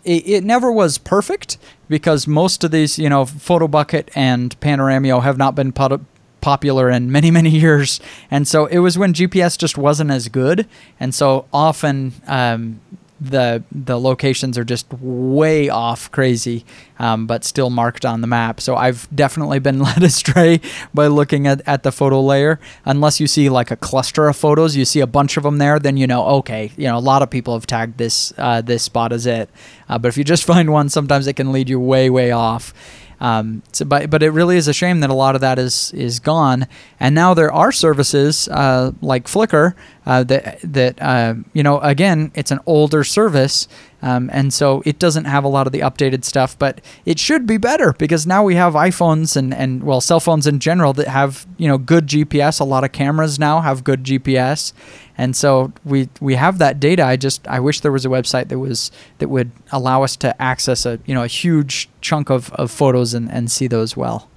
it, 0.04 0.28
it 0.28 0.44
never 0.44 0.72
was 0.72 0.98
perfect 0.98 1.58
because 1.88 2.28
most 2.28 2.64
of 2.64 2.72
these, 2.72 2.98
you 2.98 3.10
know, 3.10 3.26
Photobucket 3.26 4.10
and 4.16 4.60
Panoramio 4.60 5.22
have 5.24 5.38
not 5.38 5.56
been 5.56 5.72
put, 5.72 6.02
popular 6.42 6.92
in 6.92 7.12
many 7.12 7.32
many 7.32 7.50
years 7.66 8.00
and 8.30 8.48
so 8.48 8.68
it 8.68 8.78
was 8.78 9.00
when 9.00 9.14
gps 9.16 9.58
just 9.58 9.80
wasn't 9.80 10.12
as 10.12 10.28
good 10.28 10.68
and 11.00 11.16
so 11.16 11.48
often 11.52 12.14
um, 12.28 12.80
the 13.19 13.63
the 13.71 13.99
locations 13.99 14.58
are 14.58 14.63
just 14.63 14.91
way 14.91 15.69
off 15.69 16.12
crazy, 16.12 16.65
um, 16.99 17.28
but 17.28 17.43
still 17.43 17.69
marked 17.69 18.06
on 18.06 18.21
the 18.21 18.28
map. 18.28 18.60
So 18.60 18.75
I've 18.75 19.08
definitely 19.15 19.60
been 19.60 19.80
led 19.88 20.04
astray 20.04 20.60
by 20.93 21.08
looking 21.08 21.47
at, 21.47 21.62
at 21.65 21.84
the 21.84 21.91
photo 21.91 22.21
layer. 22.21 22.60
Unless 22.84 23.19
you 23.19 23.28
see 23.28 23.49
like 23.49 23.71
a 23.71 23.78
cluster 23.78 24.28
of 24.28 24.36
photos, 24.36 24.75
you 24.75 24.86
see 24.86 24.99
a 24.99 25.08
bunch 25.08 25.38
of 25.38 25.43
them 25.43 25.58
there, 25.60 25.80
then 25.80 25.97
you 25.97 26.08
know 26.08 26.25
okay, 26.25 26.71
you 26.78 26.88
know 26.88 26.97
a 26.97 26.99
lot 26.99 27.21
of 27.21 27.30
people 27.30 27.54
have 27.54 27.65
tagged 27.65 27.97
this 27.97 28.34
uh, 28.38 28.62
this 28.62 28.84
spot 28.84 29.13
as 29.13 29.25
it. 29.25 29.49
Uh, 29.88 29.97
but 29.97 30.10
if 30.10 30.17
you 30.17 30.23
just 30.23 30.43
find 30.54 30.71
one, 30.71 30.89
sometimes 30.89 31.28
it 31.28 31.34
can 31.34 31.51
lead 31.51 31.69
you 31.69 31.80
way 31.80 32.10
way 32.10 32.32
off. 32.32 32.73
Um, 33.19 33.63
so, 33.71 33.86
but 33.86 34.10
but 34.10 34.23
it 34.23 34.32
really 34.32 34.58
is 34.58 34.67
a 34.67 34.73
shame 34.73 34.99
that 34.99 35.10
a 35.10 35.13
lot 35.13 35.36
of 35.36 35.41
that 35.41 35.60
is 35.60 35.91
is 35.93 36.19
gone. 36.19 36.67
And 36.99 37.15
now 37.15 37.34
there 37.34 37.51
are 37.51 37.71
services 37.71 38.47
uh, 38.49 38.91
like 39.01 39.25
Flickr 39.25 39.73
uh, 40.06 40.23
that 40.25 40.60
that 40.63 41.01
uh, 41.01 41.36
you 41.54 41.63
know 41.63 41.80
again 41.80 42.32
it's 42.36 42.51
an 42.51 42.60
older 42.65 43.04
service 43.04 43.67
um, 44.06 44.30
and 44.32 44.54
so 44.54 44.84
it 44.86 45.00
doesn't 45.00 45.26
have 45.26 45.44
a 45.44 45.48
lot 45.48 45.65
of 45.65 45.74
the 45.74 45.80
updated 45.80 46.24
stuff, 46.26 46.58
but 46.60 46.80
it 47.06 47.18
should 47.18 47.48
be 47.48 47.58
better 47.58 47.91
because 47.94 48.28
now 48.28 48.44
we 48.44 48.54
have 48.54 48.74
iPhones 48.74 49.36
and, 49.36 49.52
and 49.52 49.82
well, 49.82 50.00
cell 50.00 50.20
phones 50.20 50.46
in 50.46 50.60
general 50.60 50.94
that 50.94 51.08
have, 51.08 51.48
you 51.58 51.68
know, 51.68 51.80
good 51.80 52.06
GPS. 52.06 52.60
A 52.60 52.65
lot 52.65 52.84
of 52.84 52.91
cameras 52.91 53.39
now 53.39 53.62
have 53.62 53.84
good 53.84 54.04
GPS. 54.04 54.74
And 55.18 55.36
so 55.36 55.74
we, 55.84 56.08
we 56.22 56.36
have 56.36 56.60
that 56.60 56.80
data. 56.80 57.04
I 57.04 57.15
just, 57.15 57.48
I 57.48 57.60
wish 57.60 57.80
there 57.80 57.91
was 57.91 58.06
a 58.06 58.10
website 58.10 58.50
that 58.50 58.60
was, 58.60 58.91
that 59.18 59.30
would 59.30 59.50
allow 59.72 60.04
us 60.04 60.15
to 60.18 60.39
access 60.39 60.86
a, 60.86 61.00
you 61.08 61.15
know, 61.15 61.24
a 61.24 61.28
huge 61.28 61.89
chunk 62.02 62.30
of, 62.30 62.54
of 62.54 62.70
photos 62.70 63.15
and, 63.15 63.32
and 63.32 63.50
see 63.50 63.65
those 63.65 63.98
well. 63.98 64.30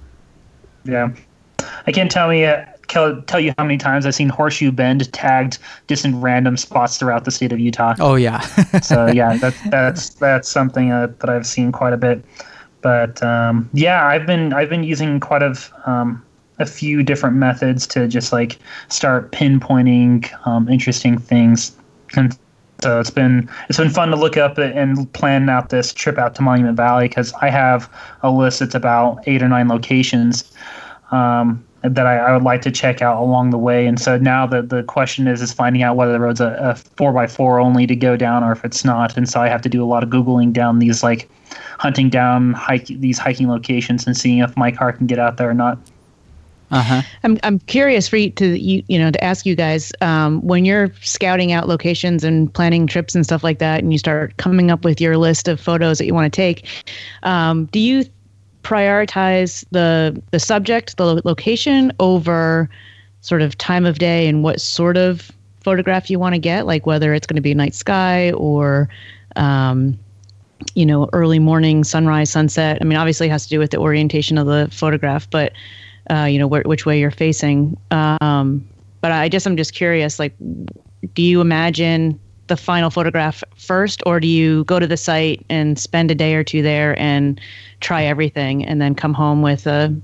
Yeah. 0.85 1.11
I 1.87 1.93
can't 1.93 2.11
tell 2.11 2.31
me 2.31 2.47
uh, 2.47 2.65
tell 2.89 3.41
you 3.41 3.55
how 3.57 3.65
many 3.65 3.79
times 3.79 4.07
I've 4.07 4.15
seen 4.15 4.29
Horseshoe 4.29 4.73
Bend 4.73 5.11
tagged 5.13 5.59
just 5.87 6.05
in 6.05 6.21
random 6.21 6.57
spots 6.57 6.99
throughout 6.99 7.25
the 7.25 7.31
state 7.31 7.53
of 7.53 7.61
Utah. 7.61 7.95
Oh 8.01 8.15
yeah. 8.15 8.41
so 8.83 9.07
yeah, 9.07 9.37
that, 9.37 9.55
that's 9.71 10.11
that's 10.11 10.49
something 10.49 10.91
uh, 10.91 11.09
that 11.21 11.31
I've 11.31 11.47
seen 11.47 11.73
quite 11.73 11.93
a 11.93 11.99
bit. 11.99 12.25
But 12.81 13.23
um, 13.23 13.69
yeah, 13.73 14.07
I've 14.07 14.27
been 14.27 14.53
I've 14.53 14.69
been 14.69 14.85
using 14.85 15.21
quite 15.21 15.43
a 15.43 15.57
um, 15.87 16.25
a 16.59 16.67
few 16.67 17.03
different 17.03 17.37
methods 17.37 17.87
to 17.89 18.09
just 18.09 18.33
like 18.33 18.59
start 18.89 19.33
pinpointing 19.33 20.29
um, 20.47 20.69
interesting 20.69 21.19
things. 21.19 21.77
And 22.17 22.37
so 22.83 23.01
it's 23.01 23.11
been 23.11 23.49
it's 23.69 23.79
been 23.79 23.91
fun 23.91 24.11
to 24.11 24.17
look 24.17 24.37
up 24.37 24.59
and 24.59 25.13
plan 25.13 25.49
out 25.49 25.71
this 25.71 25.93
trip 25.93 26.19
out 26.19 26.35
to 26.37 26.43
Monument 26.43 26.77
Valley 26.77 27.09
because 27.09 27.33
I 27.41 27.51
have 27.51 27.93
a 28.23 28.31
list 28.31 28.61
that's 28.61 28.75
about 28.75 29.23
eight 29.27 29.43
or 29.43 29.49
nine 29.49 29.69
locations. 29.69 30.53
Um, 31.11 31.65
that 31.95 32.07
I, 32.07 32.19
I, 32.19 32.33
would 32.33 32.43
like 32.43 32.63
to 32.63 32.71
check 32.71 33.03
out 33.03 33.21
along 33.21 33.51
the 33.51 33.59
way. 33.59 33.87
And 33.87 34.01
so 34.01 34.19
now 34.19 34.47
the 34.47 34.63
the 34.63 34.83
question 34.83 35.27
is 35.27 35.43
is 35.43 35.53
finding 35.53 35.83
out 35.83 35.97
whether 35.97 36.13
the 36.13 36.21
road's 36.21 36.41
a, 36.41 36.57
a 36.61 36.75
four 36.75 37.13
by 37.13 37.27
four 37.27 37.61
only 37.61 37.87
to 37.87 37.97
go 37.97 38.17
down 38.17 38.45
or 38.45 38.53
if 38.53 38.65
it's 38.65 38.85
not. 38.85 39.17
And 39.17 39.29
so 39.29 39.41
I 39.41 39.49
have 39.49 39.63
to 39.63 39.69
do 39.69 39.83
a 39.83 39.87
lot 39.87 40.03
of 40.03 40.11
googling 40.11 40.53
down 40.53 40.79
these 40.79 41.03
like 41.03 41.29
hunting 41.79 42.11
down 42.11 42.53
hike 42.53 42.87
these 42.87 43.19
hiking 43.19 43.49
locations 43.49 44.07
and 44.07 44.17
seeing 44.17 44.39
if 44.39 44.57
my 44.57 44.71
car 44.71 44.93
can 44.93 45.07
get 45.07 45.19
out 45.19 45.37
there 45.37 45.49
or 45.51 45.55
not. 45.55 45.79
Uh-huh. 46.71 47.01
I'm 47.25 47.39
I'm 47.43 47.59
curious 47.61 48.09
for 48.09 48.17
you 48.17 48.31
to 48.33 48.59
you 48.59 48.83
you 48.89 48.99
know 48.99 49.11
to 49.11 49.25
ask 49.25 49.47
you 49.47 49.55
guys 49.57 49.91
um, 50.03 50.43
when 50.47 50.65
you're 50.65 50.93
scouting 51.01 51.53
out 51.53 51.67
locations 51.67 52.25
and 52.25 52.53
planning 52.53 52.87
trips 52.87 53.15
and 53.15 53.25
stuff 53.25 53.43
like 53.43 53.59
that, 53.59 53.83
and 53.83 53.91
you 53.93 53.99
start 53.99 54.37
coming 54.37 54.71
up 54.71 54.85
with 54.85 55.01
your 55.01 55.17
list 55.17 55.49
of 55.49 55.61
photos 55.61 55.99
that 55.99 56.05
you 56.05 56.13
want 56.13 56.31
to 56.31 56.37
take. 56.37 56.67
Um, 57.23 57.67
do 57.67 57.79
you 57.79 58.05
prioritize 58.63 59.65
the 59.71 60.21
the 60.31 60.41
subject, 60.41 60.97
the 60.97 61.21
location 61.25 61.93
over 62.01 62.69
sort 63.21 63.43
of 63.43 63.57
time 63.59 63.85
of 63.85 63.99
day 63.99 64.27
and 64.29 64.43
what 64.43 64.61
sort 64.61 64.97
of 64.97 65.31
photograph 65.61 66.09
you 66.11 66.19
want 66.19 66.35
to 66.35 66.39
get, 66.39 66.67
like 66.67 66.87
whether 66.87 67.13
it's 67.13 67.27
going 67.27 67.37
to 67.37 67.43
be 67.43 67.55
night 67.55 67.75
sky 67.75 68.33
or 68.33 68.89
um, 69.37 69.99
you 70.75 70.87
know 70.87 71.09
early 71.13 71.39
morning 71.39 71.85
sunrise 71.85 72.31
sunset. 72.31 72.79
I 72.81 72.85
mean 72.85 72.99
obviously 72.99 73.27
it 73.27 73.31
has 73.31 73.45
to 73.45 73.51
do 73.51 73.59
with 73.59 73.71
the 73.71 73.79
orientation 73.79 74.39
of 74.39 74.47
the 74.47 74.69
photograph 74.71 75.29
but 75.31 75.53
uh, 76.11 76.25
you 76.25 76.39
know 76.39 76.49
wh- 76.49 76.67
which 76.67 76.87
way 76.87 76.99
you're 76.99 77.11
facing. 77.11 77.77
Um, 77.91 78.67
but 79.01 79.13
i 79.13 79.29
guess 79.29 79.47
i'm 79.47 79.57
just 79.57 79.75
curious 79.75 80.19
like 80.19 80.35
do 81.15 81.23
you 81.23 81.41
imagine 81.41 82.19
the 82.49 82.57
final 82.57 82.91
photograph 82.91 83.43
first, 83.57 84.03
or 84.07 84.21
do 84.21 84.27
you 84.27 84.65
go 84.65 84.79
to 84.79 84.87
the 84.87 84.97
site 84.97 85.45
and 85.49 85.79
spend 85.79 86.11
a 86.11 86.15
day 86.15 86.35
or 86.35 86.45
two 86.45 86.63
there 86.63 86.99
and 86.99 87.41
try 87.81 88.05
everything, 88.05 88.65
and 88.65 88.81
then 88.81 88.95
come 88.95 89.15
home 89.15 89.43
with 89.43 89.67
a 89.67 89.95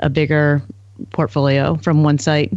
a 0.00 0.08
bigger 0.08 0.62
portfolio 1.10 1.76
from 1.76 2.02
one 2.02 2.18
site? 2.18 2.52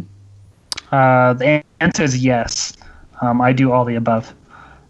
Uh, 0.90 1.32
the 1.34 1.62
answer 1.80 2.02
is 2.02 2.22
yes. 2.24 2.74
Um, 3.20 3.40
I 3.40 3.52
do 3.52 3.72
all 3.72 3.84
the 3.84 3.94
above. 3.94 4.34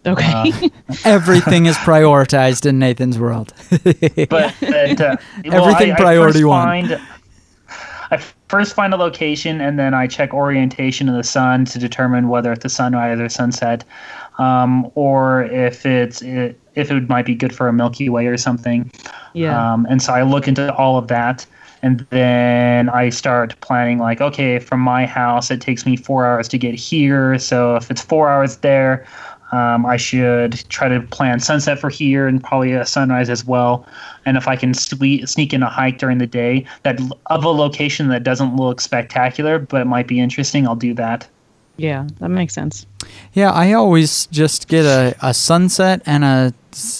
Okay. 0.05 0.51
Uh, 0.51 0.69
Everything 1.05 1.65
is 1.65 1.77
prioritized 1.77 2.65
in 2.65 2.79
Nathan's 2.79 3.17
world. 3.17 3.53
but, 3.69 4.55
but 4.59 5.01
uh, 5.01 5.15
well, 5.45 5.65
everything 5.65 5.93
I, 5.93 5.95
priority 5.95 6.43
I 6.43 6.45
one. 6.45 6.87
Find, 6.87 7.01
I 8.11 8.17
first 8.47 8.73
find 8.73 8.93
a 8.93 8.97
location 8.97 9.61
and 9.61 9.79
then 9.79 9.93
I 9.93 10.07
check 10.07 10.33
orientation 10.33 11.07
of 11.07 11.15
the 11.15 11.23
sun 11.23 11.65
to 11.65 11.79
determine 11.79 12.27
whether 12.27 12.51
it's 12.51 12.65
a 12.65 12.69
sunrise 12.69 13.19
or 13.19 13.29
sunset 13.29 13.83
um, 14.37 14.89
or 14.95 15.43
if 15.45 15.85
it's 15.85 16.21
it, 16.21 16.59
if 16.75 16.91
it 16.91 17.09
might 17.09 17.25
be 17.25 17.35
good 17.35 17.55
for 17.55 17.67
a 17.67 17.73
Milky 17.73 18.09
Way 18.09 18.27
or 18.27 18.37
something. 18.37 18.91
Yeah. 19.33 19.73
Um, 19.73 19.85
and 19.89 20.01
so 20.01 20.13
I 20.13 20.23
look 20.23 20.47
into 20.47 20.73
all 20.75 20.97
of 20.97 21.07
that, 21.07 21.45
and 21.81 22.05
then 22.09 22.89
I 22.89 23.09
start 23.09 23.59
planning 23.61 23.99
like, 23.99 24.21
okay, 24.21 24.59
from 24.59 24.79
my 24.79 25.05
house 25.05 25.51
it 25.51 25.61
takes 25.61 25.85
me 25.85 25.95
four 25.95 26.25
hours 26.25 26.47
to 26.49 26.57
get 26.57 26.75
here, 26.75 27.37
so 27.39 27.75
if 27.75 27.91
it's 27.91 28.01
four 28.01 28.29
hours 28.29 28.57
there. 28.57 29.05
Um, 29.51 29.85
I 29.85 29.97
should 29.97 30.67
try 30.69 30.87
to 30.89 30.99
plan 30.99 31.39
sunset 31.39 31.77
for 31.77 31.91
here 31.91 32.27
and 32.27 32.43
probably 32.43 32.71
a 32.73 32.87
sunrise 32.87 33.29
as 33.29 33.45
well. 33.45 33.85
And 34.25 34.35
if 34.35 34.47
I 34.47 34.55
can 34.55 34.73
sweet, 34.73 35.29
sneak 35.29 35.53
in 35.53 35.61
a 35.61 35.69
hike 35.69 35.99
during 35.99 36.17
the 36.17 36.25
day 36.25 36.65
that 36.81 36.99
of 37.27 37.43
a 37.43 37.49
location 37.49 38.07
that 38.07 38.23
doesn't 38.23 38.55
look 38.55 38.81
spectacular 38.81 39.59
but 39.59 39.81
it 39.81 39.85
might 39.85 40.07
be 40.07 40.19
interesting, 40.19 40.67
I'll 40.67 40.75
do 40.75 40.95
that. 40.95 41.27
Yeah, 41.77 42.07
that 42.19 42.29
makes 42.29 42.53
sense. 42.53 42.85
Yeah, 43.33 43.51
I 43.51 43.73
always 43.73 44.27
just 44.27 44.67
get 44.67 44.85
a, 44.85 45.15
a 45.21 45.33
sunset 45.33 46.01
and 46.05 46.23
a, 46.23 46.53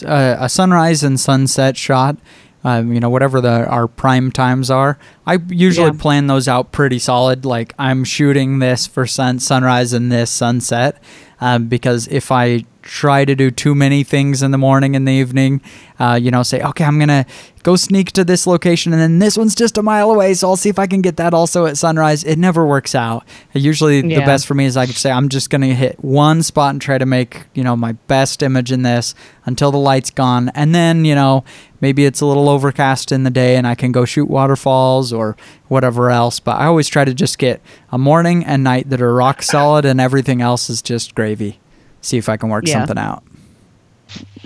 a, 0.05 0.37
a 0.41 0.49
sunrise 0.49 1.03
and 1.03 1.19
sunset 1.19 1.77
shot. 1.77 2.17
Um, 2.65 2.93
you 2.93 3.01
know, 3.01 3.09
whatever 3.09 3.41
the 3.41 3.67
our 3.67 3.89
prime 3.89 4.31
times 4.31 4.71
are. 4.71 4.97
I 5.27 5.39
usually 5.49 5.91
yeah. 5.91 6.01
plan 6.01 6.27
those 6.27 6.47
out 6.47 6.71
pretty 6.71 6.97
solid. 6.97 7.43
Like 7.43 7.73
I'm 7.77 8.05
shooting 8.05 8.59
this 8.59 8.87
for 8.87 9.05
sun 9.05 9.39
sunrise 9.39 9.91
and 9.91 10.09
this 10.09 10.31
sunset, 10.31 11.03
um, 11.41 11.67
because 11.67 12.07
if 12.07 12.31
I 12.31 12.63
try 12.83 13.25
to 13.25 13.33
do 13.33 13.49
too 13.49 13.73
many 13.73 14.03
things 14.03 14.43
in 14.43 14.51
the 14.51 14.57
morning 14.57 14.95
and 14.95 15.07
the 15.07 15.11
evening. 15.11 15.61
Uh, 15.99 16.19
you 16.21 16.29
know, 16.29 16.43
say, 16.43 16.61
okay, 16.61 16.83
I'm 16.83 16.99
gonna 16.99 17.25
go 17.63 17.75
sneak 17.75 18.11
to 18.11 18.23
this 18.23 18.45
location, 18.45 18.91
and 18.91 19.01
then 19.01 19.19
this 19.19 19.37
one's 19.37 19.55
just 19.55 19.77
a 19.77 19.83
mile 19.83 20.11
away, 20.11 20.33
so 20.33 20.49
I'll 20.49 20.57
see 20.57 20.69
if 20.69 20.77
I 20.77 20.85
can 20.85 21.01
get 21.01 21.17
that 21.17 21.33
also 21.33 21.65
at 21.65 21.77
sunrise. 21.77 22.23
It 22.23 22.37
never 22.37 22.65
works 22.65 22.93
out. 22.93 23.25
Usually, 23.53 24.01
yeah. 24.01 24.19
the 24.19 24.25
best 24.25 24.45
for 24.45 24.53
me 24.53 24.65
is 24.65 24.75
I 24.75 24.85
could 24.85 24.95
say 24.95 25.11
I'm 25.11 25.29
just 25.29 25.49
gonna 25.49 25.73
hit 25.73 26.03
one 26.03 26.43
spot 26.43 26.71
and 26.71 26.81
try 26.81 26.97
to 26.97 27.05
make 27.05 27.45
you 27.53 27.63
know 27.63 27.75
my 27.75 27.93
best 27.93 28.43
image 28.43 28.71
in 28.71 28.81
this 28.81 29.15
until 29.45 29.71
the 29.71 29.77
light's 29.77 30.11
gone, 30.11 30.49
and 30.49 30.75
then 30.75 31.05
you 31.05 31.15
know 31.15 31.43
maybe 31.79 32.05
it's 32.05 32.21
a 32.21 32.25
little 32.25 32.49
overcast 32.49 33.11
in 33.11 33.23
the 33.23 33.29
day 33.29 33.57
and 33.57 33.67
I 33.67 33.75
can 33.75 33.91
go 33.91 34.05
shoot 34.05 34.29
waterfalls 34.29 35.11
or 35.11 35.35
whatever 35.67 36.09
else. 36.11 36.39
But 36.39 36.57
I 36.57 36.65
always 36.65 36.87
try 36.87 37.03
to 37.03 37.13
just 37.13 37.37
get 37.37 37.61
a 37.91 37.97
morning 37.97 38.45
and 38.45 38.63
night 38.63 38.89
that 38.89 39.01
are 39.01 39.13
rock 39.13 39.41
solid, 39.41 39.85
and 39.85 40.01
everything 40.01 40.41
else 40.41 40.69
is 40.69 40.81
just 40.81 41.15
gravy 41.15 41.59
see 42.03 42.17
if 42.17 42.29
I 42.29 42.37
can 42.37 42.49
work 42.49 42.67
yeah. 42.67 42.73
something 42.73 42.97
out. 42.97 43.23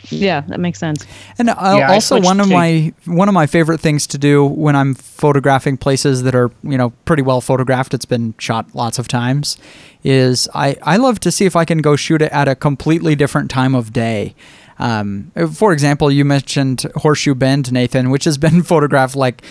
Yeah, 0.10 0.42
that 0.42 0.60
makes 0.60 0.80
sense. 0.80 1.06
And 1.38 1.50
uh, 1.50 1.76
yeah, 1.80 1.92
also 1.92 2.22
one 2.22 2.40
of 2.40 2.48
my 2.50 2.94
one 3.06 3.28
of 3.28 3.34
my 3.34 3.46
favorite 3.46 3.80
things 3.80 4.08
to 4.08 4.18
do 4.18 4.46
when 4.46 4.76
I'm 4.76 4.94
photographing 4.94 5.78
places 5.78 6.24
that 6.24 6.34
are 6.34 6.50
you 6.64 6.78
know 6.78 6.92
pretty 7.04 7.24
well 7.24 7.42
photographed. 7.42 7.94
It's 7.94 8.06
been 8.06 8.34
shot 8.38 8.74
lots 8.74 9.00
of 9.00 9.08
times. 9.08 9.58
Is 10.04 10.48
I 10.54 10.78
I 10.82 10.96
love 10.96 11.20
to 11.22 11.32
see 11.32 11.46
if 11.46 11.56
I 11.56 11.66
can 11.66 11.80
go 11.80 11.98
shoot 11.98 12.22
it 12.22 12.32
at 12.32 12.48
a 12.48 12.56
completely 12.56 13.16
different 13.16 13.52
time 13.52 13.76
of 13.76 13.92
day. 13.92 14.34
Um, 14.80 15.32
for 15.54 15.74
example, 15.74 16.12
you 16.12 16.24
mentioned 16.24 16.86
Horseshoe 16.98 17.34
Bend, 17.34 17.72
Nathan, 17.72 18.10
which 18.12 18.26
has 18.26 18.38
been 18.38 18.62
photographed 18.74 19.16
like, 19.16 19.42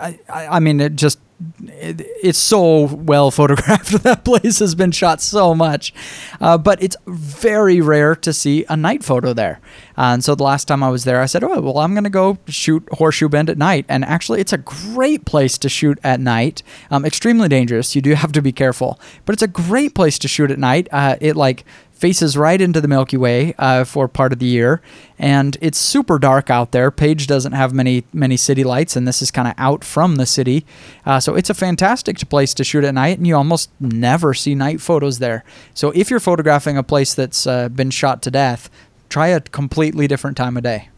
I, 0.00 0.18
I 0.28 0.58
mean, 0.58 0.80
it 0.80 0.96
just 0.96 1.18
it, 1.64 2.06
it's 2.22 2.38
so 2.38 2.84
well 2.84 3.30
photographed. 3.40 4.02
that 4.02 4.24
place 4.24 4.58
has 4.58 4.74
been 4.74 4.90
shot 4.90 5.20
so 5.20 5.54
much, 5.54 5.92
uh, 6.40 6.58
but 6.58 6.82
it's 6.82 6.96
very 7.06 7.80
rare 7.80 8.14
to 8.16 8.32
see 8.32 8.64
a 8.68 8.76
night 8.76 9.04
photo 9.04 9.32
there. 9.32 9.60
Uh, 9.96 10.14
and 10.14 10.24
so 10.24 10.34
the 10.34 10.42
last 10.42 10.66
time 10.66 10.82
I 10.82 10.88
was 10.88 11.04
there, 11.04 11.20
I 11.20 11.26
said, 11.26 11.44
"Oh, 11.44 11.60
well, 11.60 11.78
I'm 11.78 11.94
going 11.94 12.04
to 12.04 12.10
go 12.10 12.38
shoot 12.48 12.86
Horseshoe 12.92 13.28
Bend 13.28 13.50
at 13.50 13.58
night." 13.58 13.84
And 13.88 14.04
actually, 14.04 14.40
it's 14.40 14.52
a 14.52 14.58
great 14.58 15.24
place 15.24 15.58
to 15.58 15.68
shoot 15.68 15.98
at 16.02 16.20
night. 16.20 16.62
Um, 16.90 17.04
extremely 17.04 17.48
dangerous. 17.48 17.94
You 17.94 18.02
do 18.02 18.14
have 18.14 18.32
to 18.32 18.42
be 18.42 18.52
careful, 18.52 18.98
but 19.24 19.32
it's 19.32 19.42
a 19.42 19.48
great 19.48 19.94
place 19.94 20.18
to 20.20 20.28
shoot 20.28 20.50
at 20.50 20.58
night. 20.58 20.88
Uh, 20.92 21.16
it 21.20 21.36
like 21.36 21.64
faces 22.00 22.34
right 22.34 22.62
into 22.62 22.80
the 22.80 22.88
Milky 22.88 23.18
Way 23.18 23.54
uh, 23.58 23.84
for 23.84 24.08
part 24.08 24.32
of 24.32 24.38
the 24.38 24.46
year, 24.46 24.80
and 25.18 25.58
it's 25.60 25.76
super 25.76 26.18
dark 26.18 26.48
out 26.48 26.72
there. 26.72 26.90
Page 26.90 27.26
doesn't 27.26 27.52
have 27.52 27.74
many 27.74 28.04
many 28.14 28.38
city 28.38 28.64
lights, 28.64 28.96
and 28.96 29.06
this 29.06 29.20
is 29.20 29.30
kind 29.30 29.46
of 29.46 29.54
out 29.58 29.84
from 29.84 30.16
the 30.16 30.24
city, 30.24 30.64
uh, 31.04 31.20
so 31.20 31.34
it's 31.34 31.50
a 31.50 31.54
fantastic 31.54 32.16
place 32.30 32.54
to 32.54 32.64
shoot 32.64 32.84
at 32.84 32.94
night, 32.94 33.18
and 33.18 33.26
you 33.26 33.36
almost 33.36 33.70
never 33.78 34.32
see 34.32 34.54
night 34.54 34.80
photos 34.80 35.18
there. 35.18 35.44
So 35.74 35.90
if 35.90 36.08
you're 36.10 36.20
photographing 36.20 36.78
a 36.78 36.82
place 36.82 37.12
that's 37.12 37.46
uh, 37.46 37.68
been 37.68 37.90
shot 37.90 38.22
to 38.22 38.30
death, 38.30 38.70
try 39.10 39.28
a 39.28 39.40
completely 39.40 40.08
different 40.08 40.38
time 40.38 40.56
of 40.56 40.62
day. 40.62 40.88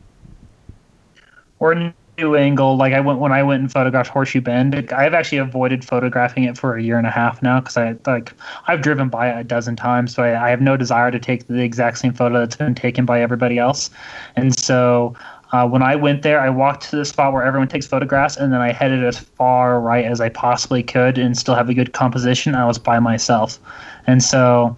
Or 1.58 1.94
new 2.22 2.36
angle. 2.36 2.76
Like 2.76 2.92
I 2.92 3.00
went 3.00 3.18
when 3.18 3.32
I 3.32 3.42
went 3.42 3.60
and 3.60 3.70
photographed 3.70 4.10
Horseshoe 4.10 4.40
Bend. 4.40 4.74
I've 4.92 5.14
actually 5.14 5.38
avoided 5.38 5.84
photographing 5.84 6.44
it 6.44 6.56
for 6.56 6.76
a 6.76 6.82
year 6.82 6.98
and 6.98 7.06
a 7.06 7.10
half 7.10 7.42
now 7.42 7.60
because 7.60 7.76
I 7.76 7.96
like 8.06 8.32
I've 8.68 8.80
driven 8.80 9.08
by 9.08 9.30
it 9.30 9.40
a 9.40 9.44
dozen 9.44 9.76
times, 9.76 10.14
so 10.14 10.22
I, 10.22 10.46
I, 10.46 10.50
have 10.50 10.60
no 10.60 10.76
desire 10.76 11.10
to 11.10 11.18
take 11.18 11.46
the 11.48 11.62
exact 11.62 11.98
same 11.98 12.12
photo 12.12 12.38
that's 12.38 12.56
been 12.56 12.74
taken 12.74 13.04
by 13.04 13.20
everybody 13.20 13.58
else. 13.58 13.90
And 14.36 14.56
so 14.58 15.14
uh, 15.52 15.68
when 15.68 15.82
I 15.82 15.96
went 15.96 16.22
there, 16.22 16.40
I 16.40 16.48
walked 16.48 16.88
to 16.90 16.96
the 16.96 17.04
spot 17.04 17.32
where 17.32 17.42
everyone 17.42 17.68
takes 17.68 17.86
photographs, 17.86 18.36
and 18.36 18.52
then 18.52 18.60
I 18.60 18.72
headed 18.72 19.04
as 19.04 19.18
far 19.18 19.80
right 19.80 20.04
as 20.04 20.20
I 20.20 20.28
possibly 20.28 20.82
could 20.82 21.18
and 21.18 21.36
still 21.36 21.54
have 21.54 21.68
a 21.68 21.74
good 21.74 21.92
composition. 21.92 22.54
I 22.54 22.64
was 22.64 22.78
by 22.78 22.98
myself, 23.00 23.58
and 24.06 24.22
so 24.22 24.76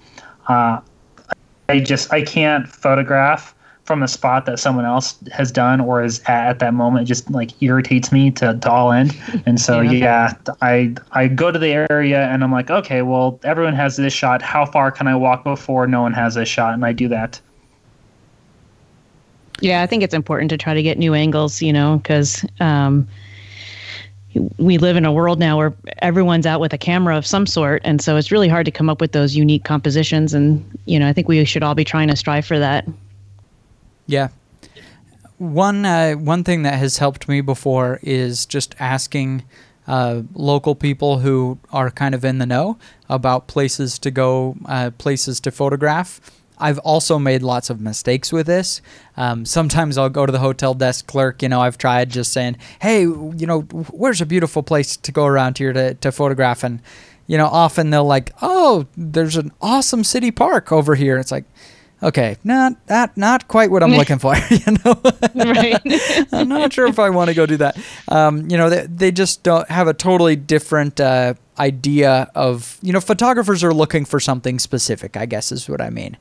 uh, 0.48 0.80
I 1.68 1.80
just 1.80 2.12
I 2.12 2.22
can't 2.22 2.66
photograph 2.66 3.54
from 3.84 4.02
a 4.02 4.08
spot 4.08 4.46
that 4.46 4.58
someone 4.58 4.86
else 4.86 5.16
has 5.30 5.52
done 5.52 5.80
or 5.80 6.02
is 6.02 6.20
at, 6.20 6.48
at 6.48 6.58
that 6.58 6.72
moment 6.74 7.02
it 7.02 7.06
just 7.06 7.30
like 7.30 7.50
irritates 7.62 8.10
me 8.10 8.30
to, 8.30 8.58
to 8.58 8.70
all 8.70 8.92
end. 8.92 9.16
And 9.46 9.60
so 9.60 9.80
yeah. 9.80 10.32
yeah. 10.46 10.54
i 10.62 10.94
i 11.12 11.28
go 11.28 11.50
to 11.50 11.58
the 11.58 11.68
area 11.90 12.26
and 12.28 12.42
i'm 12.42 12.52
like 12.52 12.70
okay 12.70 13.02
well 13.02 13.38
everyone 13.44 13.74
has 13.74 13.96
this 13.96 14.12
shot. 14.12 14.40
How 14.40 14.64
far 14.64 14.90
can 14.90 15.06
i 15.06 15.14
walk 15.14 15.44
before 15.44 15.86
no 15.86 16.02
one 16.02 16.12
has 16.14 16.34
this 16.34 16.48
shot? 16.48 16.74
And 16.74 16.84
i 16.84 16.92
do 16.92 17.08
that. 17.08 17.40
Yeah 19.60 19.82
i 19.82 19.86
think 19.86 20.02
it's 20.02 20.14
important 20.14 20.50
to 20.50 20.56
try 20.56 20.72
to 20.72 20.82
get 20.82 20.98
new 20.98 21.14
angles 21.14 21.60
you 21.60 21.72
know 21.72 21.98
because 21.98 22.44
um, 22.60 23.06
we 24.58 24.78
live 24.78 24.96
in 24.96 25.04
a 25.04 25.12
world 25.12 25.38
now 25.38 25.56
where 25.58 25.74
everyone's 25.98 26.46
out 26.46 26.58
with 26.58 26.72
a 26.72 26.78
camera 26.78 27.16
of 27.16 27.24
some 27.24 27.46
sort. 27.46 27.80
And 27.84 28.02
so 28.02 28.16
it's 28.16 28.32
really 28.32 28.48
hard 28.48 28.66
to 28.66 28.72
come 28.72 28.90
up 28.90 29.00
with 29.00 29.12
those 29.12 29.36
unique 29.36 29.62
compositions. 29.62 30.32
And 30.32 30.64
you 30.86 30.98
know 30.98 31.08
i 31.08 31.12
think 31.12 31.28
we 31.28 31.44
should 31.44 31.62
all 31.62 31.74
be 31.74 31.84
trying 31.84 32.08
to 32.08 32.16
strive 32.16 32.46
for 32.46 32.58
that 32.58 32.86
yeah. 34.06 34.28
One 35.38 35.84
uh, 35.84 36.14
one 36.14 36.44
thing 36.44 36.62
that 36.62 36.74
has 36.74 36.98
helped 36.98 37.28
me 37.28 37.40
before 37.40 37.98
is 38.02 38.46
just 38.46 38.74
asking 38.78 39.44
uh, 39.86 40.22
local 40.32 40.74
people 40.74 41.18
who 41.18 41.58
are 41.72 41.90
kind 41.90 42.14
of 42.14 42.24
in 42.24 42.38
the 42.38 42.46
know 42.46 42.78
about 43.08 43.46
places 43.46 43.98
to 43.98 44.10
go, 44.10 44.56
uh, 44.66 44.90
places 44.96 45.40
to 45.40 45.50
photograph. 45.50 46.20
I've 46.56 46.78
also 46.78 47.18
made 47.18 47.42
lots 47.42 47.68
of 47.68 47.80
mistakes 47.80 48.32
with 48.32 48.46
this. 48.46 48.80
Um, 49.16 49.44
sometimes 49.44 49.98
I'll 49.98 50.08
go 50.08 50.24
to 50.24 50.32
the 50.32 50.38
hotel 50.38 50.72
desk 50.72 51.06
clerk. 51.06 51.42
You 51.42 51.48
know, 51.48 51.60
I've 51.60 51.78
tried 51.78 52.10
just 52.10 52.32
saying, 52.32 52.56
"Hey, 52.80 53.00
you 53.00 53.46
know, 53.46 53.62
where's 53.90 54.20
a 54.20 54.26
beautiful 54.26 54.62
place 54.62 54.96
to 54.96 55.12
go 55.12 55.26
around 55.26 55.58
here 55.58 55.72
to 55.72 55.94
to 55.94 56.12
photograph?" 56.12 56.62
And 56.62 56.80
you 57.26 57.36
know, 57.36 57.46
often 57.46 57.90
they'll 57.90 58.04
like, 58.04 58.32
"Oh, 58.40 58.86
there's 58.96 59.36
an 59.36 59.50
awesome 59.60 60.04
city 60.04 60.30
park 60.30 60.70
over 60.70 60.94
here." 60.94 61.18
It's 61.18 61.32
like, 61.32 61.44
okay, 62.04 62.36
not 62.44 62.86
that, 62.86 63.16
not 63.16 63.48
quite 63.48 63.70
what 63.70 63.82
I'm 63.82 63.90
looking 64.00 64.18
for. 64.18 64.34
You 64.50 64.76
know. 64.84 65.00
I'm 66.32 66.48
not 66.48 66.72
sure 66.72 66.86
if 66.86 66.98
I 66.98 67.10
want 67.10 67.28
to 67.28 67.34
go 67.34 67.46
do 67.46 67.56
that. 67.56 67.76
Um, 68.08 68.48
you 68.48 68.56
know, 68.56 68.70
they 68.70 68.86
they 68.86 69.10
just 69.10 69.42
don't 69.42 69.68
have 69.68 69.88
a 69.88 69.94
totally 69.94 70.36
different 70.36 71.00
uh, 71.00 71.34
idea 71.58 72.30
of 72.34 72.78
you 72.82 72.92
know 72.92 73.00
photographers 73.00 73.64
are 73.64 73.74
looking 73.74 74.04
for 74.04 74.20
something 74.20 74.58
specific. 74.58 75.16
I 75.16 75.26
guess 75.26 75.50
is 75.50 75.68
what 75.68 75.80
I 75.80 75.90
mean. 75.90 76.16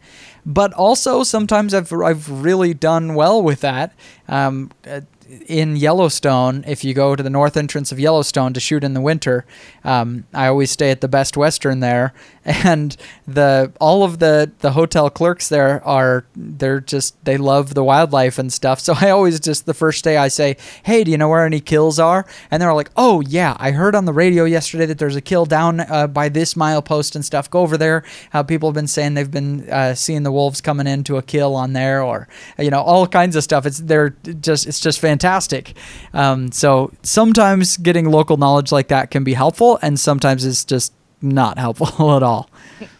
But 0.45 0.73
also 0.73 1.23
sometimes 1.23 1.73
I've 1.73 1.91
I've 1.93 2.29
really 2.29 2.73
done 2.73 3.13
well 3.13 3.41
with 3.41 3.61
that. 3.61 3.93
Um, 4.27 4.71
uh, 4.87 5.01
in 5.47 5.75
Yellowstone, 5.75 6.63
if 6.67 6.83
you 6.83 6.93
go 6.93 7.15
to 7.15 7.23
the 7.23 7.29
north 7.29 7.57
entrance 7.57 7.91
of 7.91 7.99
Yellowstone 7.99 8.53
to 8.53 8.59
shoot 8.59 8.83
in 8.83 8.93
the 8.93 9.01
winter, 9.01 9.45
um, 9.83 10.25
I 10.33 10.47
always 10.47 10.71
stay 10.71 10.91
at 10.91 11.01
the 11.01 11.07
Best 11.07 11.37
Western 11.37 11.79
there, 11.79 12.13
and 12.65 12.97
the 13.25 13.71
all 13.79 14.03
of 14.03 14.19
the 14.19 14.51
the 14.59 14.71
hotel 14.71 15.09
clerks 15.09 15.47
there 15.47 15.85
are 15.85 16.25
they're 16.35 16.81
just 16.81 17.23
they 17.23 17.37
love 17.37 17.73
the 17.73 17.83
wildlife 17.83 18.37
and 18.37 18.51
stuff. 18.51 18.79
So 18.79 18.93
I 19.01 19.09
always 19.09 19.39
just 19.39 19.65
the 19.65 19.73
first 19.73 20.03
day 20.03 20.17
I 20.17 20.27
say, 20.27 20.57
"Hey, 20.83 21.03
do 21.03 21.11
you 21.11 21.17
know 21.17 21.29
where 21.29 21.45
any 21.45 21.61
kills 21.61 21.99
are?" 21.99 22.25
And 22.51 22.61
they're 22.61 22.73
like, 22.73 22.91
"Oh 22.97 23.21
yeah, 23.21 23.55
I 23.59 23.71
heard 23.71 23.95
on 23.95 24.05
the 24.05 24.13
radio 24.13 24.43
yesterday 24.43 24.85
that 24.87 24.97
there's 24.97 25.15
a 25.15 25.21
kill 25.21 25.45
down 25.45 25.79
uh, 25.79 26.07
by 26.07 26.29
this 26.29 26.55
milepost 26.55 27.15
and 27.15 27.23
stuff. 27.23 27.49
Go 27.49 27.61
over 27.61 27.77
there." 27.77 28.03
How 28.31 28.43
people 28.43 28.69
have 28.69 28.75
been 28.75 28.87
saying 28.87 29.13
they've 29.13 29.29
been 29.29 29.69
uh, 29.69 29.95
seeing 29.95 30.23
the 30.23 30.31
wolves 30.31 30.59
coming 30.59 30.87
into 30.87 31.17
a 31.17 31.21
kill 31.21 31.55
on 31.55 31.73
there, 31.73 32.01
or 32.01 32.27
you 32.57 32.69
know 32.69 32.81
all 32.81 33.07
kinds 33.07 33.35
of 33.35 33.43
stuff. 33.43 33.65
It's 33.65 33.79
they're 33.79 34.09
just 34.41 34.67
it's 34.67 34.79
just 34.79 34.99
fantastic. 34.99 35.75
Um, 36.13 36.51
so 36.51 36.91
sometimes 37.03 37.77
getting 37.77 38.09
local 38.09 38.35
knowledge 38.35 38.71
like 38.71 38.89
that 38.89 39.11
can 39.11 39.23
be 39.23 39.33
helpful, 39.33 39.79
and 39.81 39.97
sometimes 39.99 40.43
it's 40.43 40.65
just 40.65 40.91
not 41.23 41.57
helpful 41.57 42.11
at 42.15 42.23
all. 42.23 42.49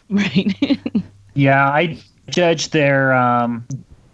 Right. 0.09 0.79
yeah, 1.33 1.69
I 1.69 1.97
judge 2.29 2.69
their 2.69 3.13
um, 3.13 3.67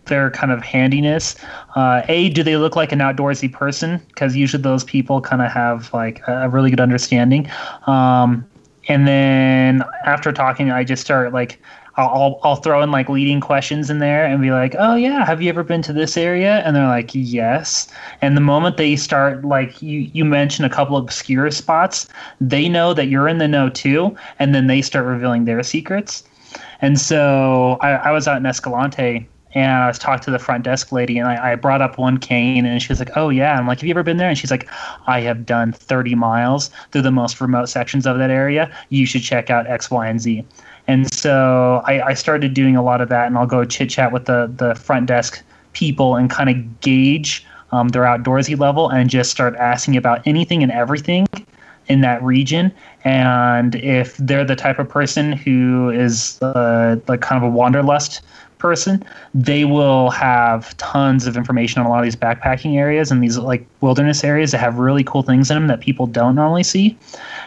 their 0.06 0.32
kind 0.32 0.52
of 0.52 0.62
handiness. 0.62 1.36
Uh, 1.76 2.02
a, 2.10 2.30
do 2.30 2.44
they 2.44 2.58
look 2.58 2.76
like 2.76 2.92
an 2.92 3.00
outdoorsy 3.00 3.52
person? 3.52 4.02
Because 4.08 4.36
usually 4.36 4.62
those 4.62 4.84
people 4.84 5.22
kind 5.22 5.42
of 5.42 5.52
have 5.52 5.94
like 5.94 6.22
a 6.28 6.50
really 6.50 6.70
good 6.70 6.82
understanding. 6.82 7.50
Um, 7.88 8.46
and 8.88 9.08
then 9.08 9.84
after 10.04 10.32
talking, 10.34 10.72
I 10.72 10.84
just 10.84 11.04
start 11.04 11.32
like 11.32 11.62
I'll 12.08 12.40
I'll 12.44 12.56
throw 12.56 12.82
in 12.82 12.92
like 12.92 13.10
leading 13.10 13.40
questions 13.42 13.90
in 13.90 14.00
there 14.00 14.26
and 14.26 14.42
be 14.42 14.52
like, 14.52 14.76
"Oh 14.78 14.96
yeah, 14.96 15.26
have 15.26 15.42
you 15.42 15.50
ever 15.50 15.64
been 15.64 15.82
to 15.84 15.94
this 15.94 16.18
area?" 16.18 16.62
And 16.66 16.76
they're 16.76 16.88
like, 16.88 17.12
"Yes." 17.14 17.88
And 18.22 18.38
the 18.38 18.42
moment 18.42 18.78
they 18.78 18.96
start 18.96 19.44
like 19.44 19.82
you 19.82 20.10
you 20.14 20.26
mention 20.26 20.66
a 20.66 20.70
couple 20.70 20.98
obscure 20.98 21.52
spots, 21.52 22.08
they 22.40 22.70
know 22.70 22.94
that 22.94 23.08
you're 23.08 23.28
in 23.28 23.38
the 23.38 23.48
know 23.48 23.70
too, 23.70 24.16
and 24.40 24.56
then 24.56 24.68
they 24.68 24.82
start 24.82 25.06
revealing 25.06 25.46
their 25.46 25.62
secrets. 25.64 26.24
And 26.82 27.00
so 27.00 27.78
I, 27.82 27.92
I 27.92 28.12
was 28.12 28.28
out 28.28 28.38
in 28.38 28.46
Escalante 28.46 29.28
and 29.54 29.72
I 29.72 29.88
was 29.88 29.98
talking 29.98 30.24
to 30.24 30.32
the 30.32 30.40
front 30.40 30.64
desk 30.64 30.92
lady, 30.92 31.18
and 31.18 31.28
I, 31.28 31.54
I, 31.54 31.56
brought 31.56 31.82
up 31.82 31.98
one 31.98 32.20
cane, 32.20 32.66
and 32.66 32.82
she 32.82 32.90
was 32.90 33.00
like, 33.00 33.12
"Oh 33.16 33.30
yeah." 33.30 33.58
I'm 33.58 33.68
like, 33.68 33.80
"Have 33.80 33.88
you 33.88 33.92
ever 33.92 34.04
been 34.04 34.18
there?" 34.18 34.30
And 34.30 34.38
she's 34.38 34.52
like, 34.52 34.70
"I 35.08 35.22
have 35.22 35.46
done 35.46 35.72
30 35.72 36.16
miles 36.16 36.70
through 36.92 37.02
the 37.02 37.12
most 37.12 37.42
remote 37.42 37.68
sections 37.68 38.06
of 38.06 38.20
that 38.20 38.30
area. 38.30 38.72
You 38.90 39.06
should 39.06 39.24
check 39.24 39.50
out 39.50 39.68
X, 39.68 39.90
Y, 39.90 40.08
and 40.08 40.22
Z." 40.22 40.46
And 40.90 41.14
so 41.14 41.84
I, 41.86 42.02
I 42.02 42.14
started 42.16 42.56
doing 42.56 42.76
a 42.76 42.82
lot 42.82 43.00
of 43.00 43.10
that, 43.10 43.28
and 43.28 43.38
I'll 43.38 43.46
go 43.46 43.64
chit 43.64 43.92
chat 43.92 44.12
with 44.12 44.26
the 44.26 44.52
the 44.58 44.74
front 44.74 45.06
desk 45.06 45.44
people 45.74 46.16
and 46.16 46.32
kind 46.32 46.50
of 46.50 46.82
gauge 46.82 47.46
um, 47.72 47.90
their 47.90 48.06
outdoorsy 48.06 48.58
level, 48.58 48.90
and 48.90 49.08
just 49.08 49.30
start 49.30 49.56
asking 49.58 49.98
about 49.98 50.26
anything 50.26 50.64
and 50.64 50.72
everything 50.72 51.28
in 51.90 52.02
that 52.02 52.24
region. 52.24 52.74
And 53.04 53.76
if 53.76 54.18
they're 54.18 54.44
the 54.44 54.56
type 54.56 54.80
of 54.80 54.90
person 54.90 55.32
who 55.32 55.92
is 55.92 56.42
uh, 56.42 56.96
like 57.08 57.22
kind 57.22 57.38
of 57.44 57.48
a 57.48 57.54
wanderlust 57.54 58.22
person, 58.60 59.04
they 59.34 59.66
will 59.66 60.12
have 60.12 60.78
tons 60.78 61.26
of 61.26 61.36
information 61.36 61.80
on 61.82 61.88
a 61.88 61.90
lot 61.90 62.00
of 62.00 62.04
these 62.04 62.16
backpacking 62.16 62.78
areas 62.78 63.10
and 63.10 63.24
these 63.24 63.38
like 63.38 63.66
wilderness 63.82 64.24
areas 64.24 64.52
that 64.52 64.60
have 64.60 64.78
really 64.78 65.04
cool 65.04 65.24
things 65.24 65.50
in 65.50 65.56
them 65.56 65.68
that 65.68 65.80
people 65.80 66.06
don't 66.06 66.36
normally 66.36 66.64
see. 66.64 66.96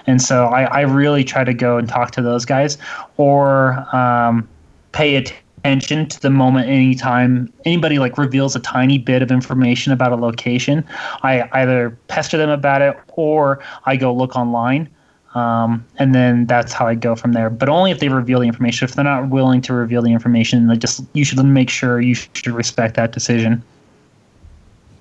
And 0.07 0.21
so 0.21 0.47
I, 0.47 0.65
I 0.65 0.81
really 0.81 1.23
try 1.23 1.45
to 1.45 1.55
go 1.55 1.79
and 1.79 1.89
talk 1.89 2.11
to 2.13 2.23
those 2.23 2.45
guys 2.45 2.79
or 3.19 3.87
um, 3.95 4.49
pay 4.91 5.15
attention 5.15 6.09
to 6.09 6.21
the 6.21 6.31
moment 6.31 6.69
anytime 6.69 7.53
anybody 7.65 7.99
like 7.99 8.19
reveals 8.19 8.57
a 8.57 8.61
tiny 8.61 8.99
bit 8.99 9.23
of 9.23 9.31
information 9.31 9.93
about 9.93 10.11
a 10.11 10.17
location. 10.17 10.85
I 11.23 11.49
either 11.53 11.97
pester 12.09 12.37
them 12.37 12.51
about 12.51 12.83
it 12.83 12.99
or 13.13 13.63
I 13.85 13.97
go 13.97 14.13
look 14.13 14.35
online. 14.35 14.89
Um, 15.35 15.85
and 15.99 16.15
then 16.15 16.47
that's 16.47 16.73
how 16.73 16.87
I 16.87 16.95
go 16.95 17.15
from 17.15 17.33
there. 17.33 17.49
But 17.49 17.69
only 17.69 17.91
if 17.91 18.01
they 18.01 18.09
reveal 18.09 18.41
the 18.41 18.47
information. 18.47 18.87
If 18.87 18.95
they're 18.95 19.05
not 19.05 19.31
willing 19.31 19.63
to 19.63 19.73
reveal 19.73 20.03
the 20.03 20.13
information, 20.13 20.67
they 20.67 20.77
just 20.77 21.03
you 21.15 21.25
should 21.25 21.43
make 21.45 21.71
sure 21.71 22.01
you 22.01 22.15
should 22.15 22.49
respect 22.49 22.97
that 22.97 23.13
decision. 23.13 23.63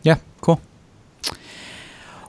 Yeah, 0.04 0.18
cool. 0.40 0.62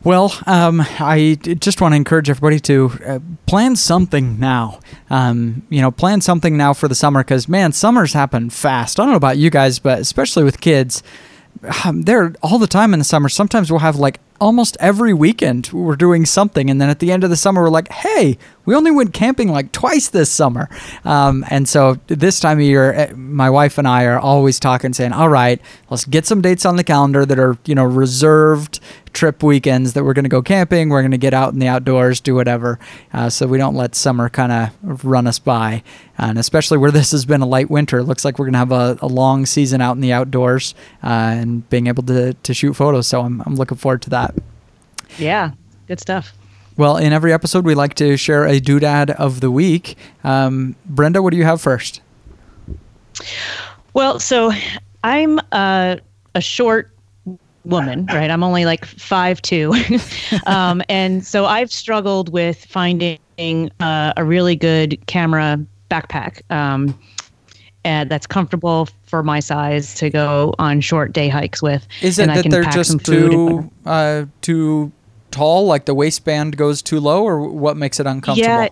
Well, 0.04 0.34
um, 0.46 0.80
I 0.80 1.38
just 1.40 1.80
want 1.80 1.92
to 1.92 1.96
encourage 1.96 2.28
everybody 2.28 2.58
to 2.60 2.92
uh, 3.06 3.18
plan 3.46 3.76
something 3.76 4.40
now. 4.40 4.80
Um, 5.10 5.64
you 5.68 5.80
know, 5.80 5.92
plan 5.92 6.20
something 6.20 6.56
now 6.56 6.74
for 6.74 6.88
the 6.88 6.96
summer 6.96 7.20
because, 7.20 7.48
man, 7.48 7.70
summers 7.70 8.12
happen 8.12 8.50
fast. 8.50 8.98
I 8.98 9.04
don't 9.04 9.12
know 9.12 9.16
about 9.16 9.38
you 9.38 9.48
guys, 9.48 9.78
but 9.78 10.00
especially 10.00 10.42
with 10.42 10.60
kids, 10.60 11.04
um, 11.84 12.02
they're 12.02 12.34
all 12.42 12.58
the 12.58 12.66
time 12.66 12.92
in 12.92 12.98
the 12.98 13.04
summer. 13.04 13.28
Sometimes 13.28 13.70
we'll 13.70 13.78
have 13.78 13.94
like 13.94 14.18
almost 14.42 14.76
every 14.80 15.14
weekend 15.14 15.70
we're 15.72 15.94
doing 15.94 16.26
something, 16.26 16.68
and 16.68 16.80
then 16.80 16.90
at 16.90 16.98
the 16.98 17.12
end 17.12 17.22
of 17.22 17.30
the 17.30 17.36
summer 17.36 17.62
we're 17.62 17.70
like, 17.70 17.86
hey, 17.92 18.36
we 18.64 18.74
only 18.74 18.90
went 18.90 19.14
camping 19.14 19.48
like 19.48 19.70
twice 19.70 20.08
this 20.08 20.30
summer. 20.30 20.68
Um, 21.04 21.44
and 21.48 21.68
so 21.68 21.98
this 22.08 22.40
time 22.40 22.58
of 22.58 22.64
year, 22.64 22.92
eh, 22.92 23.12
my 23.14 23.48
wife 23.48 23.78
and 23.78 23.86
I 23.86 24.04
are 24.04 24.18
always 24.18 24.58
talking, 24.58 24.92
saying, 24.92 25.12
all 25.12 25.28
right, 25.28 25.60
let's 25.90 26.04
get 26.04 26.26
some 26.26 26.40
dates 26.40 26.64
on 26.66 26.74
the 26.74 26.84
calendar 26.84 27.24
that 27.24 27.38
are, 27.38 27.56
you 27.66 27.76
know, 27.76 27.84
reserved 27.84 28.80
trip 29.12 29.42
weekends 29.42 29.92
that 29.92 30.04
we're 30.04 30.14
going 30.14 30.24
to 30.24 30.28
go 30.28 30.42
camping. 30.42 30.88
We're 30.88 31.02
going 31.02 31.10
to 31.12 31.18
get 31.18 31.34
out 31.34 31.52
in 31.52 31.58
the 31.58 31.68
outdoors, 31.68 32.20
do 32.20 32.34
whatever. 32.34 32.78
Uh, 33.12 33.28
so 33.30 33.46
we 33.46 33.58
don't 33.58 33.74
let 33.74 33.94
summer 33.94 34.28
kind 34.28 34.52
of 34.52 35.04
run 35.04 35.26
us 35.26 35.38
by. 35.38 35.82
And 36.18 36.38
especially 36.38 36.78
where 36.78 36.90
this 36.90 37.10
has 37.12 37.24
been 37.24 37.40
a 37.40 37.46
light 37.46 37.70
winter, 37.70 37.98
it 37.98 38.04
looks 38.04 38.24
like 38.24 38.38
we're 38.38 38.46
going 38.46 38.52
to 38.52 38.58
have 38.58 38.72
a, 38.72 38.98
a, 39.02 39.08
long 39.08 39.44
season 39.44 39.80
out 39.80 39.96
in 39.96 40.00
the 40.00 40.12
outdoors 40.12 40.74
uh, 41.02 41.06
and 41.08 41.68
being 41.68 41.88
able 41.88 42.02
to, 42.04 42.34
to 42.34 42.54
shoot 42.54 42.74
photos. 42.74 43.06
So 43.06 43.22
I'm, 43.22 43.42
I'm 43.44 43.56
looking 43.56 43.76
forward 43.76 44.02
to 44.02 44.10
that. 44.10 44.31
Yeah, 45.18 45.52
good 45.88 46.00
stuff. 46.00 46.32
Well, 46.76 46.96
in 46.96 47.12
every 47.12 47.32
episode, 47.32 47.64
we 47.64 47.74
like 47.74 47.94
to 47.94 48.16
share 48.16 48.46
a 48.46 48.58
doodad 48.58 49.10
of 49.10 49.40
the 49.40 49.50
week. 49.50 49.96
Um, 50.24 50.74
Brenda, 50.86 51.22
what 51.22 51.30
do 51.30 51.36
you 51.36 51.44
have 51.44 51.60
first? 51.60 52.00
Well, 53.92 54.18
so 54.18 54.52
I'm 55.04 55.38
a 55.52 56.00
short 56.40 56.90
woman, 57.64 58.06
right? 58.06 58.30
I'm 58.30 58.42
only 58.42 58.64
like 58.64 58.84
five 58.84 59.42
two, 59.42 59.74
um, 60.46 60.82
and 60.88 61.24
so 61.24 61.44
I've 61.44 61.70
struggled 61.70 62.30
with 62.30 62.64
finding 62.64 63.18
uh, 63.80 64.12
a 64.16 64.24
really 64.24 64.56
good 64.56 64.98
camera 65.06 65.58
backpack. 65.90 66.40
Um, 66.50 66.98
and 67.84 68.08
that's 68.10 68.28
comfortable 68.28 68.88
for 69.02 69.24
my 69.24 69.40
size 69.40 69.94
to 69.94 70.08
go 70.08 70.54
on 70.58 70.80
short 70.80 71.12
day 71.12 71.28
hikes 71.28 71.60
with. 71.60 71.86
Is 72.00 72.18
it 72.18 72.26
that 72.26 72.48
they're 72.48 72.62
just 72.64 73.04
too 73.04 73.70
uh, 73.84 74.26
too 74.40 74.92
tall, 75.32 75.66
like 75.66 75.86
the 75.86 75.94
waistband 75.94 76.56
goes 76.56 76.82
too 76.82 77.00
low, 77.00 77.24
or 77.24 77.40
what 77.40 77.76
makes 77.76 77.98
it 77.98 78.06
uncomfortable? 78.06 78.62
Yeah, 78.62 78.68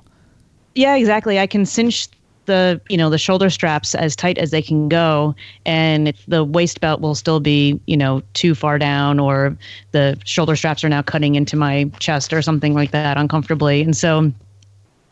yeah, 0.74 0.96
exactly. 0.96 1.38
I 1.38 1.46
can 1.46 1.66
cinch 1.66 2.08
the 2.46 2.80
you 2.88 2.96
know 2.96 3.10
the 3.10 3.18
shoulder 3.18 3.50
straps 3.50 3.94
as 3.94 4.14
tight 4.14 4.38
as 4.38 4.50
they 4.50 4.62
can 4.62 4.88
go, 4.88 5.34
and 5.66 6.12
the 6.28 6.44
waist 6.44 6.80
belt 6.80 7.00
will 7.00 7.14
still 7.14 7.40
be 7.40 7.80
you 7.86 7.96
know 7.96 8.22
too 8.34 8.54
far 8.54 8.78
down, 8.78 9.18
or 9.18 9.56
the 9.92 10.18
shoulder 10.24 10.54
straps 10.54 10.84
are 10.84 10.88
now 10.88 11.02
cutting 11.02 11.34
into 11.34 11.56
my 11.56 11.90
chest 11.98 12.32
or 12.32 12.42
something 12.42 12.74
like 12.74 12.92
that 12.92 13.16
uncomfortably, 13.16 13.82
and 13.82 13.96
so. 13.96 14.32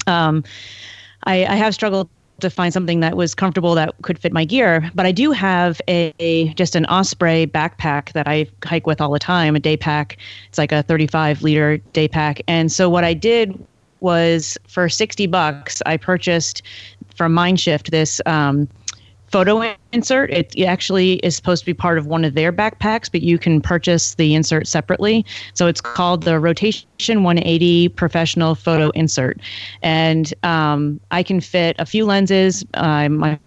Um, 0.07 0.43
I, 1.25 1.45
I 1.45 1.57
have 1.57 1.75
struggled 1.75 2.09
to 2.41 2.51
find 2.51 2.73
something 2.73 3.01
that 3.01 3.17
was 3.17 3.35
comfortable 3.35 3.75
that 3.75 3.95
could 4.03 4.19
fit 4.19 4.33
my 4.33 4.45
gear. 4.45 4.91
But 4.95 5.07
I 5.07 5.13
do 5.13 5.33
have 5.33 5.81
a, 5.89 6.13
a, 6.21 6.55
just 6.55 6.77
an 6.77 6.87
Osprey 6.87 7.47
backpack 7.47 8.13
that 8.13 8.29
I 8.29 8.47
hike 8.65 8.87
with 8.87 9.01
all 9.01 9.11
the 9.11 9.19
time, 9.19 9.57
a 9.57 9.61
day 9.61 9.77
pack. 9.77 10.17
It's 10.49 10.59
like 10.59 10.73
a 10.73 10.83
35 10.83 11.43
liter 11.43 11.79
day 11.79 12.09
pack. 12.09 12.41
And 12.47 12.71
so 12.71 12.89
what 12.89 13.05
I 13.05 13.15
did 13.15 13.63
was 14.01 14.57
for 14.69 14.89
60 14.89 15.27
bucks, 15.27 15.83
I 15.85 15.97
purchased 15.97 16.63
from 17.15 17.33
Mindshift 17.33 17.91
this 17.91 18.21
um, 18.27 18.69
photo 19.31 19.75
insert. 19.93 20.31
It 20.31 20.59
actually 20.65 21.15
is 21.17 21.37
supposed 21.37 21.63
to 21.63 21.67
be 21.67 21.75
part 21.75 21.99
of 21.99 22.07
one 22.07 22.25
of 22.25 22.35
their 22.35 22.53
backpacks, 22.53 23.11
but 23.11 23.23
you 23.23 23.39
can 23.39 23.61
purchase 23.61 24.15
the 24.15 24.35
insert 24.35 24.67
separately. 24.67 25.25
So 25.55 25.67
it's 25.67 25.81
called 25.81 26.25
the 26.25 26.41
Rotation 26.41 27.23
180 27.23 27.91
Professional 27.91 28.55
Photo 28.55 28.91
Insert. 28.91 29.41
And 29.83 30.33
um, 30.43 31.01
I 31.11 31.23
can 31.23 31.41
fit 31.41 31.77
a 31.79 31.87
few 31.87 32.05
lenses, 32.05 32.65
uh, 32.75 33.09
my 33.09 33.39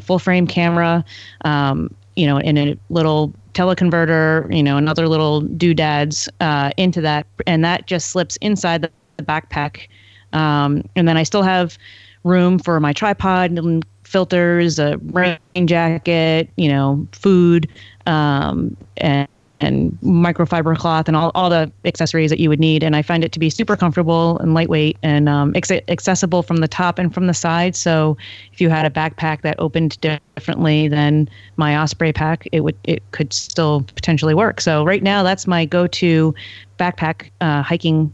full 0.00 0.18
frame 0.18 0.46
camera, 0.46 1.04
um, 1.44 1.94
you 2.16 2.26
know, 2.26 2.38
in 2.38 2.56
a 2.56 2.78
little 2.90 3.32
teleconverter, 3.54 4.54
you 4.54 4.62
know, 4.62 4.76
another 4.76 5.08
little 5.08 5.40
doodads 5.40 6.28
uh, 6.40 6.70
into 6.76 7.00
that. 7.00 7.26
And 7.46 7.64
that 7.64 7.86
just 7.86 8.08
slips 8.10 8.36
inside 8.36 8.82
the, 8.82 8.90
the 9.16 9.24
backpack. 9.24 9.88
Um, 10.32 10.84
and 10.96 11.06
then 11.06 11.16
I 11.16 11.22
still 11.22 11.42
have 11.42 11.78
room 12.24 12.58
for 12.58 12.80
my 12.80 12.92
tripod 12.92 13.50
and 13.50 13.84
filters, 14.04 14.78
a 14.78 14.98
rain 14.98 15.38
jacket, 15.66 16.48
you 16.56 16.68
know, 16.68 17.06
food, 17.12 17.68
um, 18.06 18.76
and 18.98 19.28
and 19.60 19.92
microfiber 20.02 20.76
cloth 20.76 21.08
and 21.08 21.16
all, 21.16 21.30
all 21.34 21.48
the 21.48 21.70
accessories 21.84 22.28
that 22.30 22.38
you 22.38 22.48
would 22.48 22.60
need. 22.60 22.82
And 22.82 22.94
I 22.94 23.02
find 23.02 23.24
it 23.24 23.32
to 23.32 23.38
be 23.38 23.48
super 23.48 23.76
comfortable 23.76 24.38
and 24.38 24.52
lightweight 24.52 24.98
and 25.02 25.28
um, 25.28 25.52
ex- 25.54 25.70
accessible 25.70 26.42
from 26.42 26.58
the 26.58 26.68
top 26.68 26.98
and 26.98 27.14
from 27.14 27.28
the 27.28 27.34
side. 27.34 27.74
So 27.74 28.16
if 28.52 28.60
you 28.60 28.68
had 28.68 28.84
a 28.84 28.90
backpack 28.90 29.42
that 29.42 29.56
opened 29.58 29.98
differently 30.00 30.88
than 30.88 31.28
my 31.56 31.76
Osprey 31.78 32.12
pack, 32.12 32.46
it 32.52 32.60
would 32.60 32.76
it 32.84 33.02
could 33.12 33.32
still 33.32 33.82
potentially 33.94 34.34
work. 34.34 34.60
So 34.60 34.84
right 34.84 35.02
now, 35.02 35.22
that's 35.22 35.46
my 35.46 35.64
go-to 35.64 36.34
backpack 36.78 37.30
uh, 37.40 37.62
hiking 37.62 38.12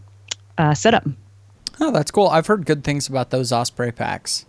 uh, 0.59 0.75
setup. 0.75 1.07
Oh, 1.81 1.91
that's 1.91 2.11
cool. 2.11 2.29
I've 2.29 2.47
heard 2.47 2.67
good 2.67 2.85
things 2.85 3.09
about 3.09 3.31
those 3.31 3.51
Osprey 3.51 3.91
packs. 3.91 4.45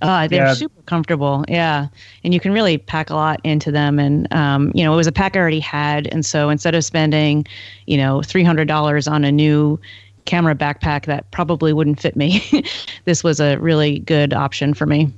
Uh, 0.00 0.28
they're 0.28 0.46
yeah. 0.46 0.54
super 0.54 0.82
comfortable. 0.82 1.44
Yeah. 1.48 1.88
And 2.22 2.32
you 2.32 2.40
can 2.40 2.52
really 2.52 2.78
pack 2.78 3.10
a 3.10 3.14
lot 3.14 3.40
into 3.42 3.70
them. 3.72 3.98
And, 3.98 4.32
um, 4.32 4.70
you 4.74 4.84
know, 4.84 4.92
it 4.92 4.96
was 4.96 5.06
a 5.06 5.12
pack 5.12 5.36
I 5.36 5.40
already 5.40 5.60
had. 5.60 6.06
And 6.08 6.24
so 6.24 6.50
instead 6.50 6.74
of 6.74 6.84
spending, 6.84 7.46
you 7.86 7.96
know, 7.96 8.18
$300 8.18 9.10
on 9.10 9.24
a 9.24 9.32
new 9.32 9.80
camera 10.24 10.54
backpack 10.54 11.06
that 11.06 11.30
probably 11.30 11.72
wouldn't 11.72 12.00
fit 12.00 12.16
me, 12.16 12.44
this 13.06 13.24
was 13.24 13.40
a 13.40 13.56
really 13.56 14.00
good 14.00 14.32
option 14.32 14.74
for 14.74 14.86
me. 14.86 15.12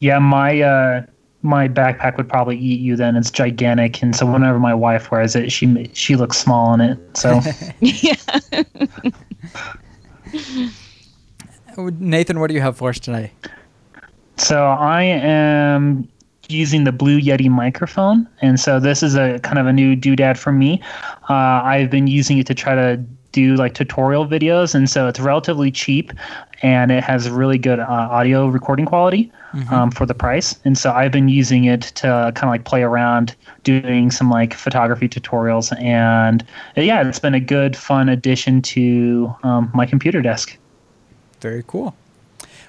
Yeah. 0.00 0.18
My, 0.18 0.60
uh, 0.60 1.02
my 1.42 1.68
backpack 1.68 2.16
would 2.16 2.28
probably 2.28 2.56
eat 2.56 2.80
you 2.80 2.94
then 2.94 3.16
it's 3.16 3.28
gigantic 3.28 4.00
and 4.00 4.14
so 4.14 4.24
whenever 4.24 4.60
my 4.60 4.72
wife 4.72 5.10
wears 5.10 5.34
it 5.34 5.50
she 5.50 5.90
she 5.92 6.14
looks 6.14 6.38
small 6.38 6.72
in 6.72 6.80
it 6.80 7.16
so 7.16 7.40
yeah 7.80 8.14
Nathan, 11.76 12.40
what 12.40 12.48
do 12.48 12.54
you 12.54 12.60
have 12.60 12.76
for 12.76 12.90
us 12.90 12.98
today? 12.98 13.32
So 14.36 14.64
I 14.64 15.02
am 15.02 16.08
using 16.48 16.84
the 16.84 16.92
Blue 16.92 17.20
Yeti 17.20 17.48
microphone, 17.48 18.28
and 18.40 18.58
so 18.58 18.80
this 18.80 19.02
is 19.02 19.14
a 19.14 19.38
kind 19.40 19.58
of 19.58 19.66
a 19.66 19.72
new 19.72 19.96
doodad 19.96 20.36
for 20.36 20.52
me. 20.52 20.82
Uh, 21.28 21.62
I've 21.64 21.90
been 21.90 22.06
using 22.06 22.38
it 22.38 22.46
to 22.48 22.54
try 22.54 22.74
to 22.74 23.02
do 23.32 23.54
like 23.54 23.74
tutorial 23.74 24.26
videos, 24.26 24.74
and 24.74 24.88
so 24.88 25.08
it's 25.08 25.18
relatively 25.20 25.70
cheap, 25.70 26.12
and 26.62 26.90
it 26.92 27.02
has 27.02 27.30
really 27.30 27.58
good 27.58 27.80
uh, 27.80 27.86
audio 27.88 28.46
recording 28.46 28.84
quality 28.84 29.32
mm-hmm. 29.54 29.72
um, 29.72 29.90
for 29.90 30.04
the 30.04 30.14
price. 30.14 30.58
And 30.64 30.76
so 30.76 30.92
I've 30.92 31.12
been 31.12 31.28
using 31.28 31.64
it 31.64 31.82
to 31.82 32.32
kind 32.34 32.44
of 32.44 32.50
like 32.50 32.64
play 32.64 32.82
around, 32.82 33.34
doing 33.64 34.10
some 34.10 34.28
like 34.30 34.52
photography 34.52 35.08
tutorials, 35.08 35.78
and 35.80 36.44
yeah, 36.76 37.06
it's 37.06 37.18
been 37.18 37.34
a 37.34 37.40
good, 37.40 37.76
fun 37.76 38.08
addition 38.08 38.60
to 38.62 39.34
um, 39.42 39.70
my 39.74 39.86
computer 39.86 40.20
desk. 40.20 40.58
Very 41.42 41.64
cool. 41.66 41.96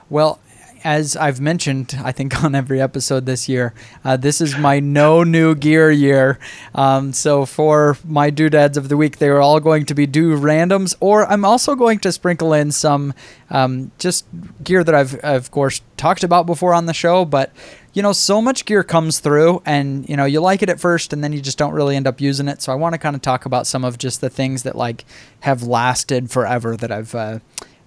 Well, 0.10 0.40
as 0.84 1.16
I've 1.16 1.40
mentioned, 1.40 1.98
I 2.04 2.12
think 2.12 2.44
on 2.44 2.56
every 2.56 2.82
episode 2.82 3.26
this 3.26 3.48
year, 3.48 3.74
uh, 4.04 4.18
this 4.18 4.42
is 4.42 4.58
my 4.58 4.80
no 4.80 5.24
new 5.24 5.56
gear 5.56 5.92
year. 5.92 6.40
Um, 6.76 7.14
so 7.14 7.46
for 7.46 7.98
my 8.04 8.32
doodads 8.32 8.76
of 8.76 8.90
the 8.90 8.98
week, 8.98 9.20
they 9.20 9.30
are 9.30 9.40
all 9.40 9.60
going 9.60 9.86
to 9.86 9.94
be 9.94 10.06
do 10.06 10.38
randoms, 10.38 10.96
or 11.00 11.26
I'm 11.28 11.46
also 11.46 11.76
going 11.76 12.00
to 12.00 12.12
sprinkle 12.12 12.52
in 12.52 12.72
some 12.72 13.14
um, 13.50 13.92
just 14.00 14.26
gear 14.64 14.84
that 14.84 14.96
I've, 14.96 15.16
of 15.16 15.52
course, 15.52 15.82
talked 15.96 16.24
about 16.24 16.46
before 16.46 16.74
on 16.74 16.88
the 16.88 16.94
show. 16.94 17.26
But 17.26 17.52
you 17.94 18.02
know, 18.02 18.12
so 18.12 18.42
much 18.42 18.66
gear 18.66 18.84
comes 18.84 19.20
through, 19.20 19.62
and 19.68 20.10
you 20.10 20.18
know, 20.18 20.26
you 20.26 20.42
like 20.42 20.64
it 20.64 20.70
at 20.70 20.80
first, 20.80 21.14
and 21.14 21.24
then 21.24 21.32
you 21.32 21.42
just 21.42 21.60
don't 21.60 21.74
really 21.74 21.96
end 21.96 22.08
up 22.08 22.20
using 22.20 22.48
it. 22.48 22.62
So 22.62 22.72
I 22.72 22.76
want 22.76 22.94
to 22.94 23.00
kind 23.00 23.16
of 23.16 23.22
talk 23.22 23.46
about 23.46 23.68
some 23.68 23.86
of 23.86 24.00
just 24.00 24.20
the 24.20 24.32
things 24.32 24.64
that 24.64 24.76
like 24.76 25.06
have 25.42 25.62
lasted 25.62 26.32
forever 26.32 26.76
that 26.76 26.92
I've. 26.92 27.14
Uh, 27.14 27.40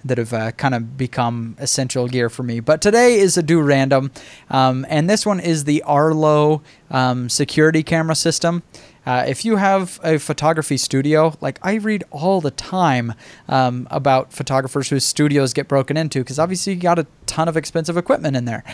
that 0.07 0.18
have 0.18 0.32
uh, 0.32 0.52
kind 0.52 0.74
of 0.74 0.96
become 0.96 1.57
essential 1.59 2.09
gear 2.09 2.28
for 2.28 2.42
me. 2.42 2.61
But 2.61 2.80
today 2.80 3.18
is 3.18 3.36
a 3.36 3.42
do 3.42 3.61
random, 3.61 4.11
um, 4.50 4.86
and 4.88 5.09
this 5.09 5.26
one 5.26 5.40
is 5.40 5.64
the 5.64 5.82
Arlo 5.82 6.62
um, 6.90 7.28
security 7.28 7.82
camera 7.82 8.14
system. 8.14 8.62
Uh, 9.07 9.24
if 9.28 9.44
you 9.44 9.54
have 9.54 10.00
a 10.02 10.18
photography 10.18 10.76
studio, 10.76 11.32
like 11.40 11.61
I 11.62 11.74
read 11.74 12.02
all 12.11 12.40
the 12.40 12.50
time 12.50 13.14
um, 13.48 13.86
about 13.88 14.32
photographers 14.32 14.88
whose 14.88 15.04
studios 15.04 15.52
get 15.52 15.68
broken 15.68 15.96
into, 15.96 16.18
because 16.18 16.40
obviously 16.40 16.74
you 16.74 16.80
got 16.80 16.98
a 16.98 17.07
ton 17.26 17.46
of 17.46 17.57
expensive 17.57 17.96
equipment 17.96 18.36
in 18.36 18.46
there, 18.46 18.64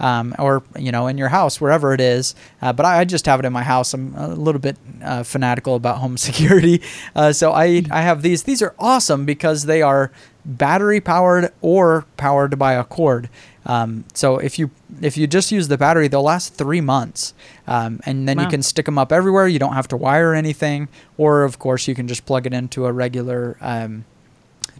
um, 0.00 0.34
or 0.38 0.62
you 0.78 0.90
know 0.90 1.08
in 1.08 1.18
your 1.18 1.28
house 1.28 1.60
wherever 1.60 1.92
it 1.92 2.00
is. 2.00 2.34
Uh, 2.62 2.72
but 2.72 2.86
I, 2.86 3.00
I, 3.00 3.04
just 3.04 3.26
have 3.26 3.38
it 3.38 3.44
in 3.44 3.52
my 3.52 3.62
house. 3.62 3.92
I'm 3.92 4.14
a 4.16 4.28
little 4.28 4.60
bit 4.62 4.78
uh, 5.02 5.24
fanatical 5.24 5.74
about 5.74 5.98
home 5.98 6.16
security, 6.28 6.80
uh, 7.14 7.34
so 7.34 7.52
I 7.52 7.84
I 7.90 8.00
have 8.00 8.22
these. 8.22 8.44
These 8.44 8.62
are 8.62 8.74
awesome 8.78 9.26
because 9.26 9.66
they 9.66 9.82
are 9.82 10.10
battery 10.44 11.00
powered 11.00 11.52
or 11.60 12.06
powered 12.16 12.58
by 12.58 12.74
a 12.74 12.84
cord. 12.84 13.28
Um, 13.64 14.04
so 14.12 14.38
if 14.38 14.58
you 14.58 14.70
if 15.00 15.16
you 15.16 15.26
just 15.26 15.52
use 15.52 15.68
the 15.68 15.78
battery, 15.78 16.08
they'll 16.08 16.22
last 16.22 16.54
three 16.54 16.80
months, 16.80 17.32
um, 17.66 18.00
and 18.04 18.28
then 18.28 18.38
wow. 18.38 18.44
you 18.44 18.50
can 18.50 18.62
stick 18.62 18.86
them 18.86 18.98
up 18.98 19.12
everywhere. 19.12 19.46
You 19.46 19.58
don't 19.58 19.74
have 19.74 19.88
to 19.88 19.96
wire 19.96 20.34
anything, 20.34 20.88
or 21.16 21.44
of 21.44 21.58
course 21.58 21.86
you 21.86 21.94
can 21.94 22.08
just 22.08 22.26
plug 22.26 22.46
it 22.46 22.52
into 22.52 22.86
a 22.86 22.92
regular 22.92 23.56
um, 23.60 24.04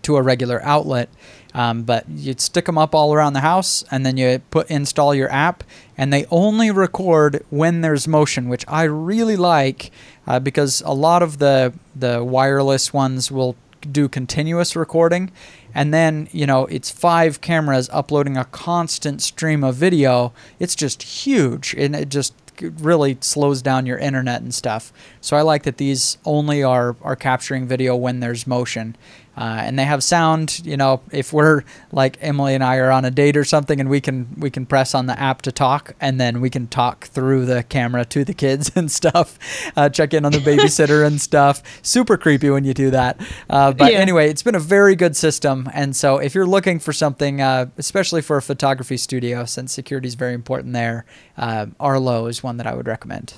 to 0.03 0.17
a 0.17 0.23
regular 0.23 0.61
outlet. 0.65 1.09
Um, 1.55 1.83
but 1.83 2.09
you 2.09 2.35
stick 2.39 2.65
them 2.65 2.79
up 2.79 2.95
all 2.95 3.13
around 3.13 3.35
the 3.35 3.41
house, 3.41 3.85
and 3.91 4.07
then 4.07 4.17
you 4.17 4.41
put 4.51 4.71
install 4.71 5.15
your 5.15 5.31
app, 5.31 5.63
and 5.97 6.13
they 6.13 6.25
only 6.31 6.71
record 6.71 7.45
when 7.51 7.83
there's 7.83 8.09
motion, 8.09 8.49
which 8.49 8.65
I 8.67 8.85
really 8.85 9.37
like 9.37 9.93
uh, 10.27 10.41
because 10.41 10.83
a 10.85 10.95
lot 10.95 11.23
of 11.23 11.39
the 11.39 11.73
the 11.95 12.25
wireless 12.25 12.93
ones 12.93 13.31
will 13.31 13.55
do 13.91 14.09
continuous 14.09 14.77
recording, 14.77 15.31
and 15.75 15.93
then 15.93 16.29
you 16.33 16.47
know 16.47 16.67
it's 16.67 16.91
five 16.91 17.41
cameras 17.41 17.89
uploading 17.93 18.37
a 18.37 18.45
constant 18.47 19.23
stream 19.23 19.65
of 19.65 19.75
video. 19.75 20.33
It's 20.59 20.75
just 20.75 21.03
huge, 21.03 21.75
and 21.75 21.97
it 21.97 22.09
just 22.09 22.35
really 22.61 23.19
slows 23.21 23.63
down 23.63 23.87
your 23.87 23.99
internet 23.99 24.43
and 24.43 24.55
stuff. 24.55 24.93
So 25.21 25.37
I 25.37 25.43
like 25.43 25.63
that 25.65 25.79
these 25.79 26.19
only 26.25 26.63
are 26.63 26.97
are 27.03 27.17
capturing 27.17 27.67
video 27.67 27.97
when 27.97 28.21
there's 28.21 28.47
motion. 28.47 28.97
Uh, 29.35 29.61
and 29.65 29.79
they 29.79 29.85
have 29.85 30.05
sound. 30.05 30.61
You 30.65 30.77
know, 30.77 31.01
if 31.11 31.33
we're 31.33 31.63
like 31.91 32.19
Emily 32.21 32.55
and 32.55 32.63
I 32.63 32.77
are 32.77 32.91
on 32.91 33.05
a 33.07 33.11
date 33.11 33.37
or 33.37 33.45
something, 33.45 33.81
and 33.81 33.89
we 33.89 34.01
can 34.01 34.29
we 34.37 34.51
can 34.51 34.67
press 34.67 34.95
on 34.95 35.07
the 35.07 35.19
app 35.19 35.41
to 35.43 35.53
talk, 35.53 35.95
and 36.01 36.21
then 36.21 36.41
we 36.43 36.51
can 36.51 36.67
talk 36.67 37.07
through 37.07 37.47
the 37.47 37.63
camera 37.63 38.05
to 38.07 38.25
the 38.25 38.35
kids 38.35 38.71
and 38.77 38.91
stuff. 38.91 39.39
Uh, 39.77 39.89
check 39.89 40.13
in 40.13 40.25
on 40.27 40.33
the 40.33 40.39
babysitter 40.39 41.07
and 41.07 41.19
stuff. 41.31 41.63
Super 41.83 42.17
creepy 42.19 42.51
when 42.51 42.65
you 42.65 42.75
do 42.75 42.91
that. 42.91 43.19
Uh, 43.49 43.73
but 43.73 43.91
Yeah. 43.93 43.99
anyway, 44.01 44.29
it's 44.29 44.43
been 44.43 44.55
a 44.55 44.61
very 44.61 44.95
good 44.97 45.17
system. 45.17 45.69
And 45.73 45.97
so 45.97 46.19
if 46.19 46.35
you're 46.35 46.47
looking 46.47 46.79
for 46.79 46.93
something, 46.93 47.41
uh, 47.41 47.67
especially 47.79 48.21
for 48.21 48.37
a 48.37 48.43
photography 48.43 48.99
studio, 48.99 49.47
since 49.47 49.73
security 49.73 50.09
is 50.09 50.15
very 50.15 50.35
important 50.35 50.75
there, 50.75 51.07
uh, 51.39 51.67
Arlo 51.81 52.27
is 52.27 52.43
one 52.43 52.59
that 52.59 52.67
I 52.67 52.75
would 52.75 52.87
recommend. 52.87 53.35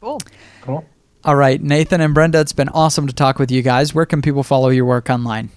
Cool. 0.00 0.20
Cool. 0.62 0.84
All 1.24 1.36
right, 1.36 1.60
Nathan 1.60 2.00
and 2.00 2.14
Brenda, 2.14 2.40
it's 2.40 2.52
been 2.52 2.68
awesome 2.68 3.06
to 3.08 3.12
talk 3.12 3.38
with 3.38 3.50
you 3.50 3.60
guys. 3.60 3.92
Where 3.94 4.06
can 4.06 4.22
people 4.22 4.42
follow 4.42 4.68
your 4.68 4.84
work 4.84 5.10
online? 5.10 5.50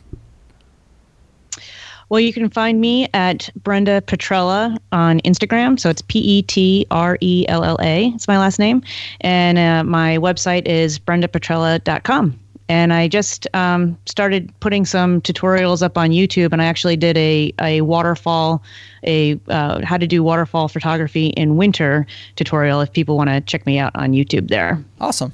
Well, 2.10 2.20
you 2.20 2.34
can 2.34 2.50
find 2.50 2.82
me 2.82 3.08
at 3.14 3.50
Brenda 3.64 4.02
Petrella 4.02 4.78
on 4.92 5.22
Instagram. 5.22 5.80
So 5.80 5.90
it's 5.90 6.02
P 6.02 6.20
E 6.20 6.42
T 6.42 6.86
R 6.92 7.18
E 7.22 7.46
L 7.48 7.64
L 7.64 7.78
A. 7.80 8.08
It's 8.08 8.28
my 8.28 8.38
last 8.38 8.60
name. 8.60 8.84
And 9.22 9.58
uh, 9.58 9.86
my 9.86 10.18
website 10.18 10.68
is 10.68 11.00
brendapetrella.com. 11.00 12.38
And 12.68 12.92
I 12.92 13.08
just 13.08 13.48
um, 13.54 13.98
started 14.08 14.52
putting 14.60 14.86
some 14.86 15.22
tutorials 15.22 15.82
up 15.82 15.98
on 15.98 16.10
YouTube, 16.10 16.52
and 16.52 16.62
I 16.62 16.66
actually 16.66 16.98
did 16.98 17.18
a, 17.18 17.54
a 17.62 17.82
waterfall, 17.82 18.64
a 19.04 19.40
uh, 19.48 19.86
how 19.86 19.98
to 19.98 20.08
do 20.08 20.22
waterfall 20.22 20.68
photography 20.68 21.28
in 21.28 21.56
winter 21.56 22.06
tutorial. 22.36 22.82
If 22.82 22.92
people 22.92 23.16
want 23.16 23.30
to 23.30 23.42
check 23.42 23.66
me 23.66 23.78
out 23.80 23.94
on 23.96 24.12
YouTube, 24.12 24.50
there. 24.50 24.84
Awesome. 25.00 25.32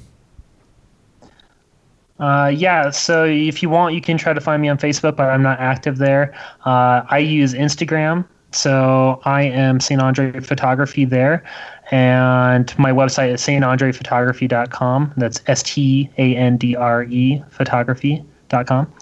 Uh, 2.18 2.52
yeah, 2.54 2.90
so 2.90 3.24
if 3.24 3.62
you 3.62 3.70
want, 3.70 3.94
you 3.94 4.00
can 4.00 4.18
try 4.18 4.32
to 4.32 4.40
find 4.40 4.60
me 4.60 4.68
on 4.68 4.78
Facebook, 4.78 5.16
but 5.16 5.28
I'm 5.28 5.42
not 5.42 5.60
active 5.60 5.98
there. 5.98 6.34
Uh, 6.64 7.02
I 7.08 7.18
use 7.18 7.54
Instagram, 7.54 8.24
so 8.52 9.20
I 9.24 9.42
am 9.42 9.78
St. 9.80 10.00
Andre 10.00 10.40
Photography 10.40 11.04
there. 11.04 11.44
And 11.90 12.76
my 12.78 12.90
website 12.90 13.32
is 13.32 13.40
standrephotography.com. 13.42 15.14
That's 15.16 15.40
S 15.46 15.62
T 15.62 16.10
A 16.18 16.36
N 16.36 16.56
D 16.56 16.76
R 16.76 17.04
E 17.04 17.42
photography.com. 17.50 18.92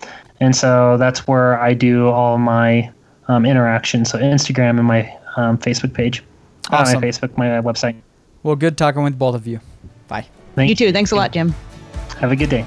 And 0.40 0.54
so 0.54 0.96
that's 0.98 1.26
where 1.26 1.58
I 1.60 1.74
do 1.74 2.08
all 2.08 2.38
my 2.38 2.90
um, 3.28 3.44
interactions. 3.46 4.10
So 4.10 4.18
Instagram 4.18 4.78
and 4.78 4.84
my 4.84 5.12
um, 5.36 5.58
Facebook 5.58 5.94
page. 5.94 6.22
Uh, 6.70 6.76
Awesome. 6.76 7.00
my 7.00 7.06
Facebook, 7.08 7.36
my 7.36 7.46
website. 7.60 7.96
Well, 8.42 8.56
good 8.56 8.76
talking 8.76 9.02
with 9.02 9.18
both 9.18 9.34
of 9.34 9.46
you. 9.46 9.60
Bye. 10.08 10.26
Thank 10.54 10.68
You 10.68 10.76
too. 10.76 10.92
Thanks 10.92 11.10
a 11.10 11.16
lot, 11.16 11.32
Jim. 11.32 11.54
Have 12.18 12.32
a 12.32 12.36
good 12.36 12.50
day. 12.50 12.64